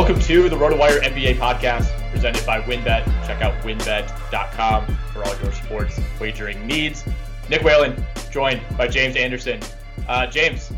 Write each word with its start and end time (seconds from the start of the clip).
Welcome 0.00 0.20
to 0.20 0.48
the 0.48 0.56
RotoWire 0.56 1.02
NBA 1.02 1.36
podcast 1.36 2.10
presented 2.10 2.46
by 2.46 2.62
WynnBET. 2.62 3.04
Check 3.26 3.42
out 3.42 3.52
wynnbet.com 3.62 4.86
for 5.12 5.22
all 5.22 5.36
your 5.42 5.52
sports 5.52 6.00
wagering 6.18 6.66
needs. 6.66 7.04
Nick 7.50 7.60
Whalen, 7.60 8.02
joined 8.30 8.62
by 8.78 8.88
James 8.88 9.14
Anderson. 9.14 9.60
Uh, 10.08 10.26
James, 10.26 10.72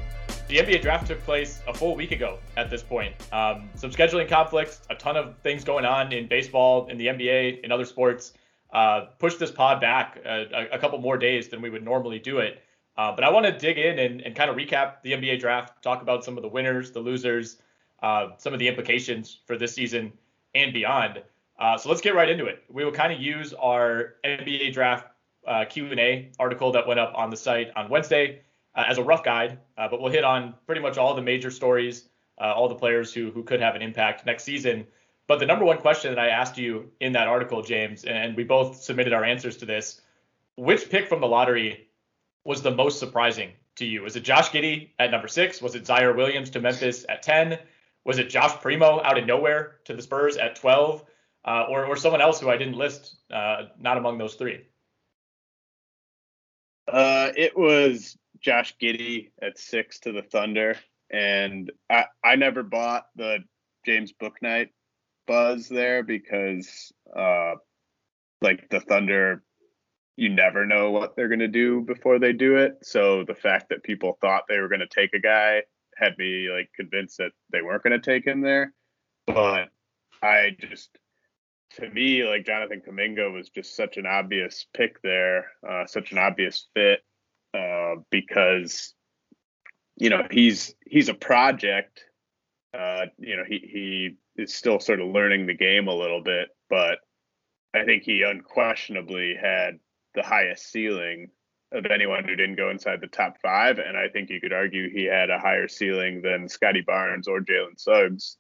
the 0.48 0.56
NBA 0.56 0.82
draft 0.82 1.06
took 1.06 1.22
place 1.22 1.62
a 1.68 1.72
full 1.72 1.94
week 1.94 2.10
ago 2.10 2.40
at 2.56 2.68
this 2.68 2.82
point. 2.82 3.14
Um, 3.32 3.70
some 3.76 3.92
scheduling 3.92 4.28
conflicts, 4.28 4.80
a 4.90 4.96
ton 4.96 5.16
of 5.16 5.38
things 5.38 5.62
going 5.62 5.84
on 5.84 6.12
in 6.12 6.26
baseball, 6.26 6.88
in 6.88 6.98
the 6.98 7.06
NBA, 7.06 7.60
in 7.62 7.70
other 7.70 7.84
sports. 7.84 8.32
Uh, 8.72 9.02
pushed 9.20 9.38
this 9.38 9.52
pod 9.52 9.80
back 9.80 10.18
a, 10.26 10.66
a, 10.72 10.78
couple 10.80 10.98
more 10.98 11.16
days 11.16 11.46
than 11.46 11.62
we 11.62 11.70
would 11.70 11.84
normally 11.84 12.18
do 12.18 12.38
it. 12.38 12.60
Uh, 12.96 13.14
but 13.14 13.22
I 13.22 13.30
want 13.30 13.46
to 13.46 13.52
dig 13.52 13.78
in 13.78 14.00
and, 14.00 14.20
and 14.22 14.34
kind 14.34 14.50
of 14.50 14.56
recap 14.56 14.94
the 15.04 15.12
NBA 15.12 15.38
draft, 15.38 15.80
talk 15.80 16.02
about 16.02 16.24
some 16.24 16.36
of 16.36 16.42
the 16.42 16.48
winners, 16.48 16.90
the 16.90 16.98
losers, 16.98 17.58
uh, 18.02 18.30
some 18.38 18.52
of 18.52 18.58
the 18.58 18.68
implications 18.68 19.40
for 19.46 19.56
this 19.56 19.74
season 19.74 20.12
and 20.54 20.72
beyond. 20.72 21.22
Uh, 21.58 21.78
so 21.78 21.88
let's 21.88 22.00
get 22.00 22.14
right 22.14 22.28
into 22.28 22.46
it. 22.46 22.64
We 22.68 22.84
will 22.84 22.92
kind 22.92 23.12
of 23.12 23.20
use 23.20 23.54
our 23.54 24.14
NBA 24.24 24.72
draft 24.72 25.06
uh, 25.46 25.64
Q&A 25.64 26.30
article 26.38 26.72
that 26.72 26.86
went 26.86 27.00
up 27.00 27.12
on 27.14 27.30
the 27.30 27.36
site 27.36 27.70
on 27.76 27.88
Wednesday 27.88 28.40
uh, 28.74 28.84
as 28.86 28.98
a 28.98 29.02
rough 29.02 29.22
guide, 29.22 29.58
uh, 29.78 29.88
but 29.88 30.00
we'll 30.00 30.12
hit 30.12 30.24
on 30.24 30.54
pretty 30.66 30.80
much 30.80 30.98
all 30.98 31.14
the 31.14 31.22
major 31.22 31.50
stories, 31.50 32.08
all 32.38 32.68
the 32.68 32.74
players 32.74 33.14
who 33.14 33.30
who 33.30 33.44
could 33.44 33.60
have 33.60 33.76
an 33.76 33.82
impact 33.82 34.26
next 34.26 34.42
season. 34.42 34.84
But 35.28 35.38
the 35.38 35.46
number 35.46 35.64
one 35.64 35.78
question 35.78 36.12
that 36.12 36.18
I 36.18 36.28
asked 36.28 36.58
you 36.58 36.90
in 36.98 37.12
that 37.12 37.28
article, 37.28 37.62
James, 37.62 38.04
and 38.04 38.36
we 38.36 38.42
both 38.42 38.82
submitted 38.82 39.12
our 39.12 39.22
answers 39.22 39.56
to 39.58 39.64
this: 39.64 40.00
which 40.56 40.90
pick 40.90 41.08
from 41.08 41.20
the 41.20 41.28
lottery 41.28 41.88
was 42.44 42.62
the 42.62 42.72
most 42.72 42.98
surprising 42.98 43.52
to 43.76 43.84
you? 43.84 44.02
Was 44.02 44.16
it 44.16 44.24
Josh 44.24 44.50
Giddey 44.50 44.90
at 44.98 45.12
number 45.12 45.28
six? 45.28 45.62
Was 45.62 45.76
it 45.76 45.84
Ziaire 45.84 46.16
Williams 46.16 46.50
to 46.50 46.60
Memphis 46.60 47.06
at 47.08 47.22
ten? 47.22 47.58
Was 48.04 48.18
it 48.18 48.28
Josh 48.30 48.60
Primo 48.60 49.00
out 49.02 49.18
of 49.18 49.26
nowhere 49.26 49.76
to 49.84 49.94
the 49.94 50.02
Spurs 50.02 50.36
at 50.36 50.56
12, 50.56 51.04
uh, 51.44 51.66
or 51.68 51.86
or 51.86 51.96
someone 51.96 52.20
else 52.20 52.40
who 52.40 52.50
I 52.50 52.56
didn't 52.56 52.76
list, 52.76 53.16
uh, 53.32 53.64
not 53.78 53.96
among 53.96 54.18
those 54.18 54.34
three? 54.34 54.66
Uh, 56.88 57.30
it 57.36 57.56
was 57.56 58.16
Josh 58.40 58.74
Giddey 58.80 59.30
at 59.40 59.58
six 59.58 60.00
to 60.00 60.12
the 60.12 60.22
Thunder, 60.22 60.76
and 61.10 61.70
I 61.88 62.06
I 62.24 62.36
never 62.36 62.62
bought 62.62 63.06
the 63.14 63.38
James 63.86 64.12
Bouknight 64.12 64.70
buzz 65.26 65.68
there 65.68 66.02
because 66.02 66.92
uh, 67.16 67.54
like 68.40 68.68
the 68.68 68.80
Thunder, 68.80 69.44
you 70.16 70.28
never 70.28 70.66
know 70.66 70.90
what 70.90 71.14
they're 71.14 71.28
gonna 71.28 71.48
do 71.48 71.82
before 71.82 72.18
they 72.18 72.32
do 72.32 72.56
it. 72.56 72.78
So 72.82 73.24
the 73.24 73.34
fact 73.34 73.68
that 73.70 73.84
people 73.84 74.18
thought 74.20 74.44
they 74.48 74.58
were 74.58 74.68
gonna 74.68 74.86
take 74.88 75.14
a 75.14 75.20
guy 75.20 75.62
had 75.96 76.16
me 76.18 76.48
like 76.50 76.70
convinced 76.74 77.18
that 77.18 77.32
they 77.50 77.62
weren't 77.62 77.82
gonna 77.82 78.00
take 78.00 78.26
him 78.26 78.40
there. 78.40 78.72
But 79.26 79.68
I 80.22 80.56
just 80.58 80.90
to 81.76 81.88
me, 81.88 82.24
like 82.24 82.44
Jonathan 82.44 82.82
Kuminga 82.86 83.32
was 83.32 83.48
just 83.48 83.76
such 83.76 83.96
an 83.96 84.06
obvious 84.06 84.66
pick 84.74 85.00
there, 85.02 85.46
uh, 85.68 85.86
such 85.86 86.12
an 86.12 86.18
obvious 86.18 86.68
fit 86.74 87.00
uh, 87.54 87.96
because 88.10 88.94
you 89.96 90.10
know 90.10 90.26
he's 90.30 90.74
he's 90.86 91.08
a 91.08 91.14
project. 91.14 92.04
Uh, 92.76 93.06
you 93.18 93.36
know 93.36 93.44
he 93.46 93.58
he 93.58 94.42
is 94.42 94.54
still 94.54 94.80
sort 94.80 95.00
of 95.00 95.08
learning 95.08 95.46
the 95.46 95.54
game 95.54 95.88
a 95.88 95.94
little 95.94 96.22
bit, 96.22 96.48
but 96.70 96.98
I 97.74 97.84
think 97.84 98.02
he 98.02 98.22
unquestionably 98.22 99.34
had 99.40 99.78
the 100.14 100.22
highest 100.22 100.70
ceiling 100.70 101.30
of 101.72 101.86
anyone 101.86 102.24
who 102.24 102.36
didn't 102.36 102.56
go 102.56 102.70
inside 102.70 103.00
the 103.00 103.06
top 103.06 103.36
five, 103.40 103.78
and 103.78 103.96
I 103.96 104.08
think 104.08 104.30
you 104.30 104.40
could 104.40 104.52
argue 104.52 104.90
he 104.90 105.04
had 105.04 105.30
a 105.30 105.38
higher 105.38 105.68
ceiling 105.68 106.22
than 106.22 106.48
Scottie 106.48 106.82
Barnes 106.82 107.28
or 107.28 107.40
Jalen 107.40 107.78
Suggs. 107.78 108.36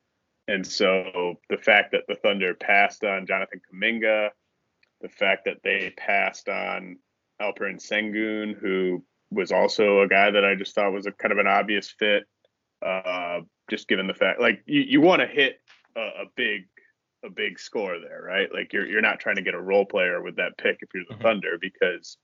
And 0.48 0.66
so 0.66 1.34
the 1.48 1.56
fact 1.56 1.92
that 1.92 2.04
the 2.08 2.16
Thunder 2.16 2.54
passed 2.54 3.04
on 3.04 3.26
Jonathan 3.26 3.60
Kuminga, 3.72 4.30
the 5.00 5.08
fact 5.08 5.44
that 5.46 5.58
they 5.62 5.92
passed 5.96 6.48
on 6.48 6.98
Alperen 7.40 7.80
Sengun, 7.80 8.56
who 8.58 9.04
was 9.30 9.50
also 9.50 10.00
a 10.00 10.08
guy 10.08 10.30
that 10.30 10.44
I 10.44 10.54
just 10.54 10.74
thought 10.74 10.92
was 10.92 11.06
a 11.06 11.12
kind 11.12 11.32
of 11.32 11.38
an 11.38 11.46
obvious 11.46 11.94
fit, 11.98 12.24
uh, 12.84 13.40
just 13.70 13.88
given 13.88 14.06
the 14.06 14.14
fact 14.14 14.40
like 14.40 14.62
you, 14.66 14.80
you 14.80 15.00
want 15.00 15.20
to 15.20 15.26
hit 15.26 15.60
a, 15.96 16.00
a, 16.00 16.24
big 16.36 16.62
a 17.24 17.30
big 17.30 17.58
score 17.58 17.98
there, 17.98 18.22
right? 18.22 18.52
Like 18.52 18.72
you're 18.72 18.86
you're 18.86 19.00
not 19.00 19.20
trying 19.20 19.36
to 19.36 19.42
get 19.42 19.54
a 19.54 19.60
role 19.60 19.86
player 19.86 20.22
with 20.22 20.36
that 20.36 20.58
pick 20.58 20.78
if 20.80 20.88
you're 20.92 21.04
the 21.08 21.14
mm-hmm. 21.14 21.22
Thunder 21.22 21.58
because 21.60 22.16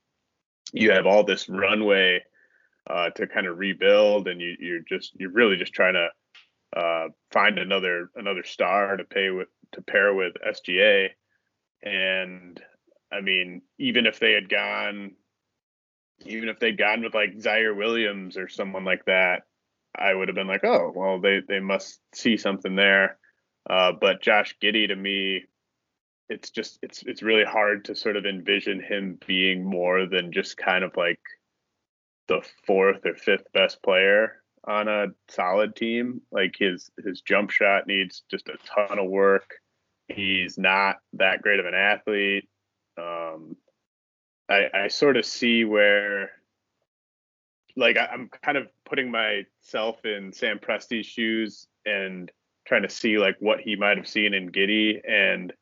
you 0.73 0.91
have 0.91 1.05
all 1.05 1.23
this 1.23 1.49
runway 1.49 2.23
uh, 2.89 3.09
to 3.11 3.27
kind 3.27 3.47
of 3.47 3.57
rebuild, 3.57 4.27
and 4.27 4.41
you, 4.41 4.55
you're 4.59 4.81
just 4.87 5.13
you're 5.19 5.31
really 5.31 5.57
just 5.57 5.73
trying 5.73 5.93
to 5.93 6.09
uh, 6.79 7.07
find 7.31 7.57
another 7.57 8.09
another 8.15 8.43
star 8.43 8.97
to 8.97 9.03
pay 9.03 9.29
with 9.29 9.47
to 9.73 9.81
pair 9.81 10.13
with 10.13 10.33
SGA. 10.47 11.09
And 11.83 12.61
I 13.11 13.21
mean, 13.21 13.61
even 13.77 14.05
if 14.05 14.19
they 14.19 14.33
had 14.33 14.49
gone, 14.49 15.11
even 16.25 16.49
if 16.49 16.59
they'd 16.59 16.77
gone 16.77 17.01
with 17.03 17.13
like 17.13 17.37
Ziaire 17.37 17.75
Williams 17.75 18.37
or 18.37 18.47
someone 18.47 18.85
like 18.85 19.05
that, 19.05 19.43
I 19.95 20.13
would 20.13 20.27
have 20.27 20.35
been 20.35 20.47
like, 20.47 20.63
oh, 20.63 20.91
well, 20.95 21.19
they 21.19 21.41
they 21.47 21.59
must 21.59 21.99
see 22.13 22.37
something 22.37 22.75
there. 22.75 23.17
Uh, 23.69 23.91
but 23.99 24.21
Josh 24.21 24.55
Giddey 24.61 24.87
to 24.87 24.95
me, 24.95 25.43
it's 26.29 26.51
just 26.51 26.79
it's 26.81 27.03
it's 27.03 27.23
really 27.23 27.43
hard 27.43 27.85
to 27.85 27.95
sort 27.95 28.15
of 28.15 28.25
envision 28.25 28.81
him 28.81 29.19
being 29.25 29.63
more 29.63 30.05
than 30.05 30.31
just 30.31 30.57
kind 30.57 30.83
of 30.83 30.95
like 30.95 31.19
the 32.27 32.41
fourth 32.65 33.05
or 33.05 33.15
fifth 33.15 33.51
best 33.53 33.81
player 33.81 34.43
on 34.65 34.87
a 34.87 35.07
solid 35.27 35.75
team. 35.75 36.21
Like 36.31 36.55
his 36.57 36.91
his 37.03 37.21
jump 37.21 37.49
shot 37.49 37.87
needs 37.87 38.23
just 38.29 38.47
a 38.49 38.57
ton 38.65 38.99
of 38.99 39.09
work. 39.09 39.55
He's 40.07 40.57
not 40.57 40.97
that 41.13 41.41
great 41.41 41.59
of 41.59 41.65
an 41.65 41.73
athlete. 41.73 42.47
Um, 42.97 43.55
I, 44.49 44.67
I 44.73 44.87
sort 44.87 45.17
of 45.17 45.25
see 45.25 45.65
where 45.65 46.31
like 47.75 47.97
I, 47.97 48.05
I'm 48.05 48.29
kind 48.43 48.57
of 48.57 48.67
putting 48.85 49.11
myself 49.11 50.05
in 50.05 50.31
Sam 50.33 50.59
Presti's 50.59 51.05
shoes 51.05 51.67
and 51.85 52.31
trying 52.67 52.83
to 52.83 52.89
see 52.89 53.17
like 53.17 53.37
what 53.39 53.59
he 53.59 53.75
might 53.75 53.97
have 53.97 54.07
seen 54.07 54.35
in 54.35 54.51
Giddey 54.51 54.99
and 55.07 55.53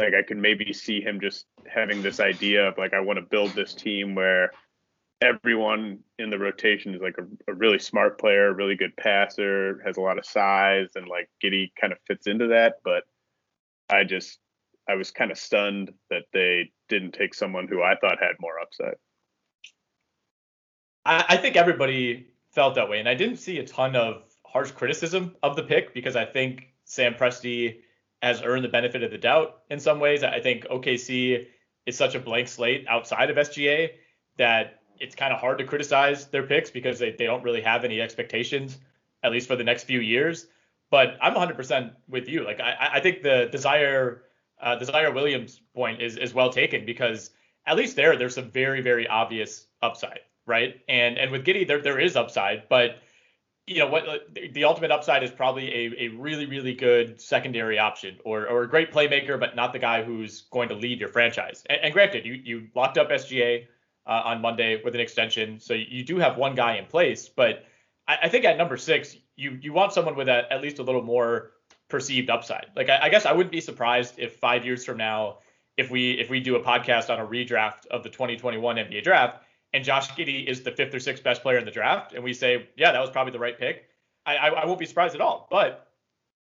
like 0.00 0.14
I 0.14 0.22
could 0.22 0.38
maybe 0.38 0.72
see 0.72 1.00
him 1.00 1.20
just 1.20 1.46
having 1.66 2.02
this 2.02 2.20
idea 2.20 2.68
of 2.68 2.78
like 2.78 2.94
I 2.94 3.00
want 3.00 3.18
to 3.18 3.24
build 3.24 3.50
this 3.50 3.74
team 3.74 4.14
where 4.14 4.50
everyone 5.20 5.98
in 6.18 6.30
the 6.30 6.38
rotation 6.38 6.94
is 6.94 7.02
like 7.02 7.16
a, 7.18 7.50
a, 7.50 7.54
really 7.54 7.78
smart 7.78 8.18
player, 8.18 8.54
really 8.54 8.76
good 8.76 8.96
passer, 8.96 9.82
has 9.84 9.98
a 9.98 10.00
lot 10.00 10.18
of 10.18 10.24
size, 10.24 10.88
and 10.94 11.06
like 11.08 11.28
Giddey 11.42 11.72
kind 11.78 11.92
of 11.92 11.98
fits 12.06 12.26
into 12.26 12.48
that. 12.48 12.76
But 12.84 13.04
I 13.88 14.04
just 14.04 14.38
I 14.88 14.94
was 14.94 15.10
kind 15.10 15.30
of 15.30 15.38
stunned 15.38 15.92
that 16.08 16.24
they 16.32 16.72
didn't 16.88 17.12
take 17.12 17.34
someone 17.34 17.68
who 17.68 17.82
I 17.82 17.96
thought 18.00 18.18
had 18.20 18.36
more 18.40 18.58
upside. 18.60 18.96
I, 21.04 21.24
I 21.28 21.36
think 21.36 21.56
everybody 21.56 22.28
felt 22.52 22.74
that 22.76 22.88
way, 22.88 22.98
and 22.98 23.08
I 23.08 23.14
didn't 23.14 23.36
see 23.36 23.58
a 23.58 23.66
ton 23.66 23.96
of 23.96 24.22
harsh 24.46 24.72
criticism 24.72 25.36
of 25.42 25.54
the 25.54 25.62
pick 25.62 25.94
because 25.94 26.16
I 26.16 26.24
think 26.24 26.74
Sam 26.84 27.14
Presti 27.14 27.80
has 28.22 28.42
earned 28.42 28.64
the 28.64 28.68
benefit 28.68 29.02
of 29.02 29.10
the 29.10 29.18
doubt 29.18 29.60
in 29.70 29.80
some 29.80 30.00
ways. 30.00 30.22
I 30.22 30.40
think 30.40 30.64
OKC 30.66 31.46
is 31.86 31.96
such 31.96 32.14
a 32.14 32.20
blank 32.20 32.48
slate 32.48 32.86
outside 32.88 33.30
of 33.30 33.36
SGA 33.36 33.90
that 34.36 34.80
it's 34.98 35.14
kind 35.14 35.32
of 35.32 35.40
hard 35.40 35.58
to 35.58 35.64
criticize 35.64 36.26
their 36.26 36.42
picks 36.42 36.70
because 36.70 36.98
they, 36.98 37.12
they 37.12 37.24
don't 37.24 37.42
really 37.42 37.62
have 37.62 37.84
any 37.84 38.00
expectations, 38.00 38.78
at 39.22 39.32
least 39.32 39.48
for 39.48 39.56
the 39.56 39.64
next 39.64 39.84
few 39.84 40.00
years. 40.00 40.46
But 40.90 41.16
I'm 41.22 41.34
100% 41.34 41.92
with 42.08 42.28
you. 42.28 42.44
Like 42.44 42.60
I, 42.60 42.90
I 42.94 43.00
think 43.00 43.22
the 43.22 43.48
desire 43.50 44.22
uh, 44.60 44.76
Ziaire 44.76 45.14
Williams 45.14 45.60
point 45.74 46.02
is 46.02 46.16
is 46.16 46.34
well 46.34 46.50
taken 46.50 46.84
because 46.84 47.30
at 47.66 47.76
least 47.76 47.96
there 47.96 48.16
there's 48.16 48.34
some 48.34 48.50
very 48.50 48.82
very 48.82 49.08
obvious 49.08 49.66
upside, 49.80 50.20
right? 50.46 50.80
And 50.88 51.16
and 51.16 51.30
with 51.30 51.46
Giddey 51.46 51.66
there 51.66 51.80
there 51.80 51.98
is 51.98 52.16
upside, 52.16 52.68
but 52.68 52.96
you 53.70 53.78
know 53.78 53.86
what 53.86 54.04
the 54.52 54.64
ultimate 54.64 54.90
upside 54.90 55.22
is 55.22 55.30
probably 55.30 55.72
a, 55.72 56.06
a 56.06 56.08
really 56.08 56.44
really 56.46 56.74
good 56.74 57.20
secondary 57.20 57.78
option 57.78 58.18
or 58.24 58.48
or 58.48 58.64
a 58.64 58.68
great 58.68 58.92
playmaker 58.92 59.38
but 59.38 59.54
not 59.54 59.72
the 59.72 59.78
guy 59.78 60.02
who's 60.02 60.42
going 60.50 60.68
to 60.68 60.74
lead 60.74 60.98
your 60.98 61.08
franchise. 61.08 61.62
And, 61.70 61.80
and 61.84 61.92
granted 61.94 62.26
you 62.26 62.32
you 62.32 62.66
locked 62.74 62.98
up 62.98 63.10
sga 63.10 63.66
uh, 64.06 64.22
on 64.24 64.40
monday 64.40 64.82
with 64.82 64.94
an 64.96 65.00
extension 65.00 65.60
so 65.60 65.74
you 65.74 66.04
do 66.04 66.18
have 66.18 66.36
one 66.36 66.56
guy 66.56 66.76
in 66.76 66.86
place 66.86 67.28
but 67.28 67.64
i, 68.08 68.18
I 68.24 68.28
think 68.28 68.44
at 68.44 68.58
number 68.58 68.76
six 68.76 69.16
you 69.36 69.56
you 69.62 69.72
want 69.72 69.92
someone 69.92 70.16
with 70.16 70.28
a, 70.28 70.52
at 70.52 70.62
least 70.62 70.80
a 70.80 70.82
little 70.82 71.02
more 71.02 71.52
perceived 71.88 72.28
upside. 72.28 72.66
Like 72.74 72.88
I, 72.88 72.98
I 73.02 73.08
guess 73.08 73.24
i 73.24 73.32
wouldn't 73.32 73.52
be 73.52 73.60
surprised 73.60 74.14
if 74.18 74.36
five 74.36 74.64
years 74.64 74.84
from 74.84 74.96
now 74.96 75.38
if 75.76 75.92
we 75.92 76.12
if 76.12 76.28
we 76.28 76.40
do 76.40 76.56
a 76.56 76.60
podcast 76.60 77.08
on 77.08 77.20
a 77.20 77.26
redraft 77.26 77.86
of 77.86 78.02
the 78.02 78.10
2021 78.10 78.76
nba 78.76 79.04
draft 79.04 79.44
and 79.72 79.84
Josh 79.84 80.10
Giddey 80.10 80.46
is 80.46 80.62
the 80.62 80.72
fifth 80.72 80.94
or 80.94 81.00
sixth 81.00 81.22
best 81.22 81.42
player 81.42 81.58
in 81.58 81.64
the 81.64 81.70
draft, 81.70 82.12
and 82.12 82.24
we 82.24 82.32
say, 82.32 82.68
yeah, 82.76 82.92
that 82.92 83.00
was 83.00 83.10
probably 83.10 83.32
the 83.32 83.38
right 83.38 83.58
pick, 83.58 83.84
I, 84.26 84.36
I, 84.36 84.48
I 84.48 84.66
won't 84.66 84.78
be 84.78 84.86
surprised 84.86 85.14
at 85.14 85.20
all. 85.20 85.48
But 85.50 85.86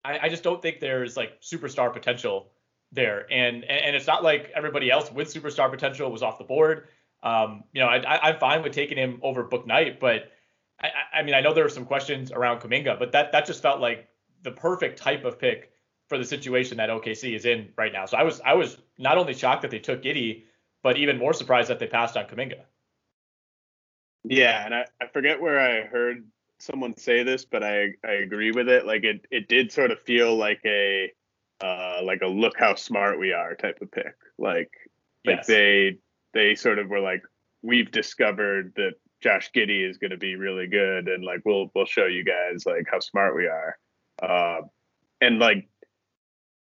I, 0.04 0.20
I, 0.24 0.30
just 0.30 0.44
don't 0.44 0.62
think 0.62 0.80
there's 0.80 1.16
like 1.16 1.42
superstar 1.42 1.92
potential 1.94 2.52
there, 2.92 3.26
and, 3.32 3.64
and 3.64 3.96
it's 3.96 4.08
not 4.08 4.24
like 4.24 4.52
everybody 4.56 4.90
else 4.90 5.12
with 5.12 5.34
superstar 5.34 5.70
potential 5.70 6.12
was 6.12 6.24
off 6.24 6.38
the 6.38 6.44
board. 6.44 6.88
Um, 7.22 7.64
you 7.74 7.82
know, 7.82 7.88
I, 7.88 8.30
I'm 8.30 8.40
fine 8.40 8.64
with 8.64 8.74
taking 8.74 8.98
him 8.98 9.20
over 9.22 9.44
Bouknight, 9.44 10.00
but 10.00 10.32
I, 10.82 10.90
I 11.14 11.24
mean, 11.24 11.36
I 11.36 11.42
know 11.42 11.54
there 11.54 11.64
were 11.64 11.70
some 11.70 11.86
questions 11.86 12.32
around 12.32 12.62
Kuminga, 12.62 12.98
but 12.98 13.12
that 13.12 13.32
that 13.34 13.46
just 13.46 13.62
felt 13.62 13.80
like 13.80 14.08
the 14.44 14.52
perfect 14.52 15.00
type 15.00 15.26
of 15.26 15.38
pick 15.38 15.72
for 16.08 16.18
the 16.18 16.24
situation 16.24 16.78
that 16.78 16.90
OKC 16.90 17.36
is 17.36 17.46
in 17.46 17.70
right 17.78 17.92
now. 17.92 18.06
So 18.06 18.18
I 18.18 18.24
was 18.24 18.42
I 18.42 18.54
was 18.54 18.78
not 18.98 19.18
only 19.18 19.34
shocked 19.34 19.64
that 19.64 19.72
they 19.72 19.80
took 19.80 20.02
Giddey, 20.02 20.44
but 20.82 20.98
even 20.98 21.18
more 21.18 21.34
surprised 21.34 21.70
that 21.70 21.80
they 21.80 21.88
passed 21.88 22.16
on 22.16 22.26
Kuminga. 22.26 22.62
Yeah, 24.24 24.66
and 24.66 24.76
I, 24.76 24.86
I 25.02 25.08
forget 25.08 25.42
where 25.42 25.60
I 25.60 25.88
heard 25.88 26.26
someone 26.60 26.96
say 26.98 27.24
this, 27.24 27.46
but 27.46 27.64
I, 27.64 27.94
I 28.06 28.12
agree 28.24 28.52
with 28.52 28.68
it. 28.68 28.86
Like 28.86 29.04
it 29.04 29.26
it 29.32 29.48
did 29.48 29.72
sort 29.72 29.92
of 29.92 30.00
feel 30.02 30.36
like 30.36 30.62
a 30.66 31.12
uh 31.62 32.02
like 32.04 32.22
a 32.22 32.28
look 32.28 32.54
how 32.58 32.76
smart 32.76 33.20
we 33.20 33.34
are 33.34 33.56
type 33.56 33.82
of 33.82 33.92
pick. 33.92 34.16
Like 34.38 34.72
yes. 35.24 35.38
like 35.38 35.46
they 35.48 35.98
they 36.34 36.56
sort 36.56 36.80
of 36.80 36.90
were 36.90 37.00
like 37.00 37.24
we've 37.62 37.92
discovered 37.92 38.74
that 38.76 38.94
Josh 39.22 39.52
Giddey 39.54 39.90
is 39.90 39.98
going 39.98 40.12
to 40.12 40.18
be 40.18 40.36
really 40.36 40.68
good 40.68 41.08
and 41.08 41.24
like 41.24 41.42
we'll 41.46 41.72
we'll 41.76 41.86
show 41.86 42.06
you 42.06 42.24
guys 42.24 42.66
like 42.66 42.88
how 42.90 43.00
smart 43.00 43.36
we 43.36 43.48
are. 43.48 43.78
Uh 44.22 44.62
and 45.22 45.40
like 45.40 45.68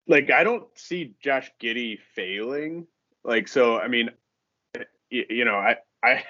like 0.07 0.31
I 0.31 0.43
don't 0.43 0.65
see 0.75 1.15
Josh 1.19 1.51
Giddey 1.61 1.99
failing. 2.13 2.87
Like 3.23 3.47
so 3.47 3.79
I 3.79 3.87
mean 3.87 4.09
you, 5.09 5.25
you 5.29 5.45
know 5.45 5.55
I 5.55 5.77
I 6.03 6.23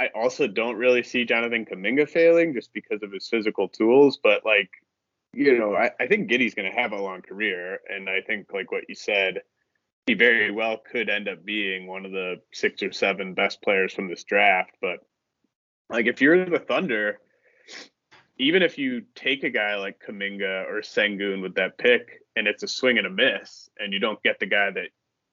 I 0.00 0.08
also 0.14 0.46
don't 0.46 0.76
really 0.76 1.02
see 1.02 1.24
Jonathan 1.24 1.64
Kuminga 1.64 2.08
failing 2.08 2.54
just 2.54 2.72
because 2.72 3.02
of 3.02 3.12
his 3.12 3.28
physical 3.28 3.68
tools, 3.68 4.18
but 4.22 4.44
like, 4.44 4.70
you 5.32 5.58
know, 5.58 5.74
I, 5.74 5.90
I 6.00 6.06
think 6.06 6.28
Giddey's 6.28 6.54
going 6.54 6.70
to 6.70 6.78
have 6.78 6.92
a 6.92 7.00
long 7.00 7.22
career. 7.22 7.80
And 7.88 8.08
I 8.08 8.20
think, 8.20 8.52
like 8.52 8.70
what 8.70 8.84
you 8.88 8.94
said, 8.94 9.42
he 10.06 10.14
very 10.14 10.50
well 10.50 10.78
could 10.78 11.08
end 11.08 11.28
up 11.28 11.44
being 11.44 11.86
one 11.86 12.04
of 12.04 12.12
the 12.12 12.40
six 12.52 12.82
or 12.82 12.92
seven 12.92 13.34
best 13.34 13.62
players 13.62 13.94
from 13.94 14.08
this 14.08 14.24
draft. 14.24 14.72
But 14.80 14.98
like, 15.88 16.06
if 16.06 16.20
you're 16.20 16.44
the 16.44 16.58
Thunder, 16.58 17.20
even 18.38 18.62
if 18.62 18.78
you 18.78 19.02
take 19.14 19.44
a 19.44 19.50
guy 19.50 19.76
like 19.76 20.02
Kuminga 20.06 20.68
or 20.68 20.80
Sengun 20.80 21.42
with 21.42 21.54
that 21.54 21.78
pick 21.78 22.22
and 22.34 22.46
it's 22.46 22.62
a 22.62 22.68
swing 22.68 22.98
and 22.98 23.06
a 23.06 23.10
miss 23.10 23.70
and 23.78 23.92
you 23.92 24.00
don't 24.00 24.22
get 24.22 24.40
the 24.40 24.46
guy 24.46 24.70
that, 24.70 24.88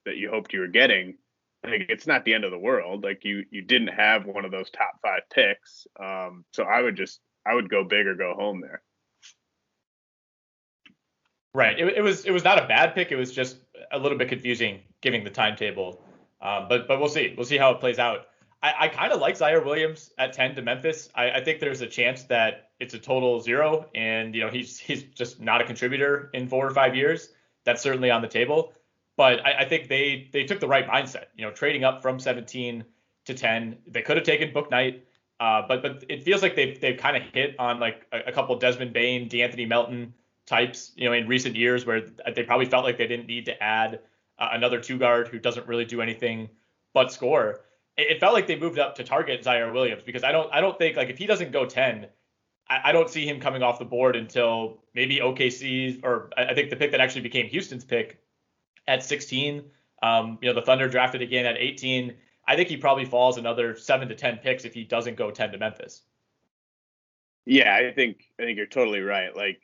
that 0.06 0.18
you 0.18 0.30
hoped 0.30 0.54
you 0.54 0.60
were 0.60 0.68
getting, 0.68 1.18
like 1.64 1.86
it's 1.90 2.08
not 2.08 2.26
the 2.26 2.34
end 2.34 2.44
of 2.44 2.52
the 2.52 2.60
world. 2.60 3.04
Like 3.04 3.24
you 3.24 3.46
you 3.52 3.62
didn't 3.62 3.90
have 3.90 4.26
one 4.26 4.46
of 4.46 4.52
those 4.52 4.70
top 4.70 5.00
five 5.02 5.22
picks. 5.34 5.88
Um, 6.00 6.46
so 6.54 6.64
I 6.64 6.82
would 6.82 6.96
just 6.96 7.20
I 7.46 7.54
would 7.54 7.70
go 7.70 7.84
big 7.84 8.08
or 8.08 8.16
go 8.16 8.34
home 8.34 8.62
there. 8.62 8.82
Right. 11.54 11.80
It, 11.80 11.98
it 11.98 12.02
was 12.02 12.26
it 12.26 12.32
was 12.32 12.44
not 12.44 12.64
a 12.64 12.68
bad 12.68 12.94
pick. 12.94 13.12
It 13.12 13.16
was 13.16 13.32
just 13.32 13.58
a 13.92 14.00
little 14.00 14.18
bit 14.18 14.30
confusing 14.30 14.82
giving 15.02 15.24
the 15.24 15.30
timetable. 15.30 16.02
Um, 16.42 16.68
but 16.70 16.88
but 16.88 17.00
we'll 17.00 17.10
see. 17.10 17.34
We'll 17.36 17.46
see 17.46 17.58
how 17.58 17.72
it 17.72 17.80
plays 17.80 18.00
out. 18.00 18.28
I, 18.62 18.74
I 18.80 18.88
kind 18.90 19.14
of 19.14 19.22
like 19.22 19.38
Ziaire 19.38 19.64
Williams 19.64 20.12
at 20.18 20.34
10 20.34 20.56
to 20.56 20.62
Memphis. 20.62 21.10
I, 21.16 21.32
I 21.32 21.44
think 21.44 21.60
there's 21.62 21.80
a 21.82 21.88
chance 21.88 22.24
that 22.24 22.72
it's 22.80 22.94
a 22.94 23.00
total 23.00 23.40
zero, 23.40 23.90
and 23.96 24.36
you 24.36 24.42
know 24.42 24.50
he's 24.50 24.78
he's 24.80 25.04
just 25.04 25.42
not 25.42 25.62
a 25.62 25.66
contributor 25.66 26.30
in 26.34 26.48
four 26.48 26.66
or 26.66 26.74
five 26.74 26.96
years. 26.96 27.30
That's 27.66 27.82
certainly 27.82 28.12
on 28.12 28.22
the 28.22 28.28
table. 28.28 28.74
But 29.20 29.46
I, 29.46 29.64
I, 29.64 29.66
think 29.66 29.90
they 29.90 30.30
they 30.32 30.46
took 30.46 30.62
the 30.62 30.68
right 30.70 30.88
mindset. 30.88 31.26
You 31.36 31.46
know, 31.46 31.52
trading 31.52 31.84
up 31.84 32.02
from 32.02 32.22
17 32.22 32.86
to 33.26 33.34
10, 33.34 33.78
they 33.86 34.02
could 34.02 34.16
have 34.16 34.26
taken 34.26 34.54
Bouknight, 34.54 35.02
uh, 35.42 35.64
but 35.68 35.82
but 35.82 36.06
it 36.08 36.24
feels 36.24 36.42
like 36.42 36.56
they've 36.56 36.80
they've 36.80 36.98
kind 36.98 37.18
of 37.18 37.24
hit 37.34 37.54
on 37.60 37.82
like 37.82 38.06
a, 38.14 38.20
a 38.28 38.32
couple 38.32 38.58
Desmond 38.58 38.94
Bane, 38.94 39.28
De'Anthony 39.28 39.68
Melton 39.68 40.14
types. 40.46 40.94
You 40.96 41.04
know, 41.04 41.12
in 41.12 41.28
recent 41.28 41.58
years 41.58 41.86
where 41.86 42.06
they 42.34 42.44
probably 42.44 42.66
felt 42.68 42.86
like 42.86 42.98
they 42.98 43.08
didn't 43.08 43.28
need 43.28 43.44
to 43.48 43.62
add 43.62 44.00
uh, 44.40 44.52
another 44.54 44.80
two 44.80 44.98
guard 44.98 45.28
who 45.28 45.38
doesn't 45.38 45.68
really 45.68 45.84
do 45.84 46.00
anything 46.00 46.48
but 46.94 47.12
score. 47.12 47.60
It, 47.98 48.12
it, 48.12 48.20
felt 48.22 48.34
like 48.34 48.48
they 48.48 48.58
moved 48.58 48.80
up 48.80 48.96
to 48.96 49.04
target 49.04 49.44
Ziaire 49.44 49.74
Williams 49.74 50.04
because 50.06 50.24
I 50.24 50.32
don't 50.32 50.50
I 50.54 50.62
don't 50.62 50.78
think 50.78 50.96
like 50.96 51.10
if 51.10 51.18
he 51.18 51.26
doesn't 51.26 51.52
go 51.52 51.66
10. 51.66 52.08
I, 52.70 52.80
I 52.86 52.92
don't 52.94 53.10
see 53.10 53.28
him 53.28 53.42
coming 53.42 53.64
off 53.64 53.80
the 53.80 53.86
board 53.86 54.16
until 54.16 54.78
maybe 54.96 55.18
OKC 55.18 56.06
or 56.06 56.30
I 56.38 56.54
think 56.54 56.70
the 56.70 56.78
pick 56.78 56.92
that 56.92 57.02
actually 57.02 57.24
became 57.24 57.48
Houston's 57.48 57.84
pick 57.84 58.22
at 58.90 59.04
16. 59.04 59.64
Um, 60.02 60.38
you 60.42 60.50
know, 60.50 60.56
the 60.56 60.66
Thunder 60.66 60.90
drafted 60.90 61.22
again 61.22 61.46
at 61.46 61.58
18. 61.58 62.16
I 62.48 62.56
think 62.56 62.68
he 62.68 62.78
probably 62.78 63.06
falls 63.06 63.38
another 63.38 63.76
seven 63.76 64.08
to 64.10 64.16
10 64.16 64.38
picks 64.38 64.66
if 64.66 64.74
he 64.74 64.84
doesn't 64.84 65.16
go 65.16 65.30
10 65.30 65.52
to 65.52 65.58
Memphis. 65.58 66.02
Yeah, 67.46 67.74
I 67.74 67.94
think 67.94 68.26
I 68.40 68.44
think 68.44 68.58
you're 68.58 68.66
totally 68.66 69.02
right. 69.02 69.36
Like 69.36 69.62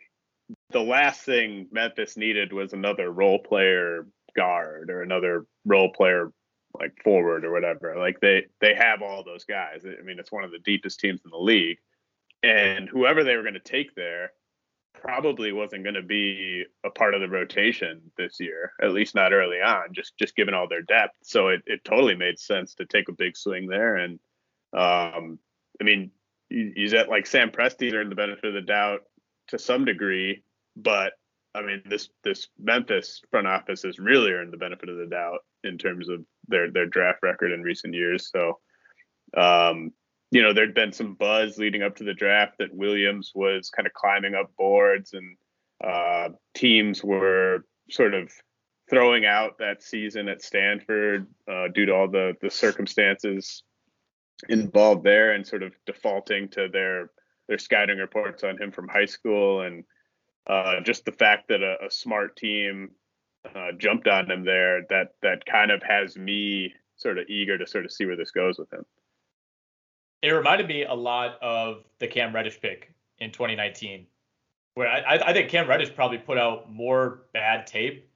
the 0.70 0.82
last 0.82 1.22
thing 1.22 1.68
Memphis 1.72 2.18
needed 2.18 2.54
was 2.54 2.74
another 2.74 3.12
role 3.12 3.40
player 3.40 4.08
guard 4.36 4.90
or 4.90 5.02
another 5.02 5.46
role 5.66 5.92
player 5.92 6.32
like 6.80 6.94
forward 7.04 7.46
or 7.46 7.52
whatever. 7.52 7.96
Like 7.98 8.20
they 8.20 8.46
they 8.60 8.74
have 8.76 9.02
all 9.02 9.24
those 9.24 9.46
guys. 9.46 9.86
I 9.86 10.02
mean, 10.04 10.20
it's 10.20 10.32
one 10.32 10.44
of 10.44 10.52
the 10.52 10.60
deepest 10.60 11.00
teams 11.00 11.22
in 11.24 11.32
the 11.32 11.38
league. 11.38 11.78
And 12.44 12.88
whoever 12.88 13.24
they 13.24 13.36
were 13.36 13.42
going 13.42 13.54
to 13.54 13.60
take 13.60 13.96
there, 13.96 14.32
probably 15.02 15.52
wasn't 15.52 15.84
going 15.84 15.96
to 15.96 16.02
be 16.02 16.64
a 16.84 16.90
part 16.90 17.14
of 17.14 17.22
the 17.22 17.30
rotation 17.30 18.02
this 18.18 18.40
year, 18.40 18.72
at 18.82 18.92
least 18.92 19.16
not 19.16 19.34
early 19.34 19.58
on, 19.58 19.94
just 19.94 20.18
just 20.18 20.36
given 20.36 20.54
all 20.54 20.68
their 20.68 20.82
depth. 20.82 21.16
So 21.24 21.50
it, 21.50 21.62
it 21.66 21.84
totally 21.84 22.16
made 22.16 22.40
sense 22.40 22.76
to 22.76 22.86
take 22.86 23.10
a 23.10 23.14
big 23.14 23.38
swing 23.38 23.68
there. 23.68 23.98
And 23.98 24.20
um, 24.74 25.40
I 25.80 25.84
mean, 25.84 26.12
he's 26.50 26.94
at 26.94 27.10
like 27.10 27.28
Sam 27.28 27.52
Presti 27.52 27.94
earned 27.94 28.12
the 28.12 28.16
benefit 28.16 28.46
of 28.46 28.54
the 28.54 28.62
doubt 28.62 29.02
to 29.50 29.60
some 29.60 29.86
degree, 29.86 30.44
but 30.76 31.14
I 31.54 31.62
mean 31.62 31.82
this 31.86 32.10
this 32.24 32.48
Memphis 32.60 33.22
front 33.32 33.48
office 33.48 33.84
has 33.84 34.00
really 34.00 34.32
earned 34.32 34.54
the 34.54 34.58
benefit 34.58 34.90
of 34.90 34.98
the 34.98 35.08
doubt 35.08 35.40
in 35.64 35.78
terms 35.78 36.10
of 36.10 36.26
their 36.48 36.72
their 36.72 36.88
draft 36.88 37.20
record 37.24 37.52
in 37.52 37.62
recent 37.62 37.94
years. 37.94 38.30
So 38.32 38.60
um, 39.36 39.92
you 40.32 40.42
know, 40.42 40.54
there'd 40.54 40.74
been 40.74 40.92
some 40.92 41.14
buzz 41.14 41.58
leading 41.58 41.84
up 41.84 41.96
to 41.98 42.04
the 42.04 42.14
draft 42.14 42.58
that 42.60 42.74
Williams 42.74 43.32
was 43.36 43.70
kind 43.70 43.86
of 43.86 43.94
climbing 43.94 44.36
up 44.36 44.52
boards 44.58 45.14
and 45.14 45.38
uh, 45.84 46.30
teams 46.54 47.04
were 47.04 47.66
sort 47.90 48.14
of 48.14 48.32
throwing 48.90 49.26
out 49.26 49.58
that 49.60 49.84
season 49.84 50.28
at 50.28 50.42
Stanford 50.42 51.28
uh, 51.50 51.68
due 51.74 51.86
to 51.86 51.94
all 51.94 52.10
the 52.10 52.34
the 52.42 52.50
circumstances 52.50 53.64
involved 54.50 55.04
there 55.04 55.32
and 55.32 55.46
sort 55.46 55.64
of 55.64 55.74
defaulting 55.86 56.50
to 56.50 56.68
their 56.72 57.12
their 57.48 57.58
scouting 57.58 57.98
reports 57.98 58.44
on 58.44 58.62
him 58.62 58.72
from 58.72 58.88
high 58.88 59.06
school 59.06 59.62
and 59.62 59.84
uh, 60.48 60.80
just 60.82 61.06
the 61.06 61.12
fact 61.12 61.48
that 61.48 61.62
a, 61.62 61.86
a 61.86 61.92
smart 61.92 62.36
team 62.36 62.92
uh, 63.56 63.72
jumped 63.78 64.08
on 64.08 64.30
him 64.30 64.44
there 64.44 64.82
that 64.90 65.10
that 65.22 65.46
kind 65.46 65.72
of 65.72 65.82
has 65.84 66.18
me 66.18 66.74
sort 66.96 67.18
of 67.18 67.28
eager 67.30 67.58
to 67.58 67.68
sort 67.68 67.86
of 67.86 67.92
see 67.92 68.06
where 68.06 68.16
this 68.16 68.32
goes 68.32 68.58
with 68.58 68.72
him. 68.72 68.86
It 70.26 70.32
reminded 70.32 70.68
me 70.68 70.86
a 70.86 70.94
lot 70.94 71.38
of 71.42 71.84
the 72.00 72.08
Cam 72.08 72.34
Reddish 72.34 72.60
pick 72.60 72.92
in 73.20 73.32
2019, 73.32 74.08
where 74.74 74.88
I, 74.88 75.20
I 75.24 75.34
think 75.34 75.50
Cam 75.50 75.68
Reddish 75.68 75.94
probably 75.94 76.18
put 76.18 76.40
out 76.40 76.72
more 76.72 77.26
bad 77.32 77.68
tape 77.68 78.10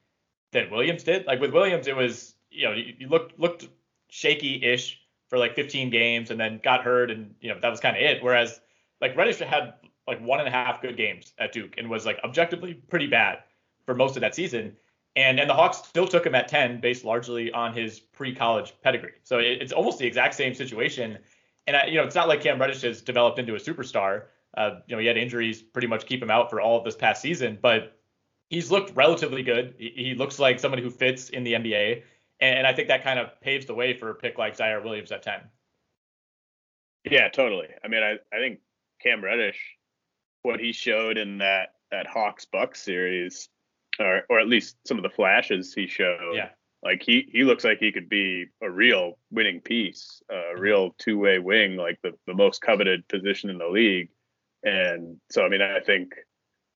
than 0.52 0.72
Williams 0.72 1.04
did. 1.04 1.28
Like 1.28 1.40
with 1.40 1.54
Williams, 1.54 1.88
it 1.88 1.96
was 1.96 2.34
you 2.50 2.66
know 2.66 2.74
you, 2.74 3.08
looked 3.08 3.40
looked 3.40 3.68
shaky-ish 4.10 5.00
for 5.28 5.38
like 5.38 5.56
15 5.56 5.92
games 5.92 6.32
and 6.32 6.40
then 6.40 6.60
got 6.64 6.84
hurt 6.84 7.12
and 7.12 7.36
you 7.42 7.50
know 7.50 7.60
that 7.62 7.70
was 7.70 7.80
kind 7.80 7.96
of 7.96 8.02
it. 8.02 8.24
Whereas 8.24 8.60
like 9.02 9.16
Reddish 9.16 9.38
had 9.38 9.76
like 10.08 10.20
one 10.20 10.40
and 10.40 10.48
a 10.48 10.52
half 10.52 10.82
good 10.82 10.98
games 10.98 11.34
at 11.38 11.52
Duke 11.52 11.76
and 11.78 11.88
was 11.90 12.08
like 12.08 12.20
objectively 12.24 12.74
pretty 12.74 13.06
bad 13.06 13.44
for 13.86 13.94
most 13.94 14.18
of 14.18 14.22
that 14.22 14.34
season. 14.34 14.76
And 15.16 15.40
and 15.40 15.48
the 15.48 15.54
Hawks 15.54 15.78
still 15.88 16.08
took 16.08 16.26
him 16.26 16.34
at 16.34 16.48
10 16.48 16.82
based 16.82 17.06
largely 17.06 17.52
on 17.52 17.72
his 17.72 18.00
pre-college 18.00 18.74
pedigree. 18.82 19.14
So 19.24 19.38
it, 19.38 19.62
it's 19.62 19.72
almost 19.72 20.00
the 20.00 20.08
exact 20.08 20.34
same 20.34 20.56
situation. 20.56 21.20
And 21.70 21.78
I, 21.78 21.86
you 21.86 21.98
know, 21.98 22.04
it's 22.04 22.16
not 22.16 22.28
like 22.28 22.42
Cam 22.42 22.60
Reddish 22.60 22.82
has 22.82 23.00
developed 23.00 23.38
into 23.38 23.54
a 23.54 23.60
superstar. 23.60 24.24
Uh, 24.58 24.80
you 24.88 24.96
know, 24.96 25.00
he 25.00 25.06
had 25.06 25.18
injuries 25.18 25.62
pretty 25.62 25.88
much 25.88 26.08
keep 26.08 26.20
him 26.20 26.32
out 26.32 26.50
for 26.50 26.60
all 26.60 26.80
of 26.80 26.84
this 26.84 26.96
past 26.96 27.22
season, 27.22 27.60
but 27.62 27.96
he's 28.50 28.72
looked 28.72 28.96
relatively 28.96 29.44
good. 29.44 29.76
He, 29.78 29.94
he 29.96 30.16
looks 30.16 30.40
like 30.40 30.60
somebody 30.60 30.82
who 30.82 30.90
fits 30.90 31.30
in 31.30 31.44
the 31.44 31.54
NBA. 31.54 32.02
And, 32.42 32.58
and 32.58 32.68
I 32.68 32.74
think 32.74 32.88
that 32.88 33.04
kind 33.04 33.20
of 33.20 33.40
paves 33.42 33.68
the 33.68 33.76
way 33.76 33.94
for 33.94 34.10
a 34.10 34.16
pick 34.16 34.40
like 34.40 34.58
Ziaire 34.58 34.84
Williams 34.84 35.12
at 35.12 35.22
10. 35.22 35.42
Yeah, 37.12 37.30
totally. 37.30 37.68
I 37.84 37.88
mean, 37.88 38.02
I, 38.02 38.14
I 38.36 38.40
think 38.40 38.62
Cam 39.00 39.24
Reddish, 39.24 39.60
what 40.42 40.60
he 40.60 40.72
showed 40.72 41.20
in 41.20 41.38
that 41.38 41.76
that 41.92 42.08
Hawks 42.08 42.46
Bucks 42.46 42.82
series, 42.82 43.48
or 44.00 44.24
or 44.28 44.40
at 44.40 44.48
least 44.48 44.76
some 44.88 44.98
of 44.98 45.04
the 45.04 45.10
flashes 45.10 45.72
he 45.72 45.86
showed. 45.86 46.34
Yeah. 46.34 46.50
Like 46.82 47.04
he 47.04 47.28
he 47.32 47.44
looks 47.44 47.64
like 47.64 47.80
he 47.80 47.92
could 47.92 48.08
be 48.08 48.46
a 48.62 48.70
real 48.70 49.18
winning 49.32 49.60
piece, 49.60 50.22
a 50.30 50.58
real 50.58 50.96
two 50.98 51.18
way 51.20 51.40
wing, 51.40 51.76
like 51.76 52.00
the 52.02 52.14
the 52.26 52.34
most 52.34 52.62
coveted 52.62 53.08
position 53.08 53.50
in 53.50 53.58
the 53.58 53.68
league. 53.68 54.10
And 54.64 55.18
so, 55.30 55.44
I 55.44 55.50
mean, 55.50 55.62
I 55.62 55.80
think 55.82 56.14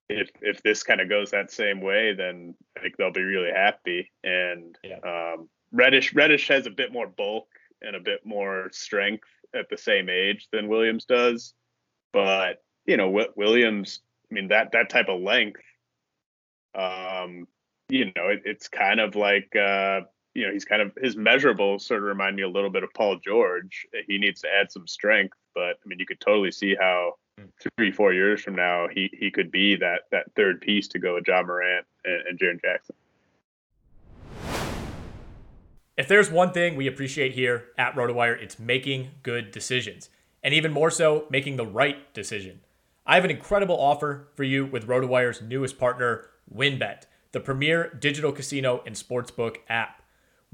if 0.08 0.30
if 0.42 0.62
this 0.62 0.82
kind 0.82 1.00
of 1.00 1.08
goes 1.08 1.30
that 1.30 1.50
same 1.50 1.80
way, 1.80 2.14
then 2.14 2.54
I 2.76 2.80
think 2.80 2.96
they'll 2.96 3.12
be 3.12 3.22
really 3.22 3.50
happy. 3.50 4.12
And 4.22 4.76
yeah. 4.84 4.98
um, 4.98 5.48
Reddish 5.72 6.14
Reddish 6.14 6.48
has 6.48 6.66
a 6.66 6.70
bit 6.70 6.92
more 6.92 7.06
bulk 7.06 7.48
and 7.80 7.96
a 7.96 8.00
bit 8.00 8.26
more 8.26 8.68
strength 8.72 9.28
at 9.54 9.68
the 9.70 9.78
same 9.78 10.10
age 10.10 10.48
than 10.52 10.68
Williams 10.68 11.06
does. 11.06 11.54
But 12.12 12.62
you 12.84 12.98
know, 12.98 13.26
Williams, 13.36 14.00
I 14.30 14.34
mean 14.34 14.48
that 14.48 14.72
that 14.72 14.90
type 14.90 15.08
of 15.08 15.22
length, 15.22 15.62
um, 16.74 17.46
you 17.94 18.06
know, 18.16 18.28
it, 18.28 18.42
it's 18.44 18.66
kind 18.66 18.98
of 18.98 19.14
like 19.14 19.54
uh, 19.54 20.00
you 20.34 20.44
know 20.44 20.52
he's 20.52 20.64
kind 20.64 20.82
of 20.82 20.92
his 21.00 21.14
measurables 21.14 21.82
sort 21.82 22.00
of 22.00 22.08
remind 22.08 22.34
me 22.34 22.42
a 22.42 22.48
little 22.48 22.70
bit 22.70 22.82
of 22.82 22.92
Paul 22.92 23.20
George. 23.24 23.86
He 24.08 24.18
needs 24.18 24.40
to 24.40 24.48
add 24.48 24.72
some 24.72 24.88
strength, 24.88 25.36
but 25.54 25.78
I 25.84 25.86
mean 25.86 26.00
you 26.00 26.06
could 26.06 26.18
totally 26.18 26.50
see 26.50 26.74
how 26.74 27.12
hmm. 27.38 27.46
three 27.78 27.92
four 27.92 28.12
years 28.12 28.42
from 28.42 28.56
now 28.56 28.88
he 28.88 29.08
he 29.16 29.30
could 29.30 29.52
be 29.52 29.76
that 29.76 30.02
that 30.10 30.24
third 30.34 30.60
piece 30.60 30.88
to 30.88 30.98
go 30.98 31.14
with 31.14 31.24
Ja 31.28 31.40
Morant 31.44 31.86
and, 32.04 32.26
and 32.26 32.38
Jaren 32.38 32.60
Jackson. 32.60 32.96
If 35.96 36.08
there's 36.08 36.32
one 36.32 36.52
thing 36.52 36.74
we 36.74 36.88
appreciate 36.88 37.34
here 37.34 37.66
at 37.78 37.94
RotoWire, 37.94 38.42
it's 38.42 38.58
making 38.58 39.12
good 39.22 39.52
decisions 39.52 40.10
and 40.42 40.52
even 40.52 40.72
more 40.72 40.90
so, 40.90 41.26
making 41.30 41.54
the 41.56 41.64
right 41.64 42.12
decision. 42.12 42.60
I 43.06 43.14
have 43.14 43.24
an 43.24 43.30
incredible 43.30 43.78
offer 43.80 44.26
for 44.34 44.42
you 44.42 44.66
with 44.66 44.88
RotoWire's 44.88 45.40
newest 45.40 45.78
partner, 45.78 46.26
WynnBET, 46.52 47.04
the 47.34 47.40
premier 47.40 47.92
digital 48.00 48.32
casino 48.32 48.82
and 48.86 48.94
sportsbook 48.94 49.56
app. 49.68 50.02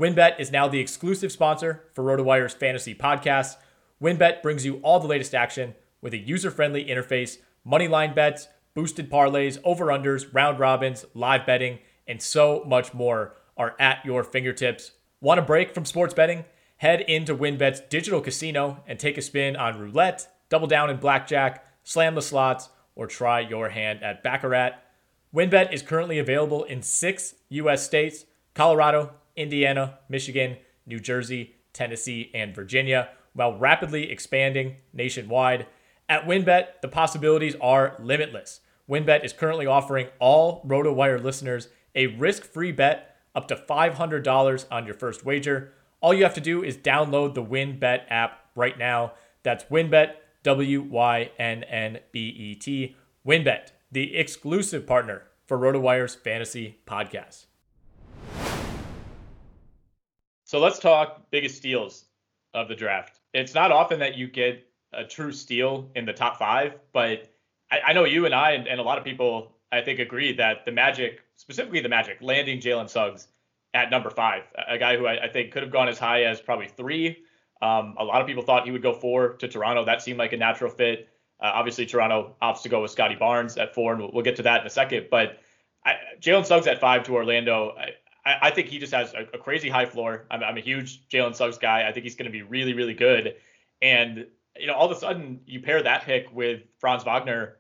WynnBET 0.01 0.41
is 0.41 0.51
now 0.51 0.67
the 0.67 0.81
exclusive 0.81 1.31
sponsor 1.31 1.85
for 1.95 2.03
RotoWire's 2.03 2.55
fantasy 2.55 2.95
podcast. 2.95 3.57
WynnBET 4.03 4.43
brings 4.43 4.65
you 4.65 4.79
all 4.79 4.99
the 4.99 5.07
latest 5.07 5.35
action 5.35 5.75
with 6.01 6.15
a 6.15 6.19
user 6.19 6.51
friendly 6.51 6.87
interface, 6.87 7.37
moneyline 7.69 8.15
bets, 8.15 8.49
boosted 8.75 9.11
parlays, 9.11 9.61
over 9.63 9.87
unders, 9.87 10.33
round 10.33 10.59
robins, 10.59 11.05
live 11.15 11.45
betting, 11.45 11.79
and 12.09 12.23
so 12.23 12.65
much 12.67 12.95
more 12.95 13.37
are 13.59 13.77
at 13.79 14.03
your 14.07 14.25
fingertips. 14.25 14.93
Want 15.21 15.39
a 15.39 15.43
break 15.43 15.75
from 15.75 15.85
sports 15.85 16.15
betting? 16.15 16.47
Head 16.79 17.03
into 17.03 17.37
WynnBET's 17.37 17.81
digital 17.91 18.23
casino 18.23 18.83
and 18.87 18.99
take 18.99 19.19
a 19.19 19.23
spin 19.23 19.55
on 19.55 19.79
roulette, 19.79 20.27
double 20.49 20.67
down 20.67 20.89
in 20.89 20.97
blackjack, 20.97 21.63
slam 21.85 22.15
the 22.15 22.23
slots, 22.23 22.71
or 22.95 23.07
try 23.07 23.41
your 23.41 23.69
hand 23.69 24.03
at 24.03 24.23
Baccarat. 24.23 24.77
WynnBET 25.33 25.73
is 25.73 25.83
currently 25.83 26.19
available 26.19 26.65
in 26.65 26.83
six 26.83 27.35
U.S. 27.51 27.85
states 27.85 28.25
Colorado, 28.55 29.13
Indiana, 29.37 29.99
Michigan, 30.09 30.57
New 30.87 30.99
Jersey, 30.99 31.55
Tennessee, 31.73 32.33
and 32.35 32.53
Virginia, 32.53 33.11
while 33.35 33.57
rapidly 33.57 34.11
expanding 34.11 34.77
nationwide. 34.93 35.67
At 36.09 36.27
WynnBET, 36.27 36.81
the 36.83 36.89
possibilities 36.89 37.55
are 37.61 37.95
limitless. 38.01 38.61
WynnBET 38.89 39.25
is 39.25 39.33
currently 39.33 39.67
offering 39.67 40.09
all 40.19 40.65
RotoWire 40.67 41.23
listeners 41.23 41.69
a 41.95 42.09
risk 42.09 42.43
free 42.43 42.73
bet 42.73 43.15
up 43.33 43.47
to 43.49 43.55
$500 43.55 44.65
on 44.73 44.85
your 44.85 44.95
first 44.95 45.25
wager. 45.25 45.73
All 46.01 46.13
you 46.13 46.25
have 46.25 46.35
to 46.35 46.41
do 46.41 46.65
is 46.65 46.77
download 46.77 47.35
the 47.35 47.45
WynnBET 47.45 48.03
app 48.11 48.47
right 48.57 48.77
now. 48.77 49.13
That's 49.45 49.63
WynnBET, 49.65 50.15
W 50.43 50.83
Y 50.83 51.31
N 51.39 51.63
N 51.63 52.01
B 52.11 52.21
E 52.21 52.55
T. 52.57 52.97
WynnBET, 53.25 53.71
the 53.92 54.16
exclusive 54.16 54.87
partner 54.87 55.25
for 55.47 55.59
RotoWire's 55.59 56.14
fantasy 56.14 56.78
podcast. 56.87 57.47
So 60.44 60.61
let's 60.61 60.78
talk 60.78 61.30
biggest 61.30 61.56
steals 61.56 62.04
of 62.54 62.68
the 62.68 62.75
draft. 62.75 63.20
It's 63.35 63.54
not 63.54 63.73
often 63.73 63.99
that 64.00 64.16
you 64.16 64.28
get 64.28 64.66
a 64.92 65.04
true 65.04 65.32
steal 65.32 65.90
in 65.94 66.04
the 66.04 66.12
top 66.12 66.38
five, 66.38 66.75
but 66.92 67.32
I, 67.70 67.80
I 67.88 67.92
know 67.92 68.04
you 68.04 68.26
and 68.26 68.35
I 68.35 68.52
and, 68.52 68.66
and, 68.66 68.80
a 68.80 68.82
lot 68.82 68.99
of 68.99 69.04
people 69.04 69.52
I 69.70 69.80
think 69.80 70.00
agree 70.00 70.32
that 70.35 70.64
the 70.64 70.73
Magic, 70.73 71.20
specifically 71.37 71.80
the 71.80 71.88
Magic, 71.88 72.18
landing 72.20 72.61
Jalen 72.61 72.88
Suggs 72.88 73.28
at 73.75 73.90
number 73.90 74.11
five, 74.11 74.44
a 74.68 74.78
guy 74.78 74.97
who 74.97 75.06
I, 75.06 75.25
I 75.25 75.28
think 75.28 75.52
could 75.52 75.62
have 75.62 75.70
gone 75.70 75.88
as 75.88 75.99
high 75.99 76.25
as 76.25 76.40
probably 76.40 76.66
three. 76.66 77.18
Um, 77.62 77.94
a 77.99 78.04
lot 78.04 78.20
of 78.20 78.26
people 78.26 78.42
thought 78.42 78.64
he 78.64 78.73
would 78.73 78.82
go 78.82 78.92
four 78.92 79.35
to 79.35 79.47
Toronto. 79.47 79.85
That 79.85 80.02
seemed 80.02 80.18
like 80.18 80.32
a 80.32 80.37
natural 80.37 80.70
fit. 80.70 81.10
Uh, 81.40 81.52
obviously, 81.54 81.87
Toronto 81.87 82.37
opts 82.42 82.62
to 82.62 82.68
go 82.68 82.82
with 82.82 82.90
Scottie 82.90 83.16
Barnes 83.16 83.56
at 83.56 83.75
four, 83.75 83.92
and 83.92 84.02
we'll, 84.02 84.11
we'll 84.12 84.25
get 84.25 84.37
to 84.37 84.42
that 84.42 84.61
in 84.61 84.66
a 84.66 84.70
second. 84.70 85.06
But 85.11 85.38
Jalen 86.20 86.44
Suggs 86.44 86.66
at 86.66 86.80
five 86.80 87.04
to 87.04 87.14
Orlando, 87.14 87.75
I, 88.25 88.37
I 88.42 88.50
think 88.50 88.68
he 88.68 88.78
just 88.78 88.92
has 88.92 89.14
a, 89.14 89.26
a 89.35 89.38
crazy 89.38 89.68
high 89.68 89.87
floor. 89.87 90.26
I'm, 90.30 90.42
I'm 90.42 90.56
a 90.56 90.61
huge 90.61 91.09
Jalen 91.09 91.35
Suggs 91.35 91.59
guy. 91.59 91.88
I 91.88 91.92
think 91.92 92.04
he's 92.04 92.14
going 92.14 92.26
to 92.26 92.32
be 92.32 92.42
really, 92.42 92.75
really 92.75 92.94
good. 92.94 93.37
And 93.80 94.26
you 94.59 94.66
know, 94.66 94.75
all 94.75 94.90
of 94.90 94.97
a 94.97 95.00
sudden, 95.00 95.40
you 95.47 95.61
pair 95.61 95.82
that 95.82 96.02
pick 96.02 96.32
with 96.32 96.62
Franz 96.78 97.04
Wagner 97.04 97.56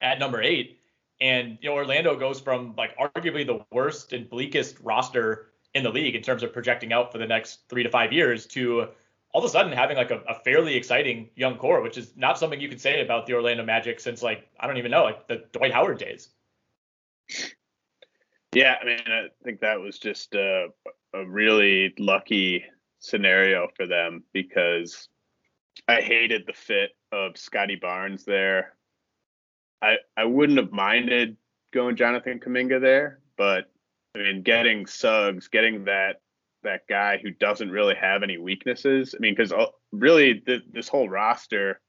at 0.00 0.18
number 0.18 0.42
eight, 0.42 0.80
and 1.20 1.58
you 1.60 1.70
know, 1.70 1.74
Orlando 1.74 2.16
goes 2.16 2.40
from 2.40 2.74
like 2.76 2.96
arguably 2.98 3.46
the 3.46 3.64
worst 3.72 4.12
and 4.12 4.28
bleakest 4.28 4.76
roster 4.80 5.48
in 5.74 5.82
the 5.82 5.90
league 5.90 6.14
in 6.14 6.22
terms 6.22 6.42
of 6.42 6.52
projecting 6.52 6.92
out 6.92 7.10
for 7.10 7.18
the 7.18 7.26
next 7.26 7.68
three 7.68 7.82
to 7.82 7.90
five 7.90 8.12
years 8.12 8.46
to 8.46 8.88
all 9.36 9.44
of 9.44 9.50
a 9.50 9.52
sudden 9.52 9.70
having 9.70 9.98
like 9.98 10.10
a, 10.10 10.22
a 10.26 10.34
fairly 10.34 10.74
exciting 10.76 11.28
young 11.36 11.58
core, 11.58 11.82
which 11.82 11.98
is 11.98 12.16
not 12.16 12.38
something 12.38 12.58
you 12.58 12.70
could 12.70 12.80
say 12.80 13.02
about 13.02 13.26
the 13.26 13.34
Orlando 13.34 13.62
Magic 13.62 14.00
since 14.00 14.22
like 14.22 14.48
I 14.58 14.66
don't 14.66 14.78
even 14.78 14.90
know 14.90 15.04
like 15.04 15.28
the 15.28 15.44
Dwight 15.52 15.74
Howard 15.74 15.98
days. 15.98 16.30
Yeah, 18.54 18.76
I 18.80 18.84
mean, 18.86 19.00
I 19.06 19.26
think 19.44 19.60
that 19.60 19.78
was 19.78 19.98
just 19.98 20.34
a, 20.34 20.68
a 21.12 21.26
really 21.26 21.92
lucky 21.98 22.64
scenario 22.98 23.68
for 23.76 23.86
them 23.86 24.24
because 24.32 25.06
I 25.86 26.00
hated 26.00 26.44
the 26.46 26.54
fit 26.54 26.92
of 27.12 27.36
Scottie 27.36 27.76
Barnes 27.76 28.24
there. 28.24 28.74
I 29.82 29.96
I 30.16 30.24
wouldn't 30.24 30.58
have 30.58 30.72
minded 30.72 31.36
going 31.74 31.96
Jonathan 31.96 32.40
Kuminga 32.40 32.80
there, 32.80 33.20
but 33.36 33.70
I 34.14 34.20
mean, 34.20 34.40
getting 34.40 34.86
Suggs, 34.86 35.48
getting 35.48 35.84
that 35.84 36.22
that 36.62 36.82
guy 36.88 37.18
who 37.18 37.30
doesn't 37.30 37.70
really 37.70 37.94
have 37.94 38.22
any 38.22 38.38
weaknesses. 38.38 39.14
I 39.16 39.20
mean, 39.20 39.34
because 39.34 39.52
uh, 39.52 39.66
really 39.92 40.40
th- 40.40 40.64
this 40.72 40.88
whole 40.88 41.08
roster, 41.08 41.80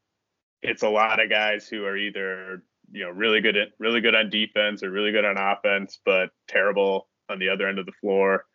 it's 0.61 0.83
a 0.83 0.89
lot 0.89 1.21
of 1.21 1.29
guys 1.29 1.67
who 1.67 1.85
are 1.85 1.97
either 1.97 2.63
you 2.91 3.03
know 3.03 3.09
really 3.09 3.41
good 3.41 3.57
at 3.57 3.69
really 3.79 4.01
good 4.01 4.15
on 4.15 4.29
defense 4.29 4.83
or 4.83 4.91
really 4.91 5.11
good 5.11 5.25
on 5.25 5.37
offense, 5.37 5.99
but 6.05 6.29
terrible 6.47 7.07
on 7.29 7.39
the 7.39 7.49
other 7.49 7.67
end 7.67 7.79
of 7.79 7.85
the 7.85 7.91
floor. 7.93 8.45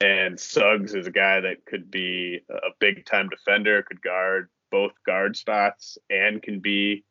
And 0.00 0.38
Suggs 0.38 0.94
is 0.94 1.06
a 1.06 1.12
guy 1.12 1.40
that 1.40 1.64
could 1.66 1.90
be 1.90 2.40
a 2.50 2.70
big 2.78 3.06
time 3.06 3.28
defender, 3.28 3.82
could 3.82 4.02
guard 4.02 4.48
both 4.70 4.92
guard 5.06 5.36
spots, 5.36 5.98
and 6.10 6.42
can 6.42 6.60
be, 6.60 7.04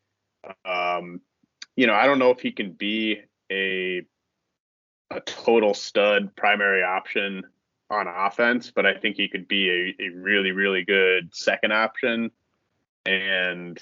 um, 0.65 1.21
you 1.75 1.87
know, 1.87 1.93
I 1.93 2.05
don't 2.05 2.19
know 2.19 2.31
if 2.31 2.39
he 2.39 2.51
can 2.51 2.73
be 2.73 3.21
a 3.51 4.03
a 5.11 5.21
total 5.21 5.73
stud 5.73 6.35
primary 6.35 6.83
option 6.83 7.43
on 7.93 8.07
offense, 8.07 8.71
but 8.73 8.85
I 8.85 8.95
think 8.95 9.15
he 9.15 9.27
could 9.27 9.47
be 9.47 9.69
a, 9.99 10.03
a 10.03 10.09
really, 10.09 10.51
really 10.51 10.83
good 10.83 11.33
second 11.33 11.71
option 11.71 12.31
and 13.05 13.79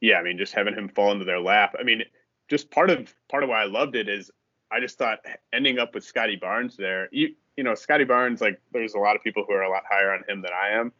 yeah, 0.00 0.16
I 0.16 0.22
mean, 0.22 0.38
just 0.38 0.52
having 0.52 0.74
him 0.74 0.88
fall 0.88 1.12
into 1.12 1.24
their 1.24 1.40
lap. 1.40 1.74
I 1.78 1.84
mean, 1.84 2.02
just 2.48 2.70
part 2.70 2.90
of 2.90 3.14
part 3.30 3.42
of 3.42 3.48
why 3.48 3.62
I 3.62 3.66
loved 3.66 3.96
it 3.96 4.08
is 4.08 4.30
I 4.70 4.80
just 4.80 4.98
thought 4.98 5.20
ending 5.52 5.78
up 5.78 5.94
with 5.94 6.04
Scottie 6.04 6.36
Barnes 6.36 6.76
there. 6.76 7.08
You 7.12 7.34
you 7.56 7.64
know, 7.64 7.74
Scottie 7.74 8.04
Barnes, 8.04 8.40
like 8.40 8.60
there's 8.72 8.94
a 8.94 8.98
lot 8.98 9.16
of 9.16 9.22
people 9.22 9.44
who 9.46 9.54
are 9.54 9.62
a 9.62 9.70
lot 9.70 9.84
higher 9.88 10.12
on 10.12 10.24
him 10.28 10.42
than 10.42 10.52
I 10.52 10.78
am, 10.78 10.92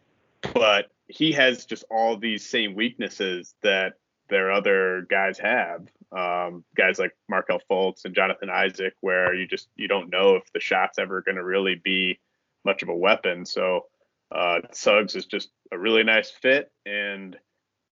but 0.54 0.90
he 1.08 1.32
has 1.32 1.64
just 1.64 1.84
all 1.90 2.16
these 2.16 2.49
same 2.49 2.75
weaknesses 2.75 3.54
that 3.62 3.94
their 4.28 4.52
other 4.52 5.06
guys 5.11 5.38
have. 5.38 5.88
Um, 6.12 6.62
guys 6.76 6.99
like 6.99 7.16
Markelle 7.28 7.62
Fultz 7.70 8.04
and 8.04 8.14
Jonathan 8.14 8.50
Isaac, 8.50 8.94
where 9.00 9.34
you 9.34 9.46
just 9.46 9.68
you 9.76 9.88
don't 9.88 10.11
know 10.11 10.37
if 10.37 10.52
the 10.52 10.61
shot's 10.61 10.99
ever 10.99 11.22
going 11.22 11.37
to 11.37 11.44
really 11.44 11.75
be 11.75 12.18
much 12.64 12.83
of 12.83 12.88
a 12.88 12.97
weapon. 12.97 13.45
So 13.47 13.87
uh, 14.35 14.61
Suggs 14.73 15.14
is 15.14 15.26
just 15.26 15.50
a 15.73 15.78
really 15.78 16.04
nice 16.04 16.31
fit, 16.31 16.71
and 16.87 17.37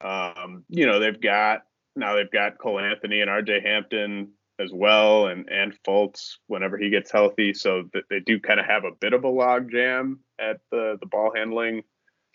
um, 0.00 0.64
you 0.68 0.86
know 0.86 1.00
they've 1.00 1.20
got 1.20 1.62
now 1.94 2.14
they've 2.14 2.30
got 2.30 2.58
Cole 2.58 2.78
Anthony 2.78 3.20
and 3.20 3.30
R.J. 3.30 3.60
Hampton 3.62 4.32
as 4.58 4.70
well, 4.72 5.28
and 5.28 5.48
and 5.48 5.74
Fultz 5.86 6.36
whenever 6.46 6.76
he 6.76 6.90
gets 6.90 7.10
healthy. 7.10 7.54
So 7.54 7.84
that 7.92 8.04
they 8.10 8.20
do 8.20 8.40
kind 8.40 8.60
of 8.60 8.66
have 8.66 8.84
a 8.84 8.96
bit 9.00 9.12
of 9.12 9.24
a 9.24 9.28
log 9.28 9.70
jam 9.70 10.20
at 10.38 10.60
the 10.70 10.96
the 11.00 11.06
ball 11.06 11.32
handling 11.34 11.82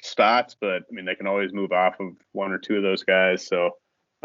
spots, 0.02 0.56
but 0.60 0.84
I 0.84 0.92
mean 0.92 1.06
they 1.06 1.16
can 1.16 1.28
always 1.28 1.54
move 1.54 1.72
off 1.72 2.00
of 2.00 2.14
one 2.32 2.52
or 2.52 2.58
two 2.58 2.78
of 2.78 2.84
those 2.84 3.04
guys. 3.04 3.46
So 3.46 3.72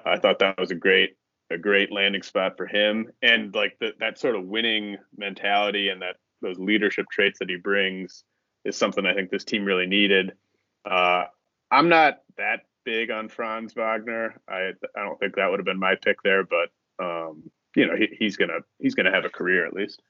uh, 0.05 0.11
I 0.11 0.19
thought 0.19 0.39
that 0.39 0.59
was 0.59 0.71
a 0.71 0.77
great 0.77 1.17
a 1.51 1.59
great 1.59 1.93
landing 1.93 2.23
spot 2.23 2.57
for 2.57 2.67
him, 2.67 3.11
and 3.23 3.55
like 3.55 3.77
the, 3.81 3.93
that 4.01 4.19
sort 4.19 4.37
of 4.37 4.45
winning 4.45 4.97
mentality 5.17 5.91
and 5.91 6.03
that 6.03 6.17
those 6.47 6.59
leadership 6.59 7.07
traits 7.11 7.39
that 7.41 7.51
he 7.51 7.57
brings 7.57 8.25
is 8.65 8.77
something 8.77 9.05
I 9.05 9.15
think 9.15 9.31
this 9.31 9.45
team 9.45 9.65
really 9.65 9.87
needed. 9.87 10.33
Uh, 10.85 11.25
I'm 11.71 11.89
not 11.89 12.23
that 12.37 12.61
big 12.85 13.11
on 13.11 13.29
Franz 13.29 13.75
Wagner. 13.75 14.41
I 14.49 14.73
I 14.97 15.03
don't 15.05 15.19
think 15.19 15.37
that 15.37 15.51
would 15.51 15.59
have 15.59 15.67
been 15.67 15.79
my 15.79 15.97
pick 15.97 16.23
there, 16.23 16.45
but 16.45 16.71
um, 17.05 17.51
you 17.75 17.87
know 17.87 17.97
he, 17.97 18.09
he's 18.19 18.37
gonna 18.37 18.61
he's 18.79 18.95
gonna 18.95 19.13
have 19.13 19.25
a 19.25 19.29
career 19.29 19.67
at 19.67 19.73
least. 19.73 20.01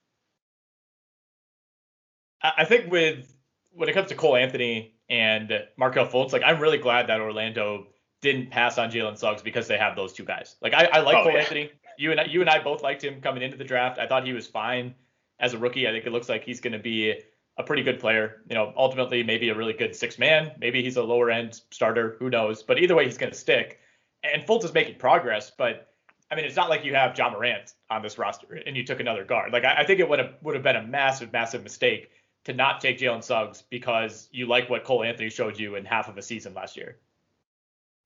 I 2.42 2.64
think 2.64 2.92
with 2.92 3.34
when 3.72 3.88
it 3.88 3.94
comes 3.94 4.08
to 4.08 4.14
Cole 4.14 4.36
Anthony 4.36 4.94
and 5.08 5.50
Markelle 5.76 6.06
Fultz, 6.06 6.32
like 6.32 6.42
I'm 6.44 6.60
really 6.60 6.78
glad 6.78 7.08
that 7.08 7.20
Orlando 7.20 7.86
didn't 8.20 8.50
pass 8.50 8.78
on 8.78 8.90
Jalen 8.90 9.18
Suggs 9.18 9.42
because 9.42 9.66
they 9.66 9.78
have 9.78 9.96
those 9.96 10.12
two 10.12 10.24
guys. 10.24 10.56
Like 10.60 10.74
I, 10.74 10.84
I 10.84 11.00
like 11.00 11.16
oh, 11.16 11.22
Cole 11.24 11.32
yeah. 11.32 11.38
Anthony. 11.38 11.70
You 11.98 12.10
and 12.10 12.20
I, 12.20 12.24
you 12.24 12.42
and 12.42 12.50
I 12.50 12.62
both 12.62 12.82
liked 12.82 13.02
him 13.02 13.22
coming 13.22 13.42
into 13.42 13.56
the 13.56 13.64
draft. 13.64 13.98
I 13.98 14.06
thought 14.06 14.26
he 14.26 14.34
was 14.34 14.46
fine 14.46 14.94
as 15.40 15.54
a 15.54 15.58
rookie. 15.58 15.86
I 15.86 15.92
think 15.92 16.06
it 16.06 16.12
looks 16.12 16.28
like 16.28 16.44
he's 16.44 16.60
going 16.60 16.72
to 16.72 16.78
be 16.78 17.14
a 17.58 17.62
pretty 17.62 17.82
good 17.82 18.00
player. 18.00 18.42
You 18.48 18.54
know, 18.54 18.72
ultimately 18.76 19.22
maybe 19.22 19.48
a 19.48 19.54
really 19.54 19.72
good 19.72 19.94
six 19.94 20.18
man. 20.18 20.52
Maybe 20.58 20.82
he's 20.82 20.96
a 20.96 21.02
lower 21.02 21.30
end 21.30 21.60
starter. 21.70 22.16
Who 22.18 22.30
knows? 22.30 22.62
But 22.62 22.78
either 22.78 22.94
way, 22.94 23.04
he's 23.04 23.18
going 23.18 23.32
to 23.32 23.38
stick. 23.38 23.80
And 24.22 24.42
Fultz 24.46 24.64
is 24.64 24.74
making 24.74 24.98
progress, 24.98 25.52
but 25.56 25.88
I 26.30 26.34
mean, 26.34 26.44
it's 26.44 26.56
not 26.56 26.68
like 26.68 26.84
you 26.84 26.94
have 26.94 27.16
Ja 27.16 27.30
Morant 27.30 27.74
on 27.88 28.02
this 28.02 28.18
roster 28.18 28.60
and 28.66 28.76
you 28.76 28.84
took 28.84 28.98
another 29.00 29.24
guard. 29.24 29.52
Like 29.52 29.64
I, 29.64 29.82
I 29.82 29.86
think 29.86 30.00
it 30.00 30.08
would 30.08 30.18
have 30.18 30.34
would 30.42 30.54
have 30.54 30.64
been 30.64 30.76
a 30.76 30.82
massive, 30.82 31.32
massive 31.32 31.62
mistake 31.62 32.10
to 32.44 32.52
not 32.52 32.80
take 32.80 32.98
Jalen 32.98 33.22
Suggs 33.22 33.62
because 33.70 34.28
you 34.32 34.46
like 34.46 34.68
what 34.68 34.84
Cole 34.84 35.04
Anthony 35.04 35.30
showed 35.30 35.58
you 35.58 35.76
in 35.76 35.84
half 35.84 36.08
of 36.08 36.18
a 36.18 36.22
season 36.22 36.54
last 36.54 36.76
year. 36.76 36.98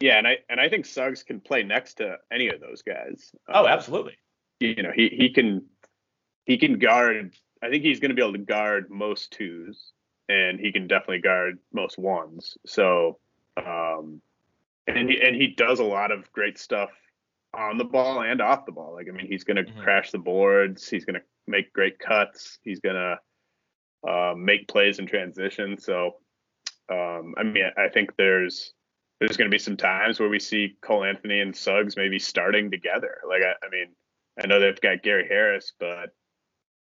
Yeah, 0.00 0.18
and 0.18 0.26
I 0.26 0.38
and 0.48 0.60
I 0.60 0.68
think 0.68 0.86
Suggs 0.86 1.22
can 1.22 1.40
play 1.40 1.62
next 1.62 1.94
to 1.94 2.18
any 2.30 2.48
of 2.48 2.60
those 2.60 2.82
guys. 2.82 3.32
Oh, 3.48 3.64
um, 3.64 3.66
absolutely. 3.66 4.16
You 4.58 4.82
know, 4.82 4.92
he 4.94 5.08
he 5.08 5.30
can 5.30 5.64
he 6.50 6.58
can 6.58 6.80
guard. 6.80 7.32
I 7.62 7.70
think 7.70 7.84
he's 7.84 8.00
going 8.00 8.08
to 8.08 8.16
be 8.16 8.22
able 8.22 8.32
to 8.32 8.38
guard 8.38 8.90
most 8.90 9.30
twos, 9.30 9.92
and 10.28 10.58
he 10.58 10.72
can 10.72 10.88
definitely 10.88 11.20
guard 11.20 11.60
most 11.72 11.96
ones. 11.96 12.58
So, 12.66 13.18
um, 13.56 14.20
and 14.88 15.08
he 15.08 15.20
and 15.22 15.36
he 15.36 15.54
does 15.56 15.78
a 15.78 15.84
lot 15.84 16.10
of 16.10 16.30
great 16.32 16.58
stuff 16.58 16.90
on 17.54 17.78
the 17.78 17.84
ball 17.84 18.22
and 18.22 18.40
off 18.40 18.66
the 18.66 18.72
ball. 18.72 18.94
Like 18.94 19.06
I 19.08 19.12
mean, 19.12 19.28
he's 19.28 19.44
going 19.44 19.58
to 19.58 19.62
mm-hmm. 19.62 19.80
crash 19.80 20.10
the 20.10 20.18
boards. 20.18 20.88
He's 20.88 21.04
going 21.04 21.14
to 21.14 21.22
make 21.46 21.72
great 21.72 22.00
cuts. 22.00 22.58
He's 22.64 22.80
going 22.80 22.96
to 22.96 24.10
uh, 24.10 24.34
make 24.36 24.66
plays 24.66 24.98
in 24.98 25.06
transition. 25.06 25.78
So, 25.78 26.16
um, 26.90 27.34
I 27.38 27.44
mean, 27.44 27.70
I 27.78 27.88
think 27.90 28.16
there's 28.16 28.72
there's 29.20 29.36
going 29.36 29.48
to 29.48 29.54
be 29.54 29.60
some 29.60 29.76
times 29.76 30.18
where 30.18 30.28
we 30.28 30.40
see 30.40 30.76
Cole 30.82 31.04
Anthony 31.04 31.42
and 31.42 31.54
Suggs 31.54 31.96
maybe 31.96 32.18
starting 32.18 32.72
together. 32.72 33.18
Like 33.28 33.42
I, 33.42 33.52
I 33.64 33.70
mean, 33.70 33.94
I 34.42 34.48
know 34.48 34.58
they've 34.58 34.80
got 34.80 35.04
Gary 35.04 35.28
Harris, 35.28 35.74
but 35.78 36.10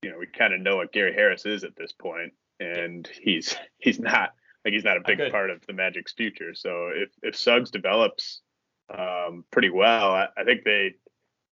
you 0.02 0.11
know 0.11 0.18
we 0.18 0.26
kind 0.26 0.52
of 0.54 0.61
know 0.61 0.76
what 0.76 0.92
Gary 0.92 1.12
Harris 1.12 1.46
is 1.46 1.64
at 1.64 1.76
this 1.76 1.92
point, 1.92 2.32
and 2.61 3.08
he's 3.20 3.56
he's 3.78 3.98
not 3.98 4.34
like 4.64 4.74
he's 4.74 4.84
not 4.84 4.96
a 4.96 5.02
big 5.06 5.30
part 5.30 5.50
of 5.50 5.64
the 5.66 5.72
Magic's 5.72 6.12
future. 6.12 6.54
So 6.54 6.90
if 6.94 7.11
if 7.22 7.37
Suggs 7.37 7.70
develops 7.70 8.40
um, 8.96 9.44
pretty 9.50 9.70
well, 9.70 10.12
I, 10.12 10.28
I 10.37 10.44
think 10.44 10.64
they 10.64 10.94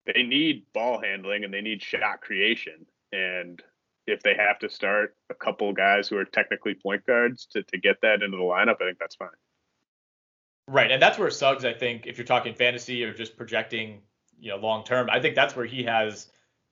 they 0.05 0.23
need 0.23 0.65
ball 0.73 1.01
handling 1.01 1.43
and 1.43 1.53
they 1.53 1.61
need 1.61 1.81
shot 1.81 2.21
creation. 2.21 2.85
And 3.11 3.61
if 4.07 4.21
they 4.23 4.35
have 4.35 4.59
to 4.59 4.69
start 4.69 5.15
a 5.29 5.35
couple 5.35 5.71
guys 5.73 6.07
who 6.07 6.17
are 6.17 6.25
technically 6.25 6.73
point 6.73 7.05
guards 7.05 7.47
to, 7.51 7.63
to 7.63 7.77
get 7.77 8.01
that 8.01 8.23
into 8.23 8.37
the 8.37 8.43
lineup, 8.43 8.81
I 8.81 8.85
think 8.85 8.99
that's 8.99 9.15
fine. 9.15 9.29
Right, 10.67 10.91
and 10.91 11.01
that's 11.01 11.17
where 11.17 11.29
Suggs, 11.31 11.65
I 11.65 11.73
think, 11.73 12.05
if 12.05 12.17
you're 12.17 12.25
talking 12.25 12.53
fantasy 12.53 13.03
or 13.03 13.13
just 13.13 13.35
projecting, 13.35 14.01
you 14.39 14.51
know, 14.51 14.57
long 14.57 14.83
term, 14.83 15.09
I 15.11 15.19
think 15.19 15.35
that's 15.35 15.55
where 15.55 15.65
he 15.65 15.83
has 15.83 16.27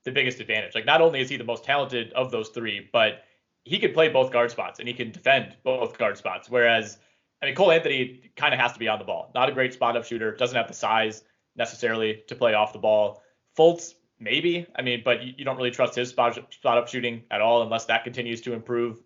the 0.08 0.12
biggest 0.14 0.40
advantage. 0.40 0.74
Like, 0.74 0.86
not 0.86 1.02
only 1.02 1.20
is 1.20 1.30
he 1.30 1.36
the 1.36 1.44
most 1.44 1.66
talented 1.66 2.14
of 2.14 2.32
those 2.32 2.48
three, 2.50 2.90
but 2.94 3.26
he 3.66 3.78
can 3.78 3.92
play 3.92 4.08
both 4.08 4.32
guard 4.32 4.50
spots 4.50 4.80
and 4.80 4.88
he 4.88 4.94
can 4.94 5.12
defend 5.12 5.58
both 5.64 5.98
guard 5.98 6.18
spots. 6.18 6.50
Whereas, 6.50 6.98
I 7.42 7.48
mean, 7.48 7.56
Cole 7.56 7.74
Anthony 7.74 8.32
kind 8.38 8.54
of 8.54 8.60
has 8.62 8.72
to 8.72 8.80
be 8.80 8.88
on 8.88 9.00
the 9.00 9.06
ball. 9.06 9.30
Not 9.36 9.50
a 9.50 9.52
great 9.52 9.74
spot 9.74 9.98
up 9.98 10.06
shooter. 10.06 10.34
Doesn't 10.34 10.56
have 10.56 10.70
the 10.70 10.74
size 10.74 11.24
necessarily 11.58 12.24
to 12.30 12.36
play 12.36 12.54
off 12.54 12.72
the 12.72 12.80
ball. 12.80 13.22
Fultz, 13.58 13.96
maybe. 14.18 14.66
I 14.78 14.82
mean, 14.82 15.02
but 15.04 15.22
you, 15.24 15.34
you 15.40 15.44
don't 15.44 15.58
really 15.58 15.72
trust 15.72 15.94
his 15.94 16.08
spot, 16.08 16.40
spot 16.54 16.78
up 16.78 16.88
shooting 16.88 17.24
at 17.30 17.42
all 17.42 17.62
unless 17.62 17.84
that 17.86 18.06
continues 18.06 18.40
to 18.42 18.54
improve. 18.54 19.04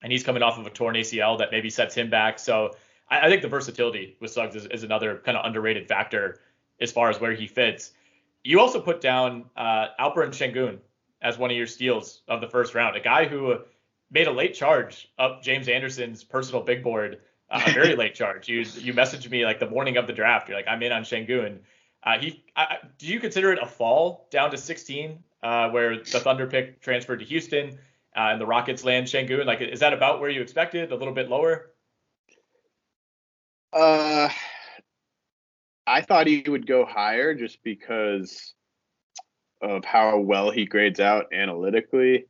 And 0.00 0.12
he's 0.12 0.22
coming 0.22 0.44
off 0.44 0.60
of 0.60 0.66
a 0.68 0.70
torn 0.70 0.94
ACL 0.94 1.38
that 1.38 1.50
maybe 1.50 1.70
sets 1.70 1.96
him 1.96 2.08
back. 2.08 2.38
So 2.38 2.76
I, 3.10 3.26
I 3.26 3.28
think 3.28 3.42
the 3.42 3.48
versatility 3.48 4.16
with 4.20 4.30
Suggs 4.30 4.54
is, 4.54 4.66
is 4.66 4.84
another 4.84 5.20
kind 5.24 5.36
of 5.36 5.44
underrated 5.44 5.88
factor 5.88 6.38
as 6.80 6.92
far 6.92 7.10
as 7.10 7.20
where 7.20 7.32
he 7.32 7.48
fits. 7.48 7.90
You 8.46 8.60
also 8.60 8.80
put 8.80 9.00
down 9.00 9.46
uh, 9.56 9.88
Alperen 9.98 10.28
Sengun 10.28 10.78
as 11.20 11.36
one 11.36 11.50
of 11.50 11.56
your 11.56 11.66
steals 11.66 12.22
of 12.28 12.40
the 12.40 12.46
first 12.46 12.76
round, 12.76 12.94
a 12.94 13.00
guy 13.00 13.26
who 13.26 13.58
made 14.08 14.28
a 14.28 14.30
late 14.30 14.54
charge 14.54 15.10
up 15.18 15.42
James 15.42 15.68
Anderson's 15.68 16.22
personal 16.22 16.62
big 16.62 16.84
board, 16.84 17.22
uh, 17.50 17.60
a 17.66 17.72
very 17.72 17.96
late 18.02 18.14
charge. 18.14 18.48
You 18.48 18.60
you 18.60 18.94
messaged 18.94 19.28
me 19.28 19.44
like 19.44 19.58
the 19.58 19.68
morning 19.68 19.96
of 19.96 20.06
the 20.06 20.12
draft. 20.12 20.48
You're 20.48 20.56
like, 20.56 20.68
I'm 20.68 20.80
in 20.84 20.92
on 20.92 21.02
Sengun. 21.02 21.58
Uh, 22.04 22.18
he, 22.18 22.44
I, 22.54 22.78
do 22.98 23.08
you 23.08 23.18
consider 23.18 23.52
it 23.52 23.58
a 23.60 23.66
fall 23.66 24.28
down 24.30 24.52
to 24.52 24.56
16, 24.56 25.18
uh, 25.42 25.70
where 25.70 25.96
the 25.96 26.20
Thunder 26.20 26.46
pick 26.46 26.80
transferred 26.80 27.18
to 27.18 27.24
Houston 27.24 27.70
uh, 28.16 28.30
and 28.30 28.40
the 28.40 28.46
Rockets 28.46 28.84
land 28.84 29.08
Sengun? 29.08 29.44
Like, 29.44 29.60
is 29.60 29.80
that 29.80 29.92
about 29.92 30.20
where 30.20 30.30
you 30.30 30.40
expected? 30.40 30.92
A 30.92 30.94
little 30.94 31.14
bit 31.14 31.28
lower? 31.28 31.72
Uh, 33.72 34.28
I 35.86 36.00
thought 36.00 36.26
he 36.26 36.42
would 36.46 36.66
go 36.66 36.84
higher 36.84 37.34
just 37.34 37.62
because 37.62 38.54
of 39.60 39.84
how 39.84 40.18
well 40.18 40.50
he 40.50 40.66
grades 40.66 41.00
out 41.00 41.26
analytically. 41.32 42.26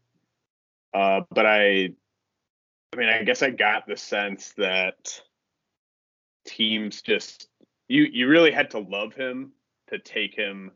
Uh, 0.95 1.23
but 1.31 1.47
I, 1.47 1.91
I 2.93 2.97
mean, 2.97 3.09
I 3.09 3.23
guess 3.25 3.43
I 3.43 3.51
got 3.51 3.87
the 3.87 3.97
sense 3.97 4.53
that 4.57 5.21
teams 6.47 7.03
just 7.03 7.49
you 7.89 8.05
you 8.05 8.29
really 8.29 8.53
had 8.53 8.71
to 8.71 8.79
love 8.79 9.15
him 9.15 9.53
to 9.89 9.99
take 9.99 10.35
him 10.35 10.71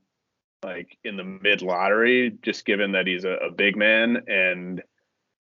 like 0.63 0.99
in 1.05 1.17
the 1.17 1.25
mid 1.25 1.63
lottery, 1.63 2.37
just 2.43 2.67
given 2.67 2.93
that 2.93 3.07
he's 3.07 3.25
a, 3.25 3.31
a 3.31 3.51
big 3.51 3.77
man 3.77 4.25
and 4.29 4.83